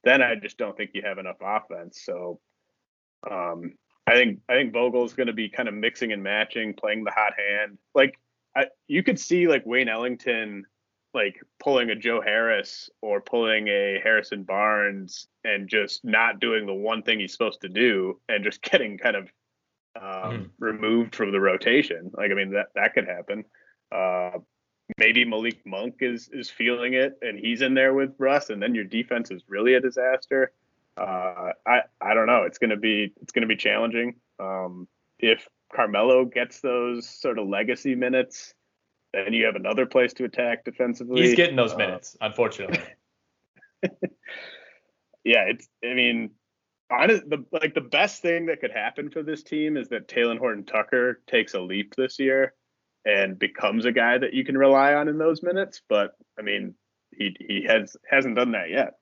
then 0.04 0.22
I 0.22 0.34
just 0.34 0.58
don't 0.58 0.76
think 0.76 0.90
you 0.94 1.02
have 1.02 1.18
enough 1.18 1.38
offense. 1.40 2.02
So 2.04 2.40
um, 3.30 3.74
I 4.06 4.14
think 4.14 4.40
I 4.48 4.54
think 4.54 4.72
Vogel's 4.72 5.14
going 5.14 5.28
to 5.28 5.32
be 5.32 5.48
kind 5.48 5.68
of 5.68 5.74
mixing 5.74 6.12
and 6.12 6.22
matching, 6.22 6.74
playing 6.74 7.04
the 7.04 7.10
hot 7.10 7.32
hand. 7.38 7.78
Like 7.94 8.18
I, 8.56 8.66
you 8.86 9.02
could 9.02 9.18
see 9.18 9.48
like 9.48 9.64
Wayne 9.66 9.88
Ellington 9.88 10.64
like 11.14 11.40
pulling 11.60 11.90
a 11.90 11.94
Joe 11.94 12.20
Harris 12.20 12.90
or 13.00 13.20
pulling 13.20 13.68
a 13.68 14.00
Harrison 14.02 14.42
Barnes 14.42 15.28
and 15.44 15.68
just 15.68 16.04
not 16.04 16.40
doing 16.40 16.66
the 16.66 16.74
one 16.74 17.02
thing 17.02 17.20
he's 17.20 17.32
supposed 17.32 17.60
to 17.60 17.68
do 17.68 18.20
and 18.28 18.44
just 18.44 18.60
getting 18.70 18.98
kind 18.98 19.16
of 19.16 19.28
um, 19.96 20.02
mm. 20.02 20.50
removed 20.58 21.14
from 21.14 21.30
the 21.30 21.40
rotation. 21.40 22.10
Like, 22.12 22.32
I 22.32 22.34
mean, 22.34 22.50
that, 22.50 22.66
that 22.74 22.94
could 22.94 23.06
happen. 23.06 23.44
Uh, 23.94 24.38
maybe 24.98 25.24
Malik 25.24 25.64
Monk 25.64 25.96
is, 26.00 26.28
is 26.32 26.50
feeling 26.50 26.94
it 26.94 27.18
and 27.22 27.38
he's 27.38 27.62
in 27.62 27.74
there 27.74 27.94
with 27.94 28.14
Russ 28.18 28.50
and 28.50 28.62
then 28.62 28.74
your 28.74 28.84
defense 28.84 29.30
is 29.30 29.42
really 29.48 29.74
a 29.74 29.80
disaster. 29.80 30.52
Uh, 30.96 31.50
I, 31.66 31.80
I 32.00 32.14
don't 32.14 32.26
know. 32.26 32.42
It's 32.42 32.58
going 32.58 32.70
to 32.70 32.76
be, 32.76 33.12
it's 33.20 33.32
to 33.32 33.46
be 33.46 33.56
challenging. 33.56 34.16
Um, 34.38 34.86
if 35.18 35.48
Carmelo 35.74 36.24
gets 36.24 36.60
those 36.60 37.08
sort 37.08 37.38
of 37.38 37.48
legacy 37.48 37.94
minutes, 37.94 38.54
then 39.12 39.32
you 39.32 39.46
have 39.46 39.56
another 39.56 39.86
place 39.86 40.12
to 40.14 40.24
attack 40.24 40.64
defensively. 40.64 41.22
He's 41.22 41.34
getting 41.34 41.56
those 41.56 41.72
uh, 41.72 41.78
minutes, 41.78 42.16
unfortunately. 42.20 42.82
yeah, 45.24 45.44
it's. 45.48 45.68
I 45.84 45.94
mean, 45.94 46.30
honest, 46.90 47.28
the 47.28 47.44
like 47.52 47.74
the 47.74 47.80
best 47.80 48.22
thing 48.22 48.46
that 48.46 48.60
could 48.60 48.72
happen 48.72 49.10
for 49.10 49.22
this 49.22 49.42
team 49.42 49.76
is 49.76 49.88
that 49.88 50.08
Talen 50.08 50.38
Horton 50.38 50.64
Tucker 50.64 51.20
takes 51.26 51.54
a 51.54 51.60
leap 51.60 51.94
this 51.96 52.18
year 52.18 52.54
and 53.04 53.38
becomes 53.38 53.84
a 53.84 53.92
guy 53.92 54.18
that 54.18 54.34
you 54.34 54.44
can 54.44 54.56
rely 54.56 54.94
on 54.94 55.08
in 55.08 55.18
those 55.18 55.42
minutes. 55.42 55.82
But 55.88 56.16
I 56.38 56.42
mean, 56.42 56.74
he 57.12 57.36
he 57.38 57.64
has 57.68 57.96
hasn't 58.08 58.36
done 58.36 58.52
that 58.52 58.70
yet. 58.70 58.98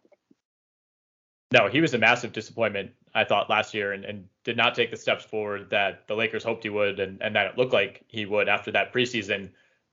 No, 1.52 1.68
he 1.68 1.82
was 1.82 1.92
a 1.92 1.98
massive 1.98 2.32
disappointment, 2.32 2.92
I 3.14 3.24
thought, 3.24 3.50
last 3.50 3.74
year 3.74 3.92
and, 3.92 4.06
and 4.06 4.24
did 4.42 4.56
not 4.56 4.74
take 4.74 4.90
the 4.90 4.96
steps 4.96 5.22
forward 5.22 5.68
that 5.68 6.08
the 6.08 6.14
Lakers 6.14 6.42
hoped 6.42 6.62
he 6.62 6.70
would 6.70 6.98
and, 6.98 7.20
and 7.20 7.36
that 7.36 7.46
it 7.46 7.58
looked 7.58 7.74
like 7.74 8.02
he 8.08 8.24
would 8.24 8.48
after 8.48 8.72
that 8.72 8.90
preseason 8.92 9.50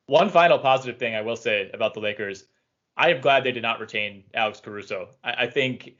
one 0.09 0.29
final 0.29 0.57
positive 0.57 0.97
thing 0.97 1.13
I 1.15 1.21
will 1.21 1.35
say 1.35 1.69
about 1.71 1.93
the 1.93 1.99
Lakers, 1.99 2.45
I 2.97 3.11
am 3.11 3.21
glad 3.21 3.43
they 3.43 3.51
did 3.51 3.61
not 3.61 3.79
retain 3.79 4.23
Alex 4.33 4.59
Caruso. 4.59 5.09
I, 5.23 5.43
I 5.43 5.47
think, 5.47 5.97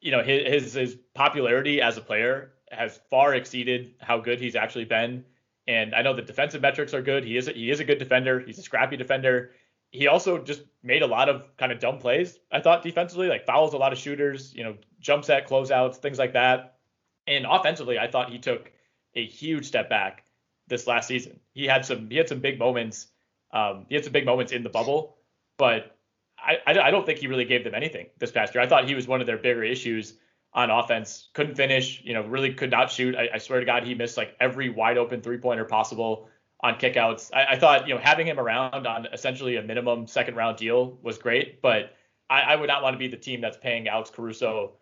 you 0.00 0.10
know, 0.10 0.22
his 0.22 0.74
his 0.74 0.96
popularity 1.14 1.80
as 1.80 1.96
a 1.96 2.00
player 2.00 2.54
has 2.72 3.00
far 3.08 3.34
exceeded 3.34 3.94
how 4.00 4.18
good 4.18 4.40
he's 4.40 4.56
actually 4.56 4.84
been. 4.84 5.24
And 5.66 5.94
I 5.94 6.02
know 6.02 6.14
the 6.14 6.22
defensive 6.22 6.60
metrics 6.60 6.92
are 6.92 7.02
good. 7.02 7.24
He 7.24 7.36
is 7.36 7.48
a, 7.48 7.52
he 7.52 7.70
is 7.70 7.80
a 7.80 7.84
good 7.84 7.98
defender. 7.98 8.40
He's 8.40 8.58
a 8.58 8.62
scrappy 8.62 8.96
defender. 8.96 9.52
He 9.90 10.08
also 10.08 10.38
just 10.38 10.62
made 10.82 11.02
a 11.02 11.06
lot 11.06 11.28
of 11.28 11.56
kind 11.56 11.72
of 11.72 11.78
dumb 11.78 11.98
plays. 11.98 12.38
I 12.52 12.60
thought 12.60 12.82
defensively, 12.82 13.28
like 13.28 13.46
fouls 13.46 13.74
a 13.74 13.78
lot 13.78 13.92
of 13.92 13.98
shooters, 13.98 14.52
you 14.54 14.64
know, 14.64 14.76
jump 15.00 15.24
set 15.24 15.48
closeouts, 15.48 15.96
things 15.96 16.18
like 16.18 16.32
that. 16.34 16.78
And 17.26 17.46
offensively, 17.48 17.98
I 17.98 18.10
thought 18.10 18.30
he 18.30 18.38
took 18.38 18.70
a 19.14 19.24
huge 19.24 19.66
step 19.66 19.88
back 19.88 20.24
this 20.66 20.86
last 20.86 21.08
season. 21.08 21.40
He 21.52 21.66
had 21.66 21.86
some 21.86 22.10
he 22.10 22.16
had 22.16 22.28
some 22.28 22.40
big 22.40 22.58
moments. 22.58 23.06
Um, 23.52 23.86
he 23.88 23.94
had 23.94 24.04
some 24.04 24.12
big 24.12 24.26
moments 24.26 24.52
in 24.52 24.64
the 24.64 24.68
bubble, 24.68 25.16
but 25.56 25.96
I, 26.36 26.58
I, 26.66 26.78
I 26.78 26.90
don't 26.90 27.06
think 27.06 27.20
he 27.20 27.28
really 27.28 27.44
gave 27.44 27.62
them 27.64 27.74
anything 27.74 28.08
this 28.18 28.32
past 28.32 28.54
year. 28.54 28.62
I 28.62 28.66
thought 28.66 28.88
he 28.88 28.94
was 28.94 29.06
one 29.06 29.20
of 29.20 29.26
their 29.26 29.38
bigger 29.38 29.62
issues 29.62 30.14
on 30.54 30.70
offense. 30.70 31.28
Couldn't 31.32 31.56
finish, 31.56 32.00
you 32.04 32.14
know, 32.14 32.22
really 32.22 32.54
could 32.54 32.70
not 32.70 32.90
shoot. 32.90 33.16
I, 33.16 33.28
I 33.34 33.38
swear 33.38 33.60
to 33.60 33.66
God, 33.66 33.84
he 33.84 33.94
missed 33.94 34.16
like 34.16 34.36
every 34.40 34.68
wide 34.68 34.98
open 34.98 35.20
three 35.20 35.38
pointer 35.38 35.64
possible 35.64 36.28
on 36.60 36.74
kickouts. 36.74 37.30
I, 37.34 37.54
I 37.54 37.58
thought 37.58 37.88
you 37.88 37.94
know 37.94 38.00
having 38.00 38.26
him 38.26 38.38
around 38.38 38.86
on 38.86 39.06
essentially 39.12 39.56
a 39.56 39.62
minimum 39.62 40.06
second 40.06 40.36
round 40.36 40.56
deal 40.56 40.98
was 41.02 41.18
great, 41.18 41.60
but 41.60 41.94
I, 42.30 42.40
I 42.40 42.56
would 42.56 42.68
not 42.68 42.82
want 42.82 42.94
to 42.94 42.98
be 42.98 43.08
the 43.08 43.16
team 43.16 43.40
that's 43.40 43.56
paying 43.56 43.88
Alex 43.88 44.10
Caruso 44.10 44.72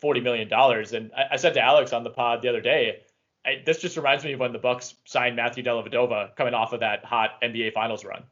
forty 0.00 0.20
million 0.20 0.48
dollars. 0.48 0.92
And 0.92 1.10
I, 1.30 1.36
said 1.36 1.54
to 1.54 1.60
Alex 1.60 1.92
on 1.92 2.04
the 2.04 2.10
pod 2.10 2.42
the 2.42 2.48
other 2.48 2.60
day, 2.60 3.00
this 3.64 3.80
just 3.80 3.96
reminds 3.96 4.24
me 4.24 4.34
of 4.34 4.40
when 4.40 4.52
the 4.52 4.58
Bucks 4.58 4.94
signed 5.04 5.36
Matthew 5.36 5.64
Dellavedova 5.64 6.36
coming 6.36 6.54
off 6.54 6.72
of 6.72 6.80
that 6.80 7.04
hot 7.04 7.40
NBA 7.42 7.72
Finals 7.72 8.04
run. 8.04 8.24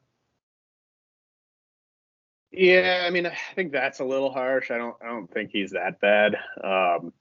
Yeah, 2.52 3.04
I 3.06 3.10
mean, 3.10 3.26
I 3.26 3.36
think 3.54 3.72
that's 3.72 4.00
a 4.00 4.04
little 4.04 4.32
harsh. 4.32 4.70
I 4.70 4.78
don't, 4.78 4.96
I 5.02 5.06
don't 5.06 5.30
think 5.32 5.50
he's 5.52 5.70
that 5.70 6.00
bad. 6.00 6.34
Um, 6.62 7.12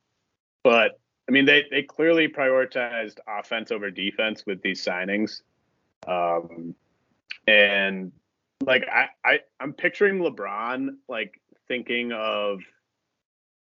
but 0.63 0.99
I 1.27 1.31
mean, 1.31 1.45
they 1.45 1.65
they 1.69 1.83
clearly 1.83 2.27
prioritized 2.27 3.19
offense 3.27 3.71
over 3.71 3.91
defense 3.91 4.45
with 4.47 4.61
these 4.63 4.83
signings, 4.83 5.41
um, 6.07 6.73
and 7.47 8.11
like 8.65 8.85
I, 8.91 9.09
I 9.23 9.39
I'm 9.59 9.73
picturing 9.73 10.19
LeBron 10.19 10.95
like 11.07 11.39
thinking 11.67 12.11
of 12.11 12.61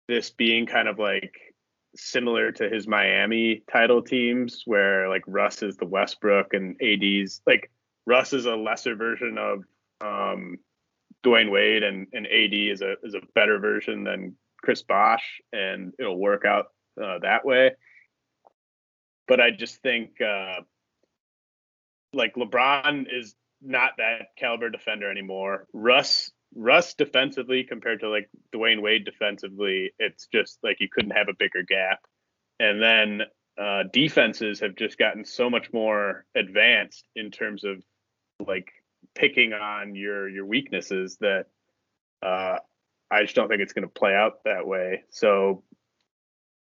this 0.08 0.32
being 0.32 0.66
kind 0.66 0.88
of 0.88 0.98
like 0.98 1.54
similar 1.96 2.52
to 2.54 2.68
his 2.68 2.88
Miami 2.88 3.64
title 3.72 4.02
teams, 4.02 4.64
where 4.66 5.08
like 5.08 5.24
Russ 5.28 5.62
is 5.62 5.78
the 5.78 5.86
Westbrook 5.86 6.56
and 6.56 6.76
AD's 6.82 7.42
like 7.46 7.70
Russ 8.08 8.34
is 8.34 8.48
a 8.48 8.56
lesser 8.56 8.96
version 8.96 9.38
of 9.38 9.64
um, 10.02 10.58
Dwyane 11.26 11.52
Wade, 11.52 11.84
and, 11.84 12.08
and 12.14 12.26
AD 12.26 12.54
is 12.54 12.82
a 12.82 12.96
is 13.04 13.14
a 13.14 13.22
better 13.36 13.60
version 13.60 14.04
than 14.04 14.36
Chris 14.62 14.84
Bosh, 14.84 15.42
and 15.54 15.94
it'll 16.00 16.18
work 16.18 16.46
out 16.46 16.68
uh, 17.02 17.20
that 17.20 17.46
way. 17.46 17.72
But 19.28 19.40
I 19.40 19.52
just 19.52 19.82
think 19.82 20.20
uh, 20.22 20.62
like 22.14 22.36
LeBron 22.36 23.06
is 23.12 23.36
not 23.62 23.94
that 23.98 24.36
caliber 24.38 24.70
defender 24.70 25.10
anymore. 25.10 25.68
Russ 25.74 26.32
Russ 26.56 26.94
defensively 26.96 27.64
compared 27.64 28.02
to 28.02 28.10
like 28.10 28.30
Dwyane 28.54 28.82
Wade 28.82 29.06
defensively, 29.06 29.94
it's 30.00 30.28
just 30.28 30.60
like 30.64 30.78
you 30.80 30.90
couldn't 30.90 31.12
have 31.16 31.30
a 31.30 31.36
bigger 31.38 31.64
gap. 31.64 32.00
And 32.60 32.82
then 32.82 33.22
uh, 33.58 33.84
defenses 33.92 34.60
have 34.60 34.76
just 34.76 34.98
gotten 34.98 35.24
so 35.24 35.50
much 35.50 35.72
more 35.72 36.26
advanced 36.36 37.08
in 37.16 37.32
terms 37.32 37.64
of 37.64 37.84
like 38.46 38.72
picking 39.16 39.54
on 39.54 39.96
your 39.96 40.30
your 40.30 40.46
weaknesses 40.46 41.18
that 41.18 41.48
uh, 42.22 42.58
I 43.10 43.24
just 43.24 43.36
don't 43.36 43.48
think 43.48 43.62
it's 43.62 43.74
going 43.74 43.88
to 43.88 43.94
play 43.94 44.16
out 44.16 44.44
that 44.46 44.66
way. 44.66 45.04
So 45.10 45.64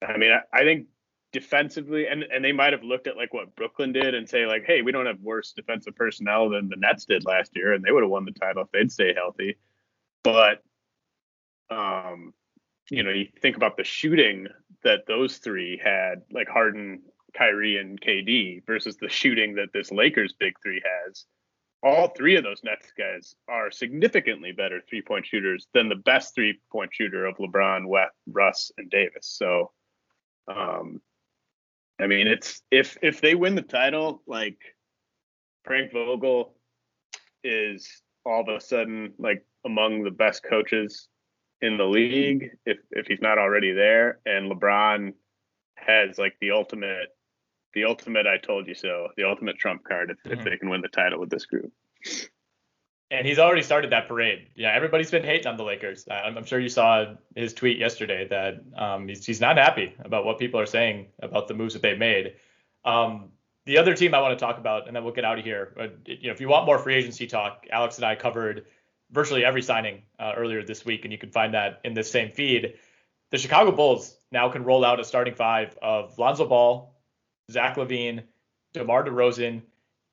I 0.05 0.17
mean, 0.17 0.31
I, 0.31 0.41
I 0.57 0.63
think 0.63 0.87
defensively, 1.31 2.07
and 2.07 2.23
and 2.23 2.43
they 2.43 2.51
might 2.51 2.73
have 2.73 2.83
looked 2.83 3.07
at 3.07 3.17
like 3.17 3.33
what 3.33 3.55
Brooklyn 3.55 3.91
did 3.91 4.15
and 4.15 4.27
say 4.27 4.45
like, 4.45 4.63
hey, 4.65 4.81
we 4.81 4.91
don't 4.91 5.05
have 5.05 5.19
worse 5.21 5.51
defensive 5.51 5.95
personnel 5.95 6.49
than 6.49 6.69
the 6.69 6.75
Nets 6.75 7.05
did 7.05 7.25
last 7.25 7.51
year, 7.55 7.73
and 7.73 7.83
they 7.83 7.91
would 7.91 8.03
have 8.03 8.09
won 8.09 8.25
the 8.25 8.31
title 8.31 8.63
if 8.63 8.71
they'd 8.71 8.91
stay 8.91 9.13
healthy. 9.13 9.57
But 10.23 10.63
um, 11.69 12.33
you 12.89 13.03
know, 13.03 13.11
you 13.11 13.27
think 13.41 13.55
about 13.55 13.77
the 13.77 13.83
shooting 13.83 14.47
that 14.83 15.05
those 15.07 15.37
three 15.37 15.79
had, 15.83 16.21
like 16.31 16.47
Harden, 16.47 17.01
Kyrie, 17.33 17.77
and 17.77 17.99
KD, 17.99 18.65
versus 18.65 18.97
the 18.97 19.09
shooting 19.09 19.55
that 19.55 19.73
this 19.73 19.91
Lakers 19.91 20.33
big 20.33 20.53
three 20.63 20.81
has. 21.05 21.25
All 21.81 22.09
three 22.09 22.35
of 22.35 22.43
those 22.43 22.61
Nets 22.63 22.91
guys 22.97 23.35
are 23.47 23.71
significantly 23.71 24.51
better 24.51 24.81
three 24.89 25.01
point 25.01 25.25
shooters 25.25 25.67
than 25.73 25.87
the 25.87 25.95
best 25.95 26.35
three 26.35 26.59
point 26.71 26.91
shooter 26.93 27.25
of 27.25 27.37
LeBron, 27.37 27.87
West, 27.87 28.11
Russ, 28.27 28.71
and 28.77 28.89
Davis. 28.89 29.27
So 29.27 29.71
um, 30.47 31.01
I 31.99 32.07
mean, 32.07 32.27
it's 32.27 32.61
if 32.71 32.97
if 33.01 33.21
they 33.21 33.35
win 33.35 33.55
the 33.55 33.61
title, 33.61 34.21
like 34.27 34.57
Frank 35.63 35.91
Vogel 35.91 36.55
is 37.43 37.87
all 38.25 38.41
of 38.41 38.47
a 38.49 38.59
sudden 38.59 39.13
like 39.17 39.45
among 39.65 40.03
the 40.03 40.11
best 40.11 40.43
coaches 40.43 41.07
in 41.61 41.77
the 41.77 41.85
league 41.85 42.51
if 42.65 42.77
if 42.91 43.07
he's 43.07 43.21
not 43.21 43.37
already 43.37 43.71
there 43.71 44.19
and 44.25 44.51
LeBron 44.51 45.13
has 45.75 46.17
like 46.17 46.35
the 46.39 46.51
ultimate 46.51 47.09
the 47.73 47.85
ultimate 47.85 48.27
I 48.27 48.37
told 48.37 48.67
you 48.67 48.75
so 48.75 49.09
the 49.17 49.23
ultimate 49.23 49.57
trump 49.57 49.83
card 49.83 50.11
if, 50.11 50.17
mm-hmm. 50.17 50.39
if 50.39 50.45
they 50.45 50.57
can 50.57 50.69
win 50.69 50.81
the 50.81 50.87
title 50.87 51.19
with 51.19 51.29
this 51.29 51.45
group 51.45 51.71
and 53.11 53.25
he's 53.25 53.39
already 53.39 53.63
started 53.63 53.91
that 53.91 54.07
parade. 54.07 54.49
Yeah, 54.55 54.71
everybody's 54.71 55.09
been 55.09 55.23
hating 55.23 55.47
on 55.47 55.57
the 55.57 55.63
Lakers. 55.63 56.05
I'm, 56.09 56.37
I'm 56.37 56.45
sure 56.45 56.59
you 56.59 56.69
saw 56.69 57.15
his 57.35 57.53
tweet 57.53 57.77
yesterday 57.77 58.27
that 58.27 58.61
um, 58.77 59.07
he's, 59.07 59.25
he's 59.25 59.41
not 59.41 59.57
happy 59.57 59.95
about 59.99 60.25
what 60.25 60.37
people 60.37 60.59
are 60.59 60.67
saying 60.67 61.07
about 61.21 61.47
the 61.47 61.55
moves 61.55 61.73
that 61.73 61.81
they've 61.81 61.97
made. 61.97 62.35
Um, 62.85 63.29
the 63.65 63.77
other 63.77 63.95
team 63.95 64.13
I 64.13 64.21
want 64.21 64.37
to 64.37 64.43
talk 64.43 64.57
about, 64.57 64.87
and 64.87 64.95
then 64.95 65.03
we'll 65.03 65.13
get 65.13 65.25
out 65.25 65.39
of 65.39 65.45
here. 65.45 65.73
But 65.75 65.97
you 66.05 66.27
know, 66.27 66.33
if 66.33 66.41
you 66.41 66.49
want 66.49 66.65
more 66.65 66.77
free 66.77 66.95
agency 66.95 67.27
talk, 67.27 67.65
Alex 67.71 67.97
and 67.97 68.05
I 68.05 68.15
covered 68.15 68.65
virtually 69.11 69.43
every 69.43 69.63
signing 69.63 70.03
uh, 70.19 70.33
earlier 70.37 70.63
this 70.63 70.85
week, 70.85 71.03
and 71.03 71.11
you 71.11 71.17
can 71.17 71.31
find 71.31 71.53
that 71.55 71.81
in 71.83 71.93
this 71.93 72.11
same 72.11 72.31
feed. 72.31 72.75
The 73.31 73.37
Chicago 73.37 73.71
Bulls 73.71 74.17
now 74.31 74.49
can 74.49 74.63
roll 74.63 74.85
out 74.85 74.99
a 74.99 75.03
starting 75.03 75.33
five 75.33 75.77
of 75.81 76.17
Lonzo 76.17 76.47
Ball, 76.47 76.95
Zach 77.49 77.75
LaVine, 77.75 78.23
DeMar 78.73 79.03
DeRozan, 79.05 79.61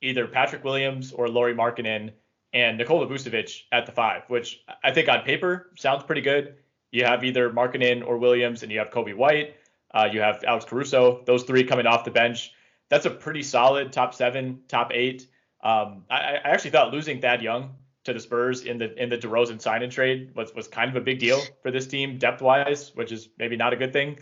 either 0.01 0.27
Patrick 0.27 0.63
Williams 0.63 1.11
or 1.11 1.27
Lauri 1.27 1.53
Markkanen 1.53 2.11
and 2.53 2.77
Nikola 2.77 3.07
Vucevic 3.07 3.63
at 3.71 3.85
the 3.85 3.91
five, 3.91 4.23
which 4.27 4.63
I 4.83 4.91
think 4.91 5.09
on 5.09 5.21
paper 5.21 5.71
sounds 5.75 6.03
pretty 6.03 6.21
good. 6.21 6.55
You 6.91 7.05
have 7.05 7.23
either 7.23 7.49
Markkanen 7.49 8.05
or 8.05 8.17
Williams, 8.17 8.63
and 8.63 8.71
you 8.71 8.79
have 8.79 8.89
Coby 8.89 9.15
White. 9.15 9.55
Uh, 9.93 10.07
you 10.11 10.21
have 10.21 10.43
Alex 10.45 10.65
Caruso. 10.65 11.23
Those 11.25 11.43
three 11.43 11.63
coming 11.63 11.85
off 11.85 12.05
the 12.05 12.11
bench. 12.11 12.53
That's 12.89 13.05
a 13.05 13.09
pretty 13.09 13.43
solid 13.43 13.91
top 13.91 14.13
seven, 14.13 14.61
top 14.67 14.91
eight. 14.93 15.27
Um, 15.61 16.05
I, 16.09 16.35
I, 16.35 16.49
actually 16.49 16.71
thought 16.71 16.93
losing 16.93 17.19
Thad 17.19 17.41
Young 17.41 17.75
to 18.03 18.13
the 18.13 18.19
Spurs 18.19 18.61
in 18.61 18.77
the 18.77 18.93
in 19.01 19.09
the 19.09 19.17
DeRozan 19.17 19.61
sign 19.61 19.83
and 19.83 19.91
trade 19.91 20.31
was 20.35 20.53
was 20.55 20.67
kind 20.67 20.89
of 20.89 20.95
a 20.95 21.01
big 21.01 21.19
deal 21.19 21.41
for 21.61 21.71
this 21.71 21.87
team 21.87 22.17
depth 22.17 22.41
wise, 22.41 22.95
which 22.95 23.11
is 23.11 23.29
maybe 23.37 23.57
not 23.57 23.73
a 23.73 23.75
good 23.75 23.91
thing. 23.91 24.19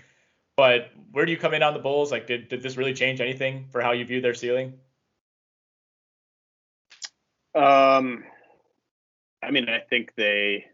But 0.57 0.91
where 1.11 1.25
do 1.25 1.31
you 1.31 1.37
come 1.37 1.53
in 1.53 1.63
on 1.63 1.73
the 1.73 1.79
Bulls? 1.79 2.11
Like, 2.11 2.27
did, 2.27 2.47
did 2.47 2.61
this 2.61 2.77
really 2.77 2.93
change 2.93 3.19
anything 3.19 3.67
for 3.71 3.81
how 3.81 3.91
you 3.91 4.05
view 4.05 4.21
their 4.21 4.33
ceiling? 4.33 4.73
Um, 7.53 8.23
I 9.43 9.51
mean, 9.51 9.69
I 9.69 9.79
think 9.79 10.13
they 10.15 10.65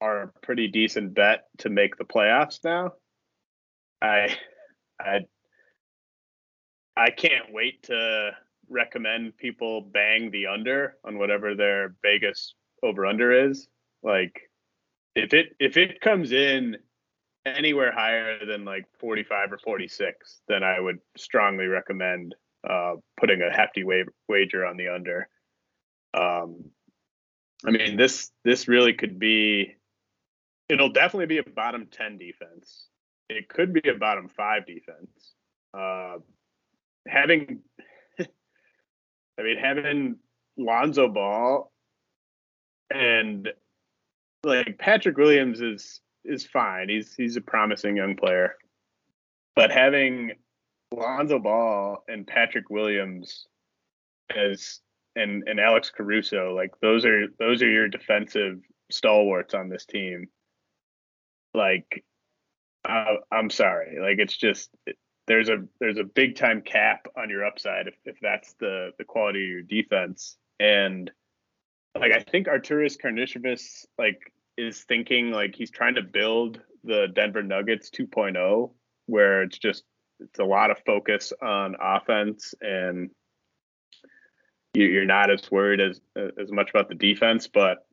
are 0.00 0.22
a 0.22 0.28
pretty 0.42 0.68
decent 0.68 1.14
bet 1.14 1.46
to 1.58 1.70
make 1.70 1.96
the 1.96 2.04
playoffs 2.04 2.62
now. 2.62 2.92
I, 4.00 4.36
I, 5.00 5.20
I 6.96 7.10
can't 7.10 7.52
wait 7.52 7.84
to 7.84 8.32
recommend 8.68 9.36
people 9.36 9.80
bang 9.80 10.30
the 10.30 10.46
under 10.46 10.96
on 11.04 11.18
whatever 11.18 11.54
their 11.54 11.94
Vegas 12.02 12.54
over 12.82 13.06
under 13.06 13.50
is. 13.50 13.68
Like, 14.02 14.42
if 15.14 15.34
it 15.34 15.56
if 15.58 15.76
it 15.76 16.00
comes 16.00 16.30
in 16.30 16.76
anywhere 17.46 17.92
higher 17.92 18.44
than 18.44 18.64
like 18.64 18.86
45 18.98 19.52
or 19.52 19.58
46, 19.58 20.40
then 20.48 20.62
I 20.62 20.80
would 20.80 20.98
strongly 21.16 21.66
recommend 21.66 22.34
uh, 22.68 22.94
putting 23.18 23.42
a 23.42 23.54
hefty 23.54 23.84
wa- 23.84 24.04
wager 24.28 24.66
on 24.66 24.76
the 24.76 24.88
under. 24.88 25.28
Um, 26.14 26.70
I 27.66 27.70
mean, 27.70 27.96
this 27.96 28.30
this 28.44 28.68
really 28.68 28.92
could 28.92 29.18
be. 29.18 29.74
It'll 30.68 30.92
definitely 30.92 31.26
be 31.26 31.38
a 31.38 31.42
bottom 31.42 31.88
ten 31.90 32.18
defense. 32.18 32.86
It 33.28 33.48
could 33.48 33.72
be 33.72 33.88
a 33.88 33.94
bottom 33.94 34.28
five 34.28 34.66
defense. 34.66 35.34
Uh, 35.74 36.16
having, 37.06 37.60
I 38.20 39.42
mean, 39.42 39.58
having 39.58 40.16
Lonzo 40.56 41.08
Ball 41.08 41.70
and 42.90 43.48
like 44.44 44.78
Patrick 44.78 45.16
Williams 45.16 45.60
is 45.60 46.00
is 46.24 46.46
fine. 46.46 46.88
He's 46.88 47.14
he's 47.14 47.36
a 47.36 47.40
promising 47.40 47.96
young 47.96 48.16
player, 48.16 48.54
but 49.56 49.70
having 49.70 50.32
Lonzo 50.92 51.38
Ball 51.38 52.04
and 52.08 52.26
Patrick 52.26 52.70
Williams 52.70 53.46
as 54.34 54.80
and 55.16 55.44
and 55.46 55.60
Alex 55.60 55.90
Caruso, 55.90 56.54
like 56.54 56.72
those 56.80 57.04
are 57.04 57.26
those 57.38 57.62
are 57.62 57.70
your 57.70 57.88
defensive 57.88 58.60
stalwarts 58.90 59.54
on 59.54 59.68
this 59.68 59.84
team. 59.84 60.28
Like, 61.54 62.04
uh, 62.88 63.16
I'm 63.32 63.50
sorry, 63.50 63.98
like 64.00 64.18
it's 64.18 64.36
just 64.36 64.70
there's 65.26 65.48
a 65.48 65.64
there's 65.80 65.98
a 65.98 66.04
big 66.04 66.36
time 66.36 66.62
cap 66.62 67.06
on 67.16 67.30
your 67.30 67.44
upside 67.44 67.86
if, 67.86 67.94
if 68.04 68.16
that's 68.20 68.54
the 68.60 68.90
the 68.98 69.04
quality 69.04 69.44
of 69.44 69.50
your 69.50 69.62
defense. 69.62 70.36
And 70.58 71.10
like 71.98 72.12
I 72.12 72.20
think 72.20 72.46
Arturas 72.46 72.96
Karnisovas 72.96 73.86
like 73.98 74.32
is 74.58 74.82
thinking 74.82 75.30
like 75.30 75.54
he's 75.54 75.70
trying 75.70 75.94
to 75.94 76.02
build 76.02 76.60
the 76.84 77.06
Denver 77.14 77.42
Nuggets 77.42 77.90
2.0, 77.90 78.70
where 79.06 79.42
it's 79.42 79.58
just 79.58 79.84
it's 80.20 80.38
a 80.38 80.44
lot 80.44 80.70
of 80.70 80.78
focus 80.84 81.32
on 81.40 81.76
offense 81.80 82.54
and 82.60 83.10
you're 84.74 85.06
not 85.06 85.30
as 85.30 85.50
worried 85.50 85.80
as 85.80 86.00
as 86.16 86.52
much 86.52 86.70
about 86.70 86.88
the 86.88 86.94
defense, 86.94 87.48
but 87.48 87.86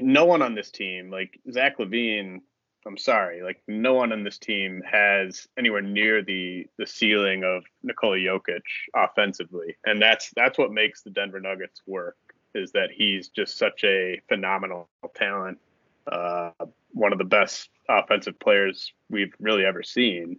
no 0.00 0.24
one 0.24 0.42
on 0.42 0.54
this 0.54 0.70
team, 0.70 1.10
like 1.10 1.38
Zach 1.50 1.78
LaVine, 1.78 2.40
I'm 2.86 2.96
sorry, 2.96 3.42
like 3.42 3.62
no 3.68 3.94
one 3.94 4.12
on 4.12 4.24
this 4.24 4.38
team 4.38 4.82
has 4.90 5.46
anywhere 5.58 5.82
near 5.82 6.22
the 6.22 6.66
the 6.78 6.86
ceiling 6.86 7.44
of 7.44 7.64
Nikola 7.82 8.16
Jokic 8.16 8.62
offensively, 8.96 9.76
and 9.84 10.00
that's 10.00 10.32
that's 10.34 10.58
what 10.58 10.72
makes 10.72 11.02
the 11.02 11.10
Denver 11.10 11.40
Nuggets 11.40 11.82
work. 11.86 12.16
Is 12.54 12.72
that 12.72 12.90
he's 12.90 13.28
just 13.28 13.58
such 13.58 13.84
a 13.84 14.20
phenomenal 14.28 14.88
talent, 15.14 15.58
uh, 16.10 16.50
one 16.92 17.12
of 17.12 17.18
the 17.18 17.24
best 17.24 17.70
offensive 17.88 18.38
players 18.40 18.92
we've 19.08 19.34
really 19.38 19.64
ever 19.64 19.82
seen, 19.82 20.38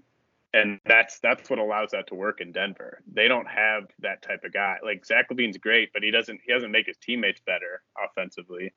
and 0.53 0.79
that's 0.85 1.19
that's 1.19 1.49
what 1.49 1.59
allows 1.59 1.91
that 1.91 2.07
to 2.07 2.15
work 2.15 2.41
in 2.41 2.51
Denver. 2.51 3.01
They 3.11 3.27
don't 3.27 3.47
have 3.47 3.83
that 3.99 4.21
type 4.21 4.43
of 4.43 4.53
guy. 4.53 4.77
Like 4.83 5.05
Zach 5.05 5.29
LaVine's 5.29 5.57
great, 5.57 5.93
but 5.93 6.03
he 6.03 6.11
doesn't 6.11 6.41
he 6.45 6.51
doesn't 6.51 6.71
make 6.71 6.87
his 6.87 6.97
teammates 6.97 7.41
better 7.45 7.81
offensively, 7.97 8.73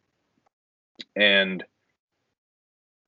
and 1.17 1.65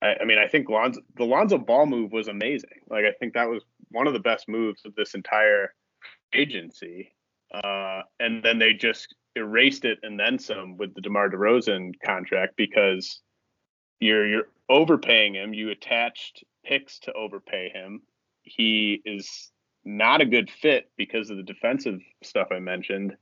I, 0.01 0.15
I 0.21 0.25
mean, 0.25 0.37
I 0.37 0.47
think 0.47 0.69
Lonzo, 0.69 1.01
the 1.15 1.25
Lonzo 1.25 1.57
Ball 1.57 1.85
move 1.85 2.11
was 2.11 2.27
amazing. 2.27 2.81
Like, 2.89 3.05
I 3.05 3.11
think 3.19 3.33
that 3.33 3.49
was 3.49 3.63
one 3.89 4.07
of 4.07 4.13
the 4.13 4.19
best 4.19 4.47
moves 4.47 4.85
of 4.85 4.95
this 4.95 5.13
entire 5.13 5.73
agency. 6.33 7.13
Uh, 7.53 8.01
and 8.19 8.43
then 8.43 8.59
they 8.59 8.73
just 8.73 9.15
erased 9.37 9.85
it 9.85 9.99
and 10.03 10.19
then 10.19 10.39
some 10.39 10.77
with 10.77 10.93
the 10.93 11.01
DeMar 11.01 11.29
DeRozan 11.29 11.93
contract 12.03 12.55
because 12.57 13.21
you're 13.99 14.27
you're 14.27 14.49
overpaying 14.69 15.35
him. 15.35 15.53
You 15.53 15.69
attached 15.69 16.43
picks 16.65 16.99
to 16.99 17.13
overpay 17.13 17.69
him. 17.73 18.01
He 18.43 19.01
is 19.05 19.51
not 19.85 20.21
a 20.21 20.25
good 20.25 20.49
fit 20.49 20.89
because 20.97 21.29
of 21.29 21.37
the 21.37 21.43
defensive 21.43 21.99
stuff 22.23 22.49
I 22.51 22.59
mentioned. 22.59 23.15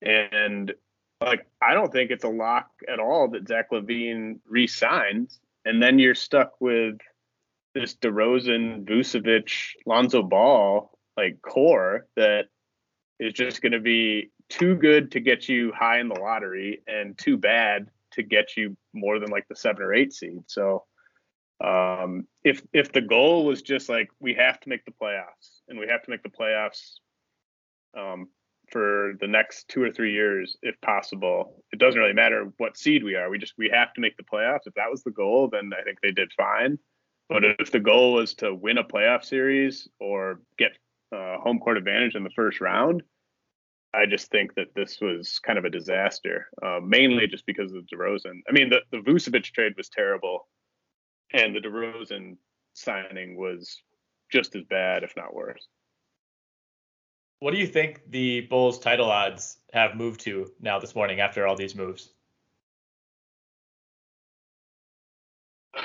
And 0.00 0.72
like 1.20 1.46
I 1.62 1.74
don't 1.74 1.92
think 1.92 2.10
it's 2.10 2.24
a 2.24 2.28
lock 2.28 2.68
at 2.88 2.98
all 2.98 3.28
that 3.30 3.46
Zach 3.46 3.70
LaVine 3.70 4.40
resigns 4.48 5.40
and 5.64 5.82
then 5.82 5.98
you're 5.98 6.14
stuck 6.14 6.60
with 6.60 6.98
this 7.74 7.94
DeRozan, 7.94 8.84
Vucevic, 8.84 9.50
Lonzo 9.86 10.22
Ball 10.22 10.90
like 11.16 11.40
core 11.42 12.06
that 12.16 12.46
is 13.20 13.32
just 13.32 13.62
going 13.62 13.72
to 13.72 13.80
be 13.80 14.30
too 14.52 14.74
good 14.74 15.10
to 15.12 15.20
get 15.20 15.48
you 15.48 15.72
high 15.72 15.98
in 15.98 16.08
the 16.08 16.20
lottery 16.20 16.82
and 16.86 17.16
too 17.16 17.38
bad 17.38 17.88
to 18.10 18.22
get 18.22 18.54
you 18.54 18.76
more 18.92 19.18
than 19.18 19.30
like 19.30 19.48
the 19.48 19.56
seven 19.56 19.82
or 19.82 19.94
eight 19.94 20.12
seed. 20.12 20.42
So 20.46 20.84
um, 21.64 22.26
if 22.44 22.62
if 22.74 22.92
the 22.92 23.00
goal 23.00 23.46
was 23.46 23.62
just 23.62 23.88
like 23.88 24.10
we 24.20 24.34
have 24.34 24.60
to 24.60 24.68
make 24.68 24.84
the 24.84 24.92
playoffs 24.92 25.60
and 25.68 25.78
we 25.78 25.88
have 25.88 26.02
to 26.02 26.10
make 26.10 26.22
the 26.22 26.28
playoffs 26.28 26.98
um, 27.96 28.28
for 28.70 29.14
the 29.20 29.26
next 29.26 29.68
two 29.68 29.82
or 29.82 29.90
three 29.90 30.12
years 30.12 30.56
if 30.60 30.78
possible. 30.82 31.64
It 31.72 31.78
doesn't 31.78 31.98
really 31.98 32.12
matter 32.12 32.52
what 32.58 32.76
seed 32.76 33.02
we 33.02 33.14
are. 33.14 33.30
We 33.30 33.38
just 33.38 33.54
we 33.56 33.70
have 33.72 33.94
to 33.94 34.02
make 34.02 34.18
the 34.18 34.22
playoffs. 34.22 34.66
If 34.66 34.74
that 34.74 34.90
was 34.90 35.02
the 35.02 35.12
goal, 35.12 35.48
then 35.50 35.70
I 35.78 35.82
think 35.82 35.98
they 36.02 36.12
did 36.12 36.30
fine. 36.36 36.78
But 37.30 37.44
if 37.58 37.72
the 37.72 37.80
goal 37.80 38.12
was 38.12 38.34
to 38.34 38.54
win 38.54 38.76
a 38.76 38.84
playoff 38.84 39.24
series 39.24 39.88
or 39.98 40.40
get 40.58 40.72
uh, 41.10 41.38
home 41.38 41.58
court 41.58 41.78
advantage 41.78 42.14
in 42.14 42.24
the 42.24 42.30
first 42.36 42.60
round, 42.60 43.02
I 43.94 44.06
just 44.06 44.30
think 44.30 44.54
that 44.54 44.74
this 44.74 44.98
was 45.00 45.38
kind 45.38 45.58
of 45.58 45.64
a 45.64 45.70
disaster, 45.70 46.48
uh, 46.62 46.80
mainly 46.82 47.26
just 47.26 47.44
because 47.44 47.72
of 47.72 47.84
DeRozan. 47.92 48.40
I 48.48 48.52
mean, 48.52 48.70
the, 48.70 48.80
the 48.90 48.98
Vucevic 48.98 49.44
trade 49.44 49.74
was 49.76 49.90
terrible, 49.90 50.48
and 51.32 51.54
the 51.54 51.60
DeRozan 51.60 52.36
signing 52.72 53.36
was 53.36 53.82
just 54.30 54.56
as 54.56 54.64
bad, 54.64 55.02
if 55.02 55.12
not 55.14 55.34
worse. 55.34 55.68
What 57.40 57.52
do 57.52 57.58
you 57.58 57.66
think 57.66 58.00
the 58.08 58.42
Bulls 58.42 58.78
title 58.78 59.10
odds 59.10 59.58
have 59.72 59.96
moved 59.96 60.20
to 60.20 60.50
now 60.60 60.78
this 60.78 60.94
morning 60.94 61.20
after 61.20 61.46
all 61.46 61.56
these 61.56 61.74
moves? 61.74 62.10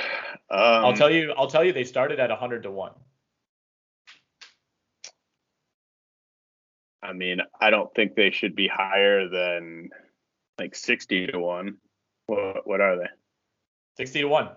Um, 0.50 0.86
I'll 0.86 0.94
tell 0.94 1.12
you. 1.12 1.34
I'll 1.38 1.50
tell 1.50 1.66
you. 1.66 1.74
They 1.74 1.84
started 1.84 2.22
at 2.22 2.30
100 2.30 2.64
to 2.64 2.72
one. 2.72 2.94
I 7.08 7.14
mean, 7.14 7.40
I 7.60 7.70
don't 7.70 7.94
think 7.96 8.16
they 8.16 8.32
should 8.32 8.56
be 8.56 8.68
higher 8.68 9.30
than 9.30 9.90
like 10.60 10.76
60 10.76 11.28
to 11.28 11.40
one. 11.40 11.78
What, 12.26 12.68
what 12.68 12.82
are 12.82 12.98
they? 12.98 13.08
60 13.98 14.22
to 14.22 14.28
one. 14.28 14.50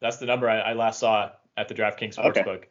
That's 0.00 0.16
the 0.16 0.26
number 0.26 0.48
I, 0.48 0.60
I 0.60 0.72
last 0.72 1.00
saw 1.00 1.30
at 1.56 1.68
the 1.68 1.74
DraftKings 1.74 2.16
Sportsbook. 2.16 2.48
Okay. 2.48 2.66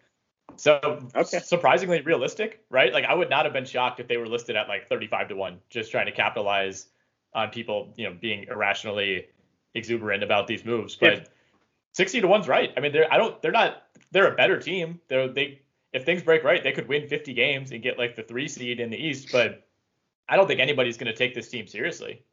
So 0.55 1.07
okay. 1.15 1.39
surprisingly 1.39 2.01
realistic, 2.01 2.63
right? 2.71 2.91
Like 2.91 3.05
I 3.05 3.13
would 3.13 3.29
not 3.29 3.45
have 3.45 3.53
been 3.53 3.65
shocked 3.65 3.99
if 3.99 4.07
they 4.07 4.17
were 4.17 4.27
listed 4.27 4.55
at 4.55 4.67
like 4.67 4.89
35 4.89 5.29
to 5.29 5.35
1, 5.35 5.59
just 5.69 5.91
trying 5.91 6.07
to 6.07 6.11
capitalize 6.11 6.87
on 7.33 7.49
people, 7.49 7.93
you 7.95 8.09
know, 8.09 8.17
being 8.19 8.45
irrationally 8.49 9.27
exuberant 9.75 10.23
about 10.23 10.47
these 10.47 10.65
moves. 10.65 10.95
But 10.95 11.13
yeah. 11.13 11.23
60 11.93 12.21
to 12.21 12.27
1's 12.27 12.47
right. 12.47 12.71
I 12.75 12.79
mean, 12.79 12.91
they're 12.91 13.11
I 13.13 13.17
don't 13.17 13.39
they're 13.41 13.51
not 13.51 13.83
they're 14.11 14.31
a 14.31 14.35
better 14.35 14.59
team. 14.59 14.99
They're 15.07 15.27
they 15.27 15.61
if 15.93 16.05
things 16.05 16.21
break 16.21 16.43
right, 16.43 16.63
they 16.63 16.71
could 16.71 16.87
win 16.87 17.07
50 17.07 17.33
games 17.33 17.71
and 17.71 17.81
get 17.81 17.97
like 17.97 18.15
the 18.15 18.23
3 18.23 18.47
seed 18.47 18.79
in 18.79 18.89
the 18.89 18.97
East, 18.97 19.29
but 19.31 19.67
I 20.27 20.35
don't 20.35 20.47
think 20.47 20.59
anybody's 20.59 20.97
going 20.97 21.11
to 21.11 21.17
take 21.17 21.33
this 21.33 21.49
team 21.49 21.67
seriously. 21.67 22.23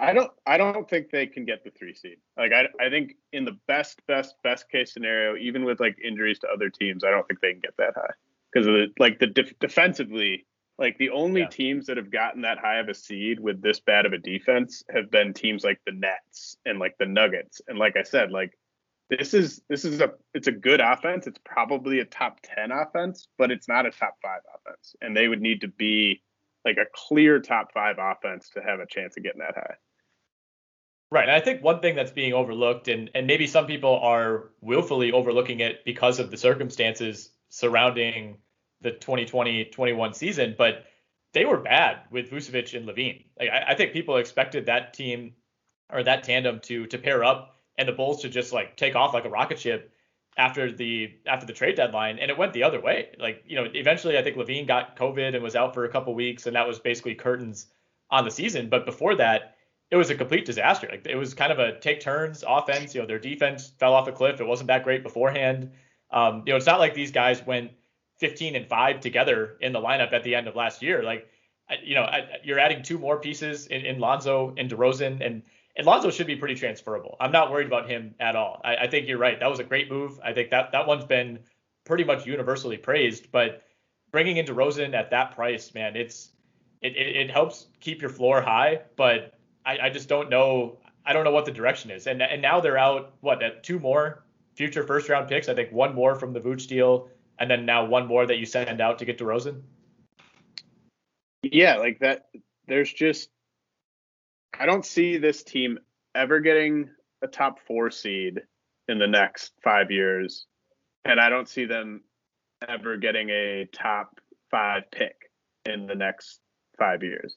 I 0.00 0.14
don't 0.14 0.30
I 0.46 0.56
don't 0.56 0.88
think 0.88 1.10
they 1.10 1.26
can 1.26 1.44
get 1.44 1.62
the 1.62 1.70
three 1.70 1.94
seed. 1.94 2.16
Like 2.36 2.52
I 2.52 2.68
I 2.82 2.88
think 2.88 3.16
in 3.32 3.44
the 3.44 3.58
best 3.68 4.00
best 4.06 4.34
best 4.42 4.68
case 4.70 4.92
scenario, 4.92 5.36
even 5.36 5.64
with 5.64 5.78
like 5.78 5.98
injuries 6.02 6.38
to 6.40 6.48
other 6.48 6.70
teams, 6.70 7.04
I 7.04 7.10
don't 7.10 7.26
think 7.28 7.40
they 7.40 7.52
can 7.52 7.60
get 7.60 7.76
that 7.76 7.94
high 7.94 8.14
because 8.50 8.66
of 8.66 8.74
the 8.74 8.86
like 8.98 9.18
the 9.18 9.26
def- 9.26 9.58
defensively. 9.58 10.46
Like 10.78 10.96
the 10.96 11.10
only 11.10 11.42
yeah. 11.42 11.48
teams 11.48 11.86
that 11.86 11.98
have 11.98 12.10
gotten 12.10 12.40
that 12.40 12.56
high 12.56 12.78
of 12.78 12.88
a 12.88 12.94
seed 12.94 13.38
with 13.38 13.60
this 13.60 13.80
bad 13.80 14.06
of 14.06 14.14
a 14.14 14.18
defense 14.18 14.82
have 14.88 15.10
been 15.10 15.34
teams 15.34 15.62
like 15.62 15.78
the 15.84 15.92
Nets 15.92 16.56
and 16.64 16.78
like 16.78 16.96
the 16.98 17.04
Nuggets. 17.04 17.60
And 17.68 17.78
like 17.78 17.98
I 17.98 18.02
said, 18.02 18.30
like 18.30 18.58
this 19.10 19.34
is 19.34 19.60
this 19.68 19.84
is 19.84 20.00
a 20.00 20.12
it's 20.34 20.46
a 20.46 20.52
good 20.52 20.80
offense. 20.80 21.26
It's 21.26 21.40
probably 21.44 21.98
a 21.98 22.04
top 22.04 22.38
10 22.42 22.70
offense, 22.70 23.28
but 23.36 23.50
it's 23.50 23.68
not 23.68 23.84
a 23.84 23.90
top 23.90 24.16
5 24.22 24.40
offense. 24.54 24.94
And 25.00 25.16
they 25.16 25.28
would 25.28 25.42
need 25.42 25.62
to 25.62 25.68
be 25.68 26.22
like 26.64 26.76
a 26.76 26.86
clear 26.94 27.40
top 27.40 27.72
5 27.74 27.96
offense 27.98 28.50
to 28.50 28.60
have 28.60 28.78
a 28.80 28.86
chance 28.86 29.16
of 29.16 29.24
getting 29.24 29.40
that 29.40 29.54
high. 29.56 29.74
Right. 31.10 31.28
And 31.28 31.32
I 31.32 31.40
think 31.40 31.62
one 31.62 31.80
thing 31.80 31.96
that's 31.96 32.12
being 32.12 32.32
overlooked, 32.34 32.86
and, 32.86 33.10
and 33.16 33.26
maybe 33.26 33.48
some 33.48 33.66
people 33.66 33.98
are 33.98 34.50
willfully 34.60 35.10
overlooking 35.10 35.58
it 35.58 35.84
because 35.84 36.20
of 36.20 36.30
the 36.30 36.36
circumstances 36.36 37.30
surrounding 37.48 38.38
the 38.80 38.92
2020 38.92 39.64
21 39.66 40.14
season, 40.14 40.54
but 40.56 40.84
they 41.32 41.44
were 41.44 41.58
bad 41.58 41.98
with 42.10 42.30
Vucevic 42.30 42.76
and 42.76 42.86
LaVine. 42.88 43.24
Like 43.38 43.50
I, 43.50 43.72
I, 43.72 43.74
think 43.74 43.92
people 43.92 44.16
expected 44.16 44.66
that 44.66 44.94
team 44.94 45.34
or 45.92 46.02
that 46.04 46.22
tandem 46.22 46.60
to 46.60 46.86
to 46.86 46.98
pair 46.98 47.24
up 47.24 47.56
and 47.80 47.88
the 47.88 47.92
Bulls 47.92 48.20
to 48.22 48.28
just 48.28 48.52
like 48.52 48.76
take 48.76 48.94
off 48.94 49.14
like 49.14 49.24
a 49.24 49.30
rocket 49.30 49.58
ship 49.58 49.90
after 50.36 50.70
the 50.70 51.14
after 51.26 51.46
the 51.46 51.52
trade 51.54 51.76
deadline, 51.76 52.18
and 52.18 52.30
it 52.30 52.36
went 52.36 52.52
the 52.52 52.62
other 52.62 52.80
way. 52.80 53.08
Like 53.18 53.42
you 53.46 53.56
know, 53.56 53.66
eventually 53.72 54.18
I 54.18 54.22
think 54.22 54.36
LaVine 54.36 54.66
got 54.68 54.96
COVID 54.96 55.34
and 55.34 55.42
was 55.42 55.56
out 55.56 55.72
for 55.72 55.86
a 55.86 55.88
couple 55.88 56.14
weeks, 56.14 56.46
and 56.46 56.54
that 56.54 56.68
was 56.68 56.78
basically 56.78 57.14
curtains 57.14 57.68
on 58.10 58.24
the 58.24 58.30
season. 58.30 58.68
But 58.68 58.84
before 58.84 59.16
that, 59.16 59.56
it 59.90 59.96
was 59.96 60.10
a 60.10 60.14
complete 60.14 60.44
disaster. 60.44 60.88
Like 60.90 61.06
it 61.06 61.16
was 61.16 61.32
kind 61.32 61.50
of 61.50 61.58
a 61.58 61.80
take 61.80 62.00
turns 62.00 62.44
offense. 62.46 62.94
You 62.94 63.00
know, 63.00 63.06
their 63.06 63.18
defense 63.18 63.72
fell 63.78 63.94
off 63.94 64.06
a 64.08 64.12
cliff. 64.12 64.40
It 64.40 64.46
wasn't 64.46 64.68
that 64.68 64.84
great 64.84 65.02
beforehand. 65.02 65.70
Um, 66.10 66.42
you 66.46 66.52
know, 66.52 66.56
it's 66.56 66.66
not 66.66 66.80
like 66.80 66.94
these 66.94 67.12
guys 67.12 67.44
went 67.46 67.70
15 68.18 68.56
and 68.56 68.66
five 68.66 69.00
together 69.00 69.56
in 69.62 69.72
the 69.72 69.80
lineup 69.80 70.12
at 70.12 70.22
the 70.22 70.34
end 70.34 70.48
of 70.48 70.54
last 70.54 70.82
year. 70.82 71.02
Like, 71.02 71.28
you 71.82 71.94
know, 71.94 72.06
you're 72.44 72.58
adding 72.58 72.82
two 72.82 72.98
more 72.98 73.18
pieces 73.18 73.68
in, 73.68 73.86
in 73.86 74.00
Lonzo 74.00 74.54
and 74.58 74.70
DeRozan, 74.70 75.24
and 75.24 75.42
and 75.76 75.86
Lonzo 75.86 76.10
should 76.10 76.26
be 76.26 76.36
pretty 76.36 76.54
transferable. 76.54 77.16
I'm 77.20 77.32
not 77.32 77.50
worried 77.50 77.66
about 77.66 77.88
him 77.88 78.14
at 78.20 78.36
all. 78.36 78.60
I, 78.64 78.76
I 78.76 78.86
think 78.88 79.06
you're 79.08 79.18
right. 79.18 79.38
That 79.38 79.48
was 79.48 79.60
a 79.60 79.64
great 79.64 79.90
move. 79.90 80.18
I 80.22 80.32
think 80.32 80.50
that 80.50 80.72
that 80.72 80.86
one's 80.86 81.04
been 81.04 81.40
pretty 81.84 82.04
much 82.04 82.26
universally 82.26 82.76
praised. 82.76 83.30
But 83.30 83.62
bringing 84.10 84.36
in 84.36 84.46
DeRozan 84.46 84.94
at 84.94 85.10
that 85.10 85.34
price, 85.34 85.72
man, 85.74 85.96
it's 85.96 86.30
it, 86.82 86.96
it, 86.96 87.16
it 87.16 87.30
helps 87.30 87.66
keep 87.80 88.00
your 88.00 88.10
floor 88.10 88.40
high, 88.40 88.80
but 88.96 89.34
I, 89.64 89.78
I 89.78 89.90
just 89.90 90.08
don't 90.08 90.30
know. 90.30 90.78
I 91.04 91.12
don't 91.12 91.24
know 91.24 91.30
what 91.30 91.44
the 91.44 91.52
direction 91.52 91.90
is. 91.90 92.06
And 92.06 92.22
and 92.22 92.42
now 92.42 92.60
they're 92.60 92.78
out 92.78 93.14
what 93.20 93.42
at 93.42 93.62
two 93.62 93.78
more 93.78 94.24
future 94.54 94.84
first 94.84 95.08
round 95.08 95.28
picks. 95.28 95.48
I 95.48 95.54
think 95.54 95.72
one 95.72 95.94
more 95.94 96.14
from 96.14 96.32
the 96.32 96.40
Vooch 96.40 96.66
deal, 96.66 97.08
and 97.38 97.50
then 97.50 97.64
now 97.64 97.84
one 97.84 98.06
more 98.06 98.26
that 98.26 98.38
you 98.38 98.46
send 98.46 98.80
out 98.80 98.98
to 98.98 99.04
get 99.04 99.18
DeRozan. 99.18 99.62
Yeah, 101.42 101.76
like 101.76 102.00
that. 102.00 102.26
There's 102.66 102.92
just 102.92 103.30
I 104.58 104.66
don't 104.66 104.84
see 104.84 105.18
this 105.18 105.42
team 105.42 105.78
ever 106.14 106.40
getting 106.40 106.90
a 107.22 107.28
top 107.28 107.60
four 107.66 107.90
seed 107.90 108.40
in 108.88 108.98
the 108.98 109.06
next 109.06 109.52
five 109.62 109.90
years, 109.90 110.46
and 111.04 111.20
I 111.20 111.28
don't 111.28 111.48
see 111.48 111.64
them 111.64 112.02
ever 112.68 112.96
getting 112.96 113.30
a 113.30 113.66
top 113.72 114.20
five 114.50 114.84
pick 114.90 115.30
in 115.64 115.86
the 115.86 115.94
next 115.94 116.40
five 116.78 117.02
years. 117.02 117.36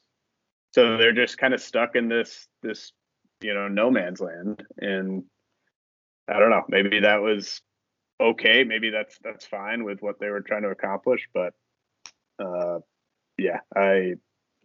So 0.72 0.96
they're 0.96 1.12
just 1.12 1.38
kind 1.38 1.54
of 1.54 1.60
stuck 1.60 1.94
in 1.96 2.08
this 2.08 2.48
this 2.62 2.92
you 3.40 3.54
know 3.54 3.68
no 3.68 3.90
man's 3.90 4.20
land, 4.20 4.64
and 4.78 5.24
I 6.28 6.38
don't 6.38 6.50
know. 6.50 6.64
Maybe 6.68 7.00
that 7.00 7.22
was 7.22 7.60
okay. 8.20 8.64
Maybe 8.64 8.90
that's 8.90 9.18
that's 9.22 9.46
fine 9.46 9.84
with 9.84 10.02
what 10.02 10.18
they 10.18 10.28
were 10.28 10.40
trying 10.40 10.62
to 10.62 10.70
accomplish, 10.70 11.28
but 11.32 11.54
uh, 12.38 12.80
yeah, 13.38 13.60
I 13.76 14.14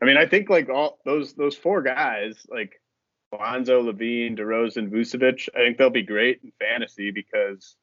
I 0.02 0.06
mean 0.06 0.18
I 0.18 0.26
think 0.26 0.50
like 0.50 0.70
all 0.70 1.00
those 1.06 1.34
those 1.34 1.56
four 1.56 1.82
guys 1.82 2.45
like 2.50 2.82
Lonzo, 3.32 3.84
LaVine, 3.84 4.38
DeRozan, 4.38 4.89
Vucevic, 4.89 5.50
I 5.56 5.60
think 5.60 5.78
they'll 5.78 5.89
be 5.89 6.02
great 6.02 6.41
in 6.43 6.52
fantasy 6.60 7.12
because 7.12 7.76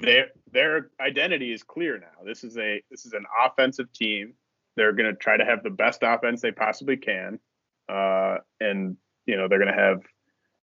their 0.00 0.26
their 0.52 0.90
identity 1.00 1.52
is 1.52 1.62
clear 1.62 1.98
now. 1.98 2.24
This 2.24 2.44
is 2.44 2.56
a 2.58 2.82
this 2.90 3.06
is 3.06 3.12
an 3.14 3.24
offensive 3.44 3.92
team. 3.92 4.34
They're 4.76 4.92
going 4.92 5.10
to 5.10 5.16
try 5.16 5.36
to 5.36 5.44
have 5.44 5.62
the 5.62 5.70
best 5.70 6.00
offense 6.02 6.40
they 6.40 6.52
possibly 6.52 6.96
can, 6.96 7.40
uh, 7.88 8.36
and 8.60 8.96
you 9.26 9.36
know 9.36 9.48
they're 9.48 9.58
going 9.58 9.74
to 9.74 9.80
have 9.80 10.02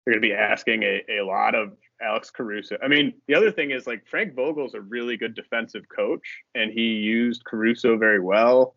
they're 0.05 0.13
going 0.13 0.21
to 0.21 0.27
be 0.27 0.33
asking 0.33 0.83
a, 0.83 1.03
a 1.19 1.25
lot 1.25 1.53
of 1.53 1.73
Alex 2.01 2.31
Caruso. 2.31 2.77
I 2.83 2.87
mean, 2.87 3.13
the 3.27 3.35
other 3.35 3.51
thing 3.51 3.71
is 3.71 3.85
like 3.85 4.07
Frank 4.07 4.33
Vogel's 4.33 4.73
a 4.73 4.81
really 4.81 5.17
good 5.17 5.35
defensive 5.35 5.83
coach, 5.95 6.43
and 6.55 6.71
he 6.71 6.93
used 6.93 7.43
Caruso 7.45 7.97
very 7.97 8.19
well. 8.19 8.75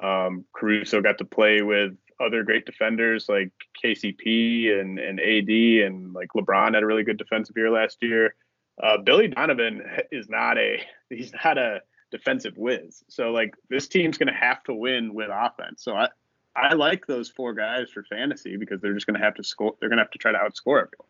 Um, 0.00 0.44
Caruso 0.54 1.00
got 1.00 1.18
to 1.18 1.24
play 1.24 1.62
with 1.62 1.96
other 2.20 2.44
great 2.44 2.66
defenders 2.66 3.28
like 3.28 3.50
KCP 3.82 4.78
and, 4.78 4.98
and 4.98 5.18
AD, 5.18 5.48
and 5.86 6.12
like 6.12 6.28
LeBron 6.36 6.74
had 6.74 6.82
a 6.82 6.86
really 6.86 7.02
good 7.02 7.18
defensive 7.18 7.56
year 7.56 7.70
last 7.70 7.98
year. 8.02 8.34
Uh, 8.82 8.98
Billy 8.98 9.28
Donovan 9.28 9.82
is 10.10 10.28
not 10.28 10.58
a 10.58 10.80
he's 11.10 11.32
not 11.44 11.58
a 11.58 11.80
defensive 12.10 12.56
whiz. 12.56 13.02
So 13.08 13.30
like 13.30 13.54
this 13.68 13.88
team's 13.88 14.18
going 14.18 14.32
to 14.32 14.38
have 14.38 14.62
to 14.64 14.74
win 14.74 15.14
with 15.14 15.28
offense. 15.32 15.82
So 15.82 15.96
I 15.96 16.08
I 16.56 16.74
like 16.74 17.06
those 17.06 17.28
four 17.28 17.54
guys 17.54 17.90
for 17.90 18.04
fantasy 18.04 18.56
because 18.56 18.80
they're 18.80 18.94
just 18.94 19.06
going 19.06 19.18
to 19.18 19.24
have 19.24 19.34
to 19.34 19.44
score. 19.44 19.74
They're 19.80 19.88
going 19.88 19.98
to 19.98 20.04
have 20.04 20.10
to 20.10 20.18
try 20.18 20.32
to 20.32 20.38
outscore 20.38 20.82
everyone. 20.82 21.08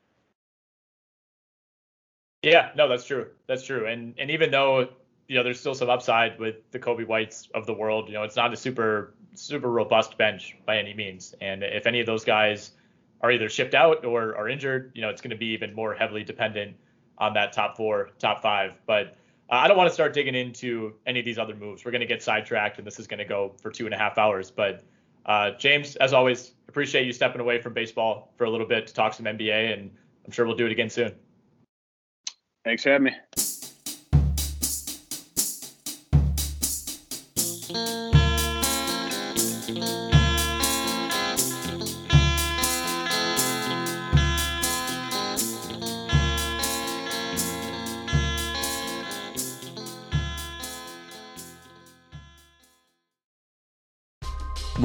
Yeah, 2.42 2.70
no, 2.76 2.88
that's 2.88 3.04
true. 3.04 3.28
That's 3.46 3.64
true. 3.64 3.86
And 3.86 4.14
and 4.18 4.30
even 4.30 4.50
though 4.50 4.88
you 5.30 5.36
know 5.36 5.44
there's 5.44 5.60
still 5.60 5.76
some 5.76 5.88
upside 5.88 6.40
with 6.40 6.68
the 6.72 6.78
Coby 6.80 7.06
Whites 7.06 7.48
of 7.54 7.64
the 7.64 7.72
world, 7.72 8.08
you 8.08 8.14
know 8.14 8.24
it's 8.24 8.34
not 8.34 8.52
a 8.52 8.56
super 8.56 9.14
super 9.34 9.70
robust 9.70 10.18
bench 10.18 10.56
by 10.66 10.76
any 10.76 10.92
means. 10.92 11.36
And 11.40 11.62
if 11.62 11.86
any 11.86 12.00
of 12.00 12.06
those 12.06 12.24
guys 12.24 12.72
are 13.20 13.30
either 13.30 13.48
shipped 13.48 13.74
out 13.74 14.04
or 14.04 14.34
are 14.34 14.48
injured, 14.48 14.90
you 14.92 15.02
know 15.02 15.08
it's 15.08 15.20
going 15.20 15.30
to 15.30 15.36
be 15.36 15.46
even 15.46 15.72
more 15.72 15.94
heavily 15.94 16.24
dependent 16.24 16.76
on 17.18 17.32
that 17.34 17.52
top 17.52 17.76
four, 17.76 18.10
top 18.18 18.42
five. 18.42 18.72
But 18.86 19.16
uh, 19.50 19.54
I 19.54 19.68
don't 19.68 19.76
want 19.76 19.88
to 19.88 19.94
start 19.94 20.14
digging 20.14 20.34
into 20.34 20.94
any 21.06 21.20
of 21.20 21.24
these 21.24 21.38
other 21.38 21.54
moves. 21.54 21.84
We're 21.84 21.92
going 21.92 22.00
to 22.00 22.08
get 22.08 22.24
sidetracked, 22.24 22.78
and 22.78 22.86
this 22.86 22.98
is 22.98 23.06
going 23.06 23.18
to 23.18 23.24
go 23.24 23.54
for 23.62 23.70
two 23.70 23.84
and 23.84 23.94
a 23.94 23.98
half 23.98 24.18
hours. 24.18 24.50
But 24.50 24.82
uh, 25.26 25.52
James, 25.52 25.94
as 25.96 26.12
always, 26.12 26.54
appreciate 26.68 27.06
you 27.06 27.12
stepping 27.12 27.40
away 27.40 27.60
from 27.60 27.72
baseball 27.72 28.32
for 28.36 28.46
a 28.46 28.50
little 28.50 28.66
bit 28.66 28.88
to 28.88 28.94
talk 28.94 29.14
some 29.14 29.26
NBA, 29.26 29.74
and 29.74 29.92
I'm 30.24 30.32
sure 30.32 30.44
we'll 30.44 30.56
do 30.56 30.66
it 30.66 30.72
again 30.72 30.90
soon. 30.90 31.14
Thanks 32.64 32.82
for 32.82 32.90
having 32.90 33.04
me. 33.04 33.49